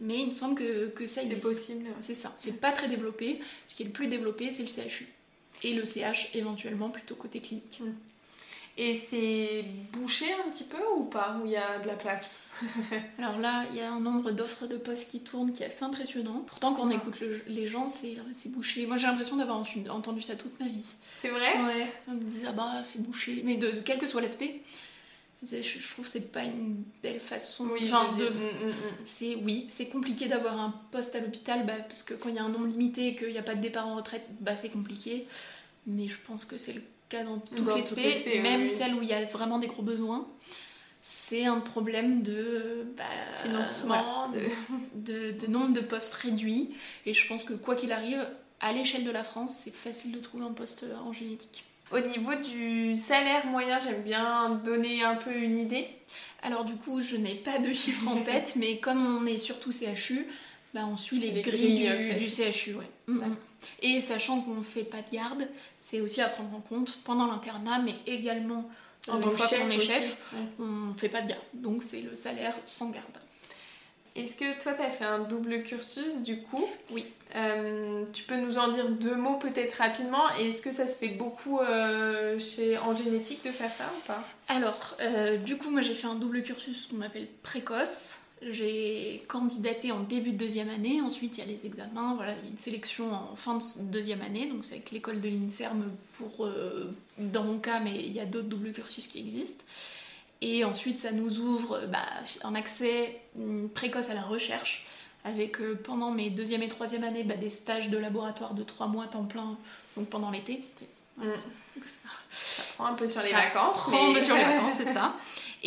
Mais 0.00 0.20
il 0.20 0.26
me 0.26 0.30
semble 0.32 0.54
que, 0.54 0.88
que 0.88 1.06
ça 1.06 1.20
C'est 1.20 1.26
existe. 1.26 1.42
possible. 1.42 1.86
C'est 2.00 2.14
ça, 2.14 2.32
c'est 2.38 2.58
pas 2.60 2.72
très 2.72 2.88
développé. 2.88 3.40
Ce 3.66 3.74
qui 3.74 3.82
est 3.82 3.86
le 3.86 3.92
plus 3.92 4.06
développé, 4.06 4.50
c'est 4.50 4.62
le 4.62 4.68
CHU. 4.68 5.06
Et 5.64 5.74
le 5.74 5.84
CH 5.84 6.30
éventuellement 6.34 6.88
plutôt 6.90 7.14
côté 7.14 7.40
clinique. 7.40 7.80
Et 8.78 8.94
c'est 8.94 9.64
bouché 9.92 10.26
un 10.46 10.50
petit 10.50 10.64
peu 10.64 10.76
ou 10.96 11.04
pas? 11.04 11.38
Où 11.42 11.46
il 11.46 11.52
y 11.52 11.56
a 11.56 11.78
de 11.78 11.86
la 11.86 11.94
place? 11.94 12.40
Alors 13.18 13.38
là, 13.38 13.64
il 13.70 13.76
y 13.76 13.80
a 13.80 13.92
un 13.92 14.00
nombre 14.00 14.30
d'offres 14.32 14.66
de 14.66 14.76
postes 14.76 15.10
qui 15.10 15.20
tournent 15.20 15.52
qui 15.52 15.62
est 15.62 15.66
assez 15.66 15.84
impressionnant. 15.84 16.42
Pourtant, 16.46 16.74
quand 16.74 16.82
on 16.82 16.90
écoute 16.90 17.20
le- 17.20 17.42
les 17.48 17.66
gens, 17.66 17.88
c'est 17.88 18.16
bouché. 18.50 18.86
Moi, 18.86 18.96
j'ai 18.96 19.06
l'impression 19.06 19.36
d'avoir 19.36 19.62
entendu, 19.90 20.20
ça 20.22 20.36
toute 20.36 20.58
ma 20.60 20.68
vie. 20.68 20.94
C'est 21.22 21.28
vrai? 21.28 21.62
Ouais, 21.62 21.92
on 22.08 22.12
me 22.12 22.20
disait, 22.24 22.46
ah 22.48 22.52
bah, 22.52 22.82
c'est 22.84 23.02
bouché. 23.02 23.42
Mais 23.44 23.56
de, 23.56 23.70
de 23.70 23.80
quel 23.80 23.98
que 23.98 24.06
soit 24.06 24.20
l'aspect, 24.20 24.60
je, 25.42 25.60
je 25.62 25.90
trouve 25.92 26.06
que 26.06 26.10
c'est 26.10 26.32
pas 26.32 26.44
une 26.44 26.82
belle 27.02 27.20
façon. 27.20 27.68
Oui, 27.72 27.86
de- 28.18 28.28
mm, 28.28 28.66
mm, 28.66 28.68
mm. 28.68 28.72
c'est 29.04 29.34
oui, 29.36 29.66
c'est 29.68 29.86
compliqué 29.86 30.26
d'avoir 30.28 30.58
un 30.58 30.74
poste 30.90 31.14
à 31.14 31.20
l'hôpital 31.20 31.66
bah, 31.66 31.74
parce 31.86 32.02
que 32.02 32.14
quand 32.14 32.30
il 32.30 32.34
y 32.36 32.38
a 32.38 32.42
un 32.44 32.48
nombre 32.48 32.66
limité 32.66 33.08
et 33.08 33.16
qu'il 33.16 33.28
n'y 33.28 33.38
a 33.38 33.42
pas 33.42 33.54
de 33.54 33.60
départ 33.60 33.86
en 33.86 33.96
retraite, 33.96 34.24
bah, 34.40 34.56
c'est 34.56 34.70
compliqué. 34.70 35.26
Mais 35.86 36.08
je 36.08 36.16
pense 36.26 36.44
que 36.44 36.56
c'est 36.58 36.72
le 36.72 36.82
cas 37.08 37.22
dans 37.22 37.38
toutes 37.38 37.58
les 37.76 37.82
spé, 37.82 38.02
même 38.42 38.62
celles 38.68 38.94
où 38.94 39.02
il 39.02 39.08
y 39.08 39.12
a 39.12 39.24
vraiment 39.26 39.58
des 39.60 39.68
gros 39.68 39.82
besoins, 39.82 40.26
c'est 41.28 41.44
un 41.44 41.58
problème 41.58 42.22
de 42.22 42.86
bah, 42.96 43.04
financement, 43.42 44.28
de... 44.94 45.32
de... 45.32 45.46
nombre 45.48 45.72
de 45.72 45.80
postes 45.80 46.14
réduits. 46.14 46.70
Et 47.04 47.14
je 47.14 47.26
pense 47.26 47.42
que 47.42 47.54
quoi 47.54 47.74
qu'il 47.74 47.90
arrive, 47.90 48.24
à 48.60 48.72
l'échelle 48.72 49.02
de 49.02 49.10
la 49.10 49.24
France, 49.24 49.62
c'est 49.64 49.74
facile 49.74 50.12
de 50.12 50.20
trouver 50.20 50.44
un 50.44 50.52
poste 50.52 50.84
en 51.04 51.12
génétique. 51.12 51.64
Au 51.90 51.98
niveau 51.98 52.34
du 52.36 52.96
salaire 52.96 53.44
moyen, 53.46 53.80
j'aime 53.80 54.02
bien 54.02 54.50
donner 54.64 55.02
un 55.02 55.16
peu 55.16 55.34
une 55.34 55.58
idée. 55.58 55.88
Alors 56.42 56.64
du 56.64 56.76
coup, 56.76 57.00
je 57.00 57.16
n'ai 57.16 57.34
pas 57.34 57.58
de 57.58 57.74
chiffre 57.74 58.06
en 58.06 58.20
tête, 58.22 58.54
mais 58.54 58.78
comme 58.78 59.04
on 59.04 59.26
est 59.26 59.36
surtout 59.36 59.72
CHU, 59.72 60.28
bah, 60.74 60.82
on 60.88 60.96
suit 60.96 61.18
les, 61.18 61.42
grilles, 61.42 61.90
du, 62.18 62.26
CHU. 62.26 62.74
Ouais. 62.76 62.88
Mm, 63.08 63.16
mm. 63.16 63.36
Et 63.82 64.00
sachant 64.00 64.42
qu'on 64.42 64.54
ne 64.54 64.62
fait 64.62 64.84
pas 64.84 65.02
de 65.02 65.10
garde, 65.10 65.48
c'est 65.78 66.00
aussi 66.00 66.20
à 66.20 66.28
prendre 66.28 66.54
en 66.54 66.60
compte 66.60 67.00
pendant 67.04 67.26
l'internat, 67.26 67.80
mais 67.80 67.96
également 68.06 68.70
une 69.08 69.30
fois 69.30 69.48
qu'on 69.48 69.70
est 69.70 69.80
chef, 69.80 70.16
on 70.58 70.64
ne 70.64 70.98
fait 70.98 71.08
pas 71.08 71.22
de 71.22 71.28
garde. 71.28 71.42
Donc 71.54 71.82
c'est 71.82 72.00
le 72.00 72.14
salaire 72.14 72.54
sans 72.64 72.90
garde. 72.90 73.04
Est-ce 74.16 74.34
que 74.34 74.58
toi, 74.62 74.72
tu 74.72 74.82
as 74.82 74.90
fait 74.90 75.04
un 75.04 75.18
double 75.18 75.62
cursus 75.62 76.22
du 76.22 76.40
coup? 76.40 76.66
Oui. 76.90 77.04
Euh, 77.34 78.04
tu 78.14 78.22
peux 78.22 78.36
nous 78.36 78.56
en 78.56 78.68
dire 78.68 78.88
deux 78.88 79.14
mots 79.14 79.36
peut-être 79.36 79.74
rapidement 79.74 80.22
Et 80.38 80.48
est-ce 80.48 80.62
que 80.62 80.72
ça 80.72 80.88
se 80.88 80.96
fait 80.96 81.08
beaucoup 81.08 81.58
euh, 81.58 82.38
chez, 82.38 82.78
en 82.78 82.96
génétique 82.96 83.44
de 83.44 83.50
faire 83.50 83.70
ça 83.70 83.84
ou 83.84 84.06
pas? 84.06 84.24
Alors, 84.48 84.96
euh, 85.02 85.36
du 85.36 85.58
coup, 85.58 85.70
moi 85.70 85.82
j'ai 85.82 85.92
fait 85.92 86.06
un 86.06 86.14
double 86.14 86.42
cursus 86.42 86.86
qu'on 86.86 87.02
appelle 87.02 87.26
précoce. 87.42 88.20
J'ai 88.42 89.24
candidaté 89.28 89.92
en 89.92 90.00
début 90.00 90.32
de 90.32 90.36
deuxième 90.36 90.68
année, 90.68 91.00
ensuite 91.00 91.38
il 91.38 91.40
y 91.40 91.42
a 91.42 91.46
les 91.46 91.64
examens, 91.64 92.14
voilà, 92.16 92.32
il 92.32 92.44
y 92.44 92.48
a 92.48 92.50
une 92.50 92.58
sélection 92.58 93.12
en 93.12 93.34
fin 93.34 93.56
de 93.56 93.90
deuxième 93.90 94.20
année, 94.20 94.46
donc 94.46 94.64
c'est 94.64 94.74
avec 94.74 94.90
l'école 94.90 95.22
de 95.22 95.28
l'INSERM 95.28 95.90
pour, 96.12 96.46
dans 97.18 97.44
mon 97.44 97.58
cas, 97.58 97.80
mais 97.80 97.94
il 98.04 98.12
y 98.12 98.20
a 98.20 98.26
d'autres 98.26 98.48
doubles 98.48 98.72
cursus 98.72 99.06
qui 99.06 99.20
existent. 99.20 99.64
Et 100.40 100.64
ensuite, 100.64 100.98
ça 100.98 101.12
nous 101.12 101.38
ouvre 101.38 101.86
bah, 101.88 102.04
un 102.44 102.54
accès 102.54 103.20
mm, 103.36 103.68
précoce 103.68 104.10
à 104.10 104.14
la 104.14 104.22
recherche, 104.22 104.86
avec 105.24 105.60
euh, 105.60 105.80
pendant 105.82 106.10
mes 106.10 106.30
deuxième 106.30 106.62
et 106.62 106.68
troisième 106.68 107.04
années 107.04 107.24
bah, 107.24 107.36
des 107.36 107.48
stages 107.48 107.90
de 107.90 107.98
laboratoire 107.98 108.54
de 108.54 108.62
trois 108.62 108.86
mois 108.86 109.06
temps 109.06 109.24
plein, 109.24 109.56
donc 109.96 110.08
pendant 110.08 110.30
l'été. 110.30 110.60
Mm. 111.16 111.24
Ça, 112.30 112.62
prend 112.76 112.86
un 112.86 112.94
peu 112.94 113.08
sur 113.08 113.22
les 113.22 113.32
vacances. 113.32 113.78
Prend 113.78 114.10
un 114.10 114.14
peu 114.14 114.20
sur 114.20 114.36
les 114.36 114.44
vacances, 114.44 114.72
c'est 114.76 114.92
ça. 114.92 115.16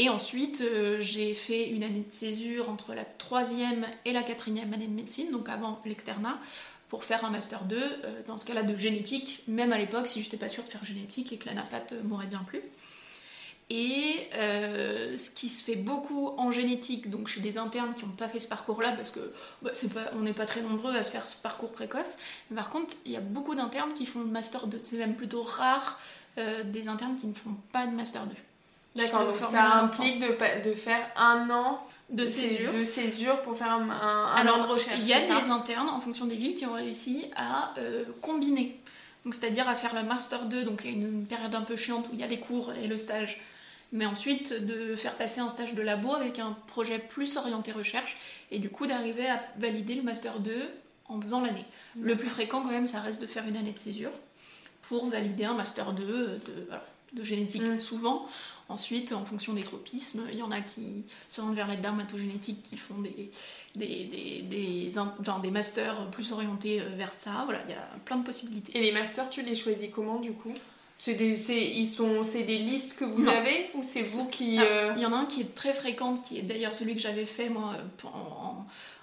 Et 0.02 0.08
ensuite, 0.08 0.62
euh, 0.62 1.02
j'ai 1.02 1.34
fait 1.34 1.68
une 1.68 1.84
année 1.84 2.06
de 2.08 2.12
césure 2.14 2.70
entre 2.70 2.94
la 2.94 3.04
troisième 3.04 3.86
et 4.06 4.14
la 4.14 4.24
quatrième 4.24 4.74
année 4.74 4.88
de 4.88 4.94
médecine, 4.94 5.30
donc 5.30 5.50
avant 5.50 5.82
l'externat, 5.84 6.40
pour 6.88 7.04
faire 7.04 7.26
un 7.26 7.30
master 7.30 7.66
2, 7.66 7.76
euh, 7.76 8.22
dans 8.26 8.38
ce 8.38 8.46
cas-là 8.46 8.64
de 8.64 8.78
génétique, 8.78 9.44
même 9.50 9.74
à 9.74 9.78
l'époque 9.78 10.08
si 10.08 10.22
je 10.22 10.28
n'étais 10.28 10.38
pas 10.38 10.48
sûre 10.48 10.64
de 10.64 10.70
faire 10.70 10.86
génétique 10.86 11.34
et 11.34 11.38
que 11.38 11.48
la 11.48 11.54
napate 11.54 11.96
m'aurait 12.06 12.28
bien 12.28 12.40
plu. 12.48 12.62
Et 13.70 14.30
euh, 14.36 15.18
ce 15.18 15.32
qui 15.32 15.50
se 15.50 15.66
fait 15.66 15.76
beaucoup 15.76 16.30
en 16.38 16.50
génétique, 16.50 17.10
donc 17.10 17.28
chez 17.28 17.42
des 17.42 17.58
internes 17.58 17.94
qui 17.94 18.06
n'ont 18.06 18.14
pas 18.14 18.30
fait 18.30 18.40
ce 18.40 18.48
parcours-là, 18.48 18.94
parce 18.94 19.12
que 19.12 19.34
bah, 19.62 19.72
pas, 19.94 20.12
on 20.14 20.22
n'est 20.22 20.32
pas 20.32 20.46
très 20.46 20.62
nombreux 20.62 20.96
à 20.96 21.04
se 21.04 21.12
faire 21.12 21.28
ce 21.28 21.36
parcours 21.36 21.74
précoce. 21.74 22.16
Mais 22.50 22.56
par 22.56 22.70
contre, 22.70 22.96
il 23.06 23.12
y 23.12 23.18
a 23.18 23.22
beaucoup 23.22 23.54
d'internes 23.54 23.92
qui 23.92 24.06
font 24.06 24.22
le 24.22 24.28
master 24.28 24.68
2. 24.68 24.78
C'est 24.80 24.98
même 24.98 25.16
plutôt 25.16 25.44
rare 25.44 26.00
des 26.38 26.88
internes 26.88 27.18
qui 27.18 27.28
ne 27.28 27.34
font 27.34 27.54
pas 27.74 27.86
de 27.86 27.94
master 27.94 28.26
2. 28.26 28.34
D'accord, 29.00 29.26
donc 29.26 29.36
ça 29.36 29.74
implique 29.76 30.22
de, 30.22 30.70
de, 30.70 30.74
faire 30.74 31.00
un 31.16 31.50
an 31.50 31.86
de 32.10 32.26
césure. 32.26 32.74
de 32.74 32.84
césure 32.84 33.42
pour 33.42 33.58
faire 33.58 33.72
un, 33.72 33.90
un, 33.90 34.48
an 34.48 34.64
de 34.64 34.68
recherche. 34.68 35.00
Il 35.00 35.08
y 35.08 35.14
a 35.14 35.20
des 35.20 35.50
internes 35.50 35.90
en 35.90 36.00
fonction 36.00 36.26
des 36.26 36.36
villes 36.36 36.56
qui 36.56 36.66
ont 36.66 36.74
réussi 36.74 37.26
à 37.36 37.74
euh, 37.78 38.04
combiner. 38.22 38.80
Donc 39.26 39.36
c'est-à-dire 39.36 39.68
à 39.68 39.76
faire 39.76 39.94
le 39.94 40.04
master 40.04 40.46
2, 40.46 40.64
donc 40.64 40.86
a 40.86 40.90
une 40.90 41.26
période 41.26 41.54
un 41.54 41.62
peu 41.62 41.76
chiante 41.76 42.06
où 42.08 42.12
il 42.14 42.20
y 42.20 42.24
a 42.24 42.28
les 42.28 42.40
cours 42.40 42.74
et 42.74 42.88
le 42.88 42.98
stage 42.98 43.40
mais 43.92 44.06
ensuite 44.06 44.66
de 44.66 44.96
faire 44.96 45.16
passer 45.16 45.42
un 45.42 45.50
stage 45.50 45.74
de 45.74 45.82
labo 45.82 46.14
avec 46.14 46.40
un 46.40 46.56
projet 46.68 47.00
plus 47.00 47.38
orienté 47.38 47.72
recherche 47.72 48.18
et 48.52 48.60
du 48.60 48.70
coup 48.70 48.86
d'arriver 48.86 49.28
à 49.28 49.44
valider 49.58 49.96
le 49.96 50.04
master 50.04 50.40
2 50.40 50.70
en 51.08 51.20
faisant 51.20 51.42
l'année. 51.42 51.66
Le 52.00 52.16
plus 52.16 52.30
fréquent 52.30 52.62
quand 52.62 52.70
même 52.70 52.86
ça 52.86 53.00
reste 53.00 53.22
de 53.22 53.28
faire 53.28 53.48
une 53.48 53.58
année 53.58 53.72
de 53.72 53.80
césure 53.80 54.12
pour 54.84 55.08
valider 55.08 55.46
un 55.46 55.56
master 55.56 55.94
2 55.94 56.04
de, 56.06 56.40
de 57.14 57.24
génétique 57.24 57.64
mm. 57.64 57.80
souvent. 57.80 58.28
Ensuite, 58.70 59.14
en 59.14 59.26
fonction 59.26 59.54
des 59.54 59.64
tropismes, 59.64 60.22
il 60.32 60.38
y 60.38 60.44
en 60.44 60.52
a 60.52 60.62
qui 60.62 61.04
se 61.28 61.42
rendent 61.42 61.56
vers 61.56 61.68
la 61.68 61.76
dermatogénétique 61.76 62.62
qui 62.62 62.78
font 62.78 63.00
des, 63.00 63.32
des, 63.76 64.06
des, 64.06 64.42
des, 64.44 64.92
des 65.42 65.52
masters 65.52 66.12
plus 66.12 66.32
orientés 66.32 66.80
euh, 66.80 66.96
vers 66.96 67.14
ça. 67.16 67.42
Voilà, 67.46 67.62
il 67.66 67.72
y 67.72 67.74
a 67.74 67.90
plein 68.06 68.18
de 68.18 68.24
possibilités. 68.24 68.78
Et 68.78 68.82
les 68.82 68.92
masters, 68.92 69.28
tu 69.32 69.42
les 69.42 69.56
choisis 69.56 69.90
comment 69.92 70.20
du 70.20 70.34
coup? 70.34 70.54
C'est 71.00 71.16
des, 71.16 71.52
ils 71.52 71.88
sont, 71.88 72.24
c'est 72.24 72.44
des 72.44 72.60
listes 72.60 72.96
que 72.96 73.06
vous 73.06 73.28
avez 73.28 73.72
ou 73.74 73.84
c'est 73.84 74.02
vous 74.02 74.28
qui... 74.28 74.60
Euh, 74.60 74.94
il 74.98 75.02
y 75.02 75.06
en 75.06 75.14
a 75.14 75.16
un 75.16 75.26
qui 75.26 75.42
est 75.42 75.56
très 75.56 75.74
fréquent, 75.74 76.18
qui 76.18 76.38
est 76.38 76.42
d'ailleurs 76.44 76.76
celui 76.76 76.94
que 76.94 77.02
j'avais 77.02 77.26
fait 77.26 77.50
moi 77.50 77.76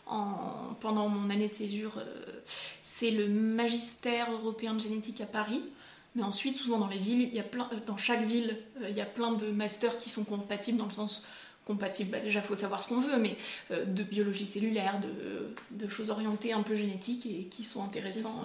en, 0.06 0.74
pendant 0.80 1.08
mon 1.08 1.28
année 1.30 1.48
de 1.48 1.54
césure. 1.54 1.94
Euh, 1.96 2.40
c'est 2.82 3.10
le 3.10 3.28
magistère 3.28 4.30
européen 4.30 4.74
de 4.74 4.80
génétique 4.80 5.20
à 5.22 5.26
Paris. 5.26 5.62
Mais 6.16 6.24
ensuite, 6.24 6.56
souvent 6.56 6.78
dans 6.78 6.88
les 6.88 6.98
villes, 6.98 7.22
il 7.22 7.34
y 7.34 7.38
a 7.38 7.44
plein, 7.44 7.68
euh, 7.72 7.76
dans 7.86 7.96
chaque 7.96 8.24
ville, 8.24 8.58
il 8.80 8.96
y 8.96 9.00
a 9.00 9.06
plein 9.06 9.32
de 9.32 9.46
masters 9.52 9.98
qui 9.98 10.10
sont 10.10 10.24
compatibles 10.24 10.78
dans 10.78 10.86
le 10.86 10.90
sens 10.90 11.24
compatible, 11.64 12.12
bah 12.12 12.20
déjà 12.20 12.38
il 12.38 12.44
faut 12.44 12.54
savoir 12.54 12.80
ce 12.80 12.88
qu'on 12.88 13.00
veut, 13.00 13.18
mais 13.18 13.36
de 13.70 14.02
biologie 14.04 14.46
cellulaire, 14.46 15.00
de, 15.00 15.52
de, 15.72 15.88
choses 15.88 16.10
orientées 16.10 16.52
un 16.52 16.62
peu 16.62 16.76
génétiques 16.76 17.26
et 17.26 17.46
qui 17.46 17.64
sont 17.64 17.82
intéressants 17.82 18.44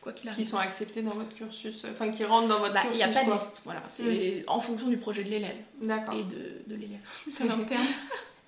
quoi 0.00 0.12
qu'il 0.12 0.28
arrive. 0.28 0.44
Qui 0.44 0.50
sont 0.50 0.56
acceptés 0.56 1.02
dans 1.02 1.14
votre 1.14 1.34
cursus, 1.34 1.84
euh, 1.84 1.88
enfin 1.92 2.10
qui 2.10 2.24
rentrent 2.24 2.48
dans 2.48 2.60
votre 2.60 2.72
cursus. 2.72 2.90
Bah, 2.90 2.94
il 2.94 2.96
n'y 2.96 3.02
a 3.02 3.20
pas 3.20 3.24
de 3.24 3.32
liste, 3.32 3.62
voilà. 3.64 3.82
C'est 3.88 4.44
en 4.46 4.60
fonction 4.60 4.88
du 4.88 4.96
projet 4.96 5.24
de 5.24 5.30
l'élève. 5.30 5.56
D'accord. 5.82 6.14
Et 6.14 6.24
de, 6.24 6.62
de 6.66 6.74
l'élève. 6.74 7.00
De 7.40 7.46
l'interne. 7.46 7.86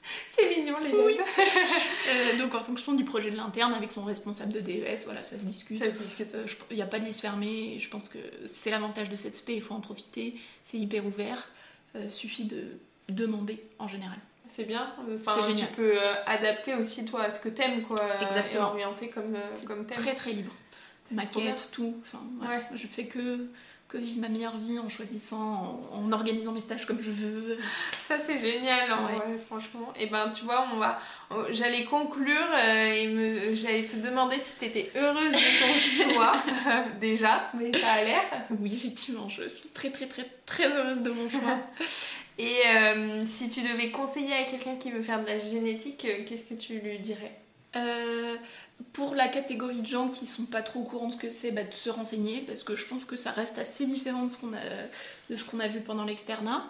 C'est 0.34 0.56
mignon 0.56 0.78
les 0.80 0.92
oui. 0.92 1.16
euh, 2.08 2.38
donc 2.38 2.54
en 2.54 2.60
fonction 2.60 2.92
du 2.92 3.04
projet 3.04 3.30
de 3.30 3.36
l'interne 3.36 3.72
avec 3.72 3.92
son 3.92 4.04
responsable 4.04 4.52
de 4.52 4.60
DES, 4.60 5.04
voilà, 5.04 5.22
ça 5.22 5.38
se 5.38 5.44
discute. 5.44 5.78
Ça 5.78 5.92
se 5.92 5.98
discute. 5.98 6.34
Euh, 6.34 6.46
il 6.70 6.76
n'y 6.76 6.82
a 6.82 6.86
pas 6.86 6.98
de 6.98 7.04
liste 7.04 7.20
fermée. 7.20 7.76
je 7.78 7.88
pense 7.88 8.08
que 8.08 8.18
c'est 8.46 8.70
l'avantage 8.70 9.08
de 9.08 9.16
cette 9.16 9.36
spé, 9.36 9.54
il 9.54 9.62
faut 9.62 9.74
en 9.74 9.80
profiter. 9.80 10.34
C'est 10.62 10.78
hyper 10.78 11.06
ouvert. 11.06 11.50
Euh, 11.94 12.08
suffit 12.08 12.44
de 12.44 12.78
demander 13.08 13.62
en 13.78 13.86
général. 13.86 14.18
C'est 14.48 14.64
bien. 14.64 14.94
Enfin, 15.20 15.40
tu 15.54 15.66
peux 15.76 15.98
euh, 15.98 16.14
adapter 16.26 16.74
aussi 16.74 17.04
toi 17.04 17.22
à 17.24 17.30
ce 17.30 17.40
que 17.40 17.48
t'aimes 17.48 17.82
quoi. 17.82 18.00
Exactement. 18.22 18.68
Et 18.68 18.84
orienter 18.84 19.08
comme 19.08 19.36
comme 19.66 19.86
t'aimes. 19.86 20.02
Très 20.02 20.14
très 20.14 20.32
libre 20.32 20.52
maquette, 21.14 21.70
tout. 21.72 21.96
Enfin, 22.00 22.22
ouais. 22.40 22.62
Je 22.74 22.86
fais 22.86 23.06
que, 23.06 23.48
que 23.92 23.98
vivre 23.98 24.20
ma 24.20 24.28
meilleure 24.28 24.56
vie 24.56 24.78
en 24.78 24.88
choisissant, 24.88 25.78
en, 25.92 26.12
organisant 26.12 26.52
mes 26.52 26.60
stages 26.60 26.86
comme 26.86 27.02
je 27.02 27.10
veux. 27.10 27.58
Ça 28.08 28.16
c'est 28.18 28.38
génial, 28.38 28.88
franchement. 29.46 29.92
Et 30.00 30.06
ben 30.06 30.30
tu 30.30 30.44
vois, 30.44 30.66
on 30.72 30.78
va, 30.78 30.98
j'allais 31.50 31.84
conclure 31.84 32.46
euh, 32.54 32.92
et 32.94 33.08
me, 33.08 33.54
j'allais 33.54 33.84
te 33.84 33.96
demander 33.96 34.38
si 34.38 34.58
tu 34.58 34.64
étais 34.64 34.90
heureuse 34.96 35.32
de 35.32 36.06
ton 36.06 36.12
choix 36.14 36.32
déjà, 37.00 37.50
mais 37.52 37.78
ça 37.78 37.92
a 37.92 38.04
l'air. 38.04 38.22
Oui, 38.58 38.72
effectivement, 38.74 39.28
je 39.28 39.46
suis 39.46 39.68
très 39.68 39.90
très 39.90 40.06
très 40.06 40.26
très 40.46 40.74
heureuse 40.74 41.02
de 41.02 41.10
mon 41.10 41.28
choix. 41.28 41.58
et 42.38 42.60
euh, 42.74 43.26
si 43.26 43.50
tu 43.50 43.60
devais 43.60 43.90
conseiller 43.90 44.32
à 44.32 44.44
quelqu'un 44.44 44.76
qui 44.76 44.90
veut 44.90 45.02
faire 45.02 45.20
de 45.20 45.26
la 45.26 45.38
génétique, 45.38 46.06
euh, 46.06 46.24
qu'est-ce 46.26 46.44
que 46.44 46.54
tu 46.54 46.78
lui 46.78 46.98
dirais? 46.98 47.32
Pour 48.92 49.14
la 49.14 49.28
catégorie 49.28 49.80
de 49.80 49.86
gens 49.86 50.08
qui 50.08 50.26
sont 50.26 50.44
pas 50.44 50.62
trop 50.62 50.80
au 50.80 50.84
courant 50.84 51.08
de 51.08 51.12
ce 51.12 51.18
que 51.18 51.30
c'est, 51.30 51.52
bah, 51.52 51.64
de 51.64 51.74
se 51.74 51.90
renseigner, 51.90 52.40
parce 52.46 52.62
que 52.62 52.76
je 52.76 52.86
pense 52.86 53.04
que 53.04 53.16
ça 53.16 53.30
reste 53.30 53.58
assez 53.58 53.86
différent 53.86 54.24
de 54.24 54.30
ce 54.30 54.38
qu'on 55.44 55.60
a, 55.60 55.68
vu 55.68 55.80
pendant 55.80 56.04
l'externat. 56.04 56.68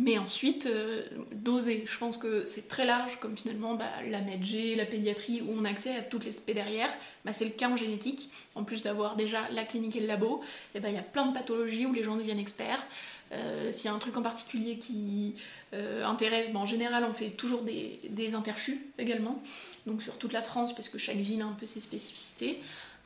Mais 0.00 0.16
ensuite, 0.16 0.66
euh, 0.66 1.02
d'oser. 1.32 1.84
Je 1.88 1.98
pense 1.98 2.18
que 2.18 2.46
c'est 2.46 2.68
très 2.68 2.86
large, 2.86 3.18
comme 3.18 3.36
finalement 3.36 3.74
bah, 3.74 3.90
la 4.08 4.20
MedG, 4.20 4.76
la 4.76 4.86
pédiatrie, 4.86 5.42
où 5.42 5.52
on 5.58 5.64
a 5.64 5.70
accès 5.70 5.96
à 5.96 6.02
toutes 6.02 6.24
les 6.24 6.30
spé 6.30 6.54
derrière. 6.54 6.88
Bah, 7.24 7.32
c'est 7.32 7.46
le 7.46 7.50
cas 7.50 7.68
en 7.68 7.76
génétique. 7.76 8.30
En 8.54 8.62
plus 8.62 8.84
d'avoir 8.84 9.16
déjà 9.16 9.48
la 9.50 9.64
clinique 9.64 9.96
et 9.96 10.00
le 10.00 10.06
labo, 10.06 10.40
et 10.76 10.80
bah, 10.80 10.88
il 10.90 10.94
y 10.94 10.98
a 10.98 11.02
plein 11.02 11.26
de 11.26 11.34
pathologies 11.34 11.84
où 11.84 11.92
les 11.92 12.04
gens 12.04 12.14
deviennent 12.14 12.38
experts. 12.38 12.86
Euh, 13.32 13.70
s'il 13.70 13.86
y 13.86 13.88
a 13.88 13.94
un 13.94 13.98
truc 13.98 14.16
en 14.16 14.22
particulier 14.22 14.78
qui 14.78 15.34
euh, 15.74 16.04
intéresse, 16.04 16.48
en 16.54 16.64
général, 16.64 17.04
on 17.08 17.12
fait 17.12 17.30
toujours 17.30 17.62
des, 17.62 18.00
des 18.08 18.34
interchus 18.34 18.80
également 18.98 19.42
donc 19.86 20.02
sur 20.02 20.16
toute 20.18 20.32
la 20.32 20.42
France, 20.42 20.74
parce 20.74 20.88
que 20.88 20.98
chaque 20.98 21.16
ville 21.16 21.42
a 21.42 21.46
un 21.46 21.52
peu 21.52 21.66
ses 21.66 21.80
spécificités. 21.80 22.60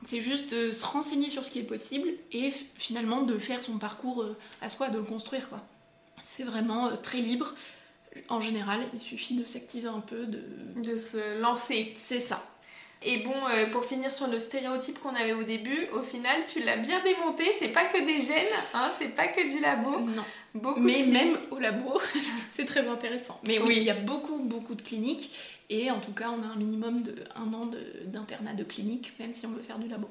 C'est 0.05 0.21
juste 0.21 0.53
de 0.53 0.73
se 0.73 0.85
renseigner 0.85 1.31
sur 1.31 1.45
ce 1.45 1.51
qui 1.51 1.61
est 1.61 1.65
possible 1.65 2.09
et 2.33 2.51
finalement 2.77 3.23
de 3.23 3.39
faire 3.39 3.63
son 3.63 3.79
parcours 3.79 4.23
euh, 4.23 4.37
à 4.61 4.69
soi, 4.69 4.89
de 4.91 4.99
le 4.99 5.05
construire. 5.05 5.49
quoi. 5.49 5.65
C'est 6.23 6.45
vraiment 6.45 6.97
très 6.97 7.19
libre. 7.19 7.55
En 8.29 8.41
général, 8.41 8.81
il 8.93 9.01
suffit 9.01 9.35
de 9.35 9.45
s'activer 9.45 9.89
un 9.89 10.01
peu, 10.01 10.27
de... 10.27 10.43
De 10.77 10.99
se 10.99 11.41
lancer. 11.41 11.95
C'est 11.97 12.21
ça. 12.21 12.45
Et 13.05 13.19
bon, 13.19 13.35
euh, 13.51 13.67
pour 13.67 13.85
finir 13.85 14.13
sur 14.13 14.29
le 14.29 14.39
stéréotype 14.39 14.99
qu'on 15.01 15.15
avait 15.15 15.33
au 15.33 15.43
début, 15.43 15.87
au 15.93 16.03
final, 16.03 16.37
tu 16.47 16.61
l'as 16.61 16.77
bien 16.77 17.03
démonté. 17.03 17.45
C'est 17.59 17.69
pas 17.69 17.85
que 17.87 17.99
des 17.99 18.21
gènes, 18.21 18.47
hein, 18.75 18.91
c'est 18.99 19.15
pas 19.15 19.29
que 19.29 19.51
du 19.51 19.61
labo. 19.61 20.01
Non. 20.01 20.25
Beaucoup 20.55 20.81
Mais 20.81 21.05
même 21.05 21.39
au 21.51 21.59
labo, 21.59 21.99
c'est 22.51 22.67
très 22.67 22.87
intéressant. 22.87 23.41
Mais 23.45 23.59
oui, 23.59 23.75
il 23.79 23.85
y 23.85 23.91
a 23.91 23.95
beaucoup, 23.95 24.39
beaucoup 24.39 24.75
de 24.75 24.83
cliniques. 24.83 25.35
Et 25.71 25.91
en 25.91 26.01
tout 26.01 26.13
cas, 26.13 26.31
on 26.31 26.43
a 26.43 26.53
un 26.53 26.57
minimum 26.57 27.01
de 27.01 27.15
un 27.35 27.53
an 27.55 27.71
d'internat 28.05 28.53
de, 28.53 28.65
clinique, 28.65 29.13
même 29.19 29.33
si 29.33 29.47
on 29.47 29.51
veut 29.51 29.63
faire 29.63 29.79
du 29.79 29.89
labo. 29.89 30.09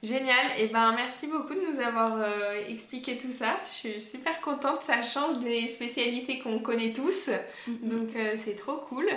Génial, 0.00 0.52
et 0.56 0.68
ben 0.68 0.92
merci 0.94 1.26
beaucoup 1.26 1.54
de 1.54 1.72
nous 1.72 1.80
avoir 1.80 2.20
euh, 2.20 2.64
expliqué 2.68 3.18
tout 3.18 3.32
ça. 3.32 3.58
Je 3.64 3.88
suis 3.88 4.00
super 4.00 4.40
contente, 4.40 4.82
ça 4.86 5.02
change 5.02 5.40
des 5.40 5.66
spécialités 5.66 6.38
qu'on 6.38 6.60
connaît 6.60 6.92
tous, 6.92 7.30
Mhm. 7.66 7.88
donc 7.88 8.14
euh, 8.14 8.34
c'est 8.38 8.54
trop 8.54 8.76
cool. 8.76 9.08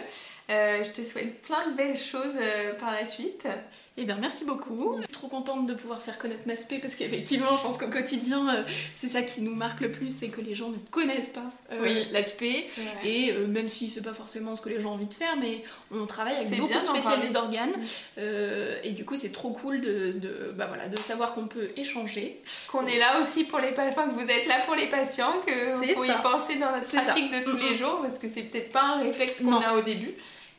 Euh, 0.51 0.83
je 0.83 0.89
te 0.91 1.01
souhaite 1.03 1.41
plein 1.41 1.65
de 1.69 1.75
belles 1.75 1.97
choses 1.97 2.35
euh, 2.37 2.73
par 2.73 2.91
la 2.91 3.05
suite. 3.05 3.47
Eh 3.97 4.03
bien, 4.03 4.17
merci 4.19 4.43
beaucoup. 4.43 4.95
Je 4.97 5.03
suis 5.03 5.13
trop 5.13 5.27
contente 5.27 5.65
de 5.65 5.73
pouvoir 5.73 6.01
faire 6.01 6.17
connaître 6.17 6.45
Maspé 6.45 6.79
parce 6.79 6.95
qu'effectivement, 6.95 7.55
je 7.55 7.61
pense 7.61 7.77
qu'au 7.77 7.89
quotidien, 7.89 8.49
euh, 8.49 8.63
c'est 8.93 9.07
ça 9.07 9.21
qui 9.21 9.41
nous 9.41 9.53
marque 9.53 9.79
le 9.81 9.91
plus, 9.91 10.13
c'est 10.13 10.27
que 10.29 10.41
les 10.41 10.55
gens 10.55 10.69
ne 10.69 10.77
connaissent 10.89 11.27
pas 11.27 11.51
Oui. 11.81 12.05
l'aspect. 12.11 12.67
Et 13.03 13.31
même 13.33 13.69
si 13.69 13.89
c'est 13.89 14.01
pas 14.01 14.13
forcément 14.13 14.55
ce 14.55 14.61
que 14.61 14.69
les 14.69 14.79
gens 14.79 14.91
ont 14.91 14.93
envie 14.95 15.07
de 15.07 15.13
faire, 15.13 15.35
mais 15.37 15.63
on 15.91 16.05
travaille 16.05 16.35
avec 16.35 16.57
beaucoup 16.59 16.73
de 16.79 16.85
spécialistes 16.85 17.33
d'organes. 17.33 17.73
Et 18.17 18.91
du 18.91 19.05
coup, 19.05 19.15
c'est 19.15 19.31
trop 19.31 19.51
cool 19.51 19.79
de, 19.81 20.13
de, 20.13 20.53
bah 20.55 20.67
voilà, 20.67 20.87
de 20.89 20.97
savoir 20.99 21.33
qu'on 21.33 21.47
peut 21.47 21.69
échanger. 21.77 22.41
Qu'on 22.71 22.85
est 22.87 22.97
là 22.97 23.21
aussi 23.21 23.43
pour 23.43 23.59
les 23.59 23.71
patients, 23.71 24.07
que 24.07 24.13
vous 24.13 24.29
êtes 24.29 24.47
là 24.47 24.61
pour 24.65 24.75
les 24.75 24.87
patients, 24.87 25.33
que 25.45 25.65
ça. 25.65 25.85
y 25.85 26.21
penser 26.21 26.55
dans 26.55 26.71
notre 26.71 26.85
ça. 26.87 27.01
pratique 27.01 27.31
de 27.31 27.43
tous 27.49 27.57
les 27.57 27.75
jours, 27.75 27.99
parce 28.01 28.17
que 28.17 28.27
c'est 28.27 28.43
peut-être 28.43 28.71
pas 28.71 28.95
un 28.95 29.03
réflexe 29.03 29.41
qu'on 29.41 29.61
a 29.61 29.73
au 29.75 29.81
début. 29.81 30.13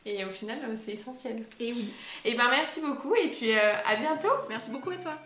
Et 0.05 0.25
au 0.25 0.31
final, 0.31 0.59
euh, 0.65 0.75
c'est 0.77 0.93
essentiel. 0.93 1.45
Et 1.61 1.73
oui, 1.73 1.93
Et 2.25 2.35
ben 2.35 2.49
merci 2.51 2.81
beaucoup, 2.81 3.15
et 3.15 3.29
puis 3.29 3.57
euh, 3.57 3.73
à 3.87 3.97
bientôt 3.97 4.33
merci 4.49 4.71
beaucoup 4.71 4.91
à 4.91 4.97
toi. 4.97 5.17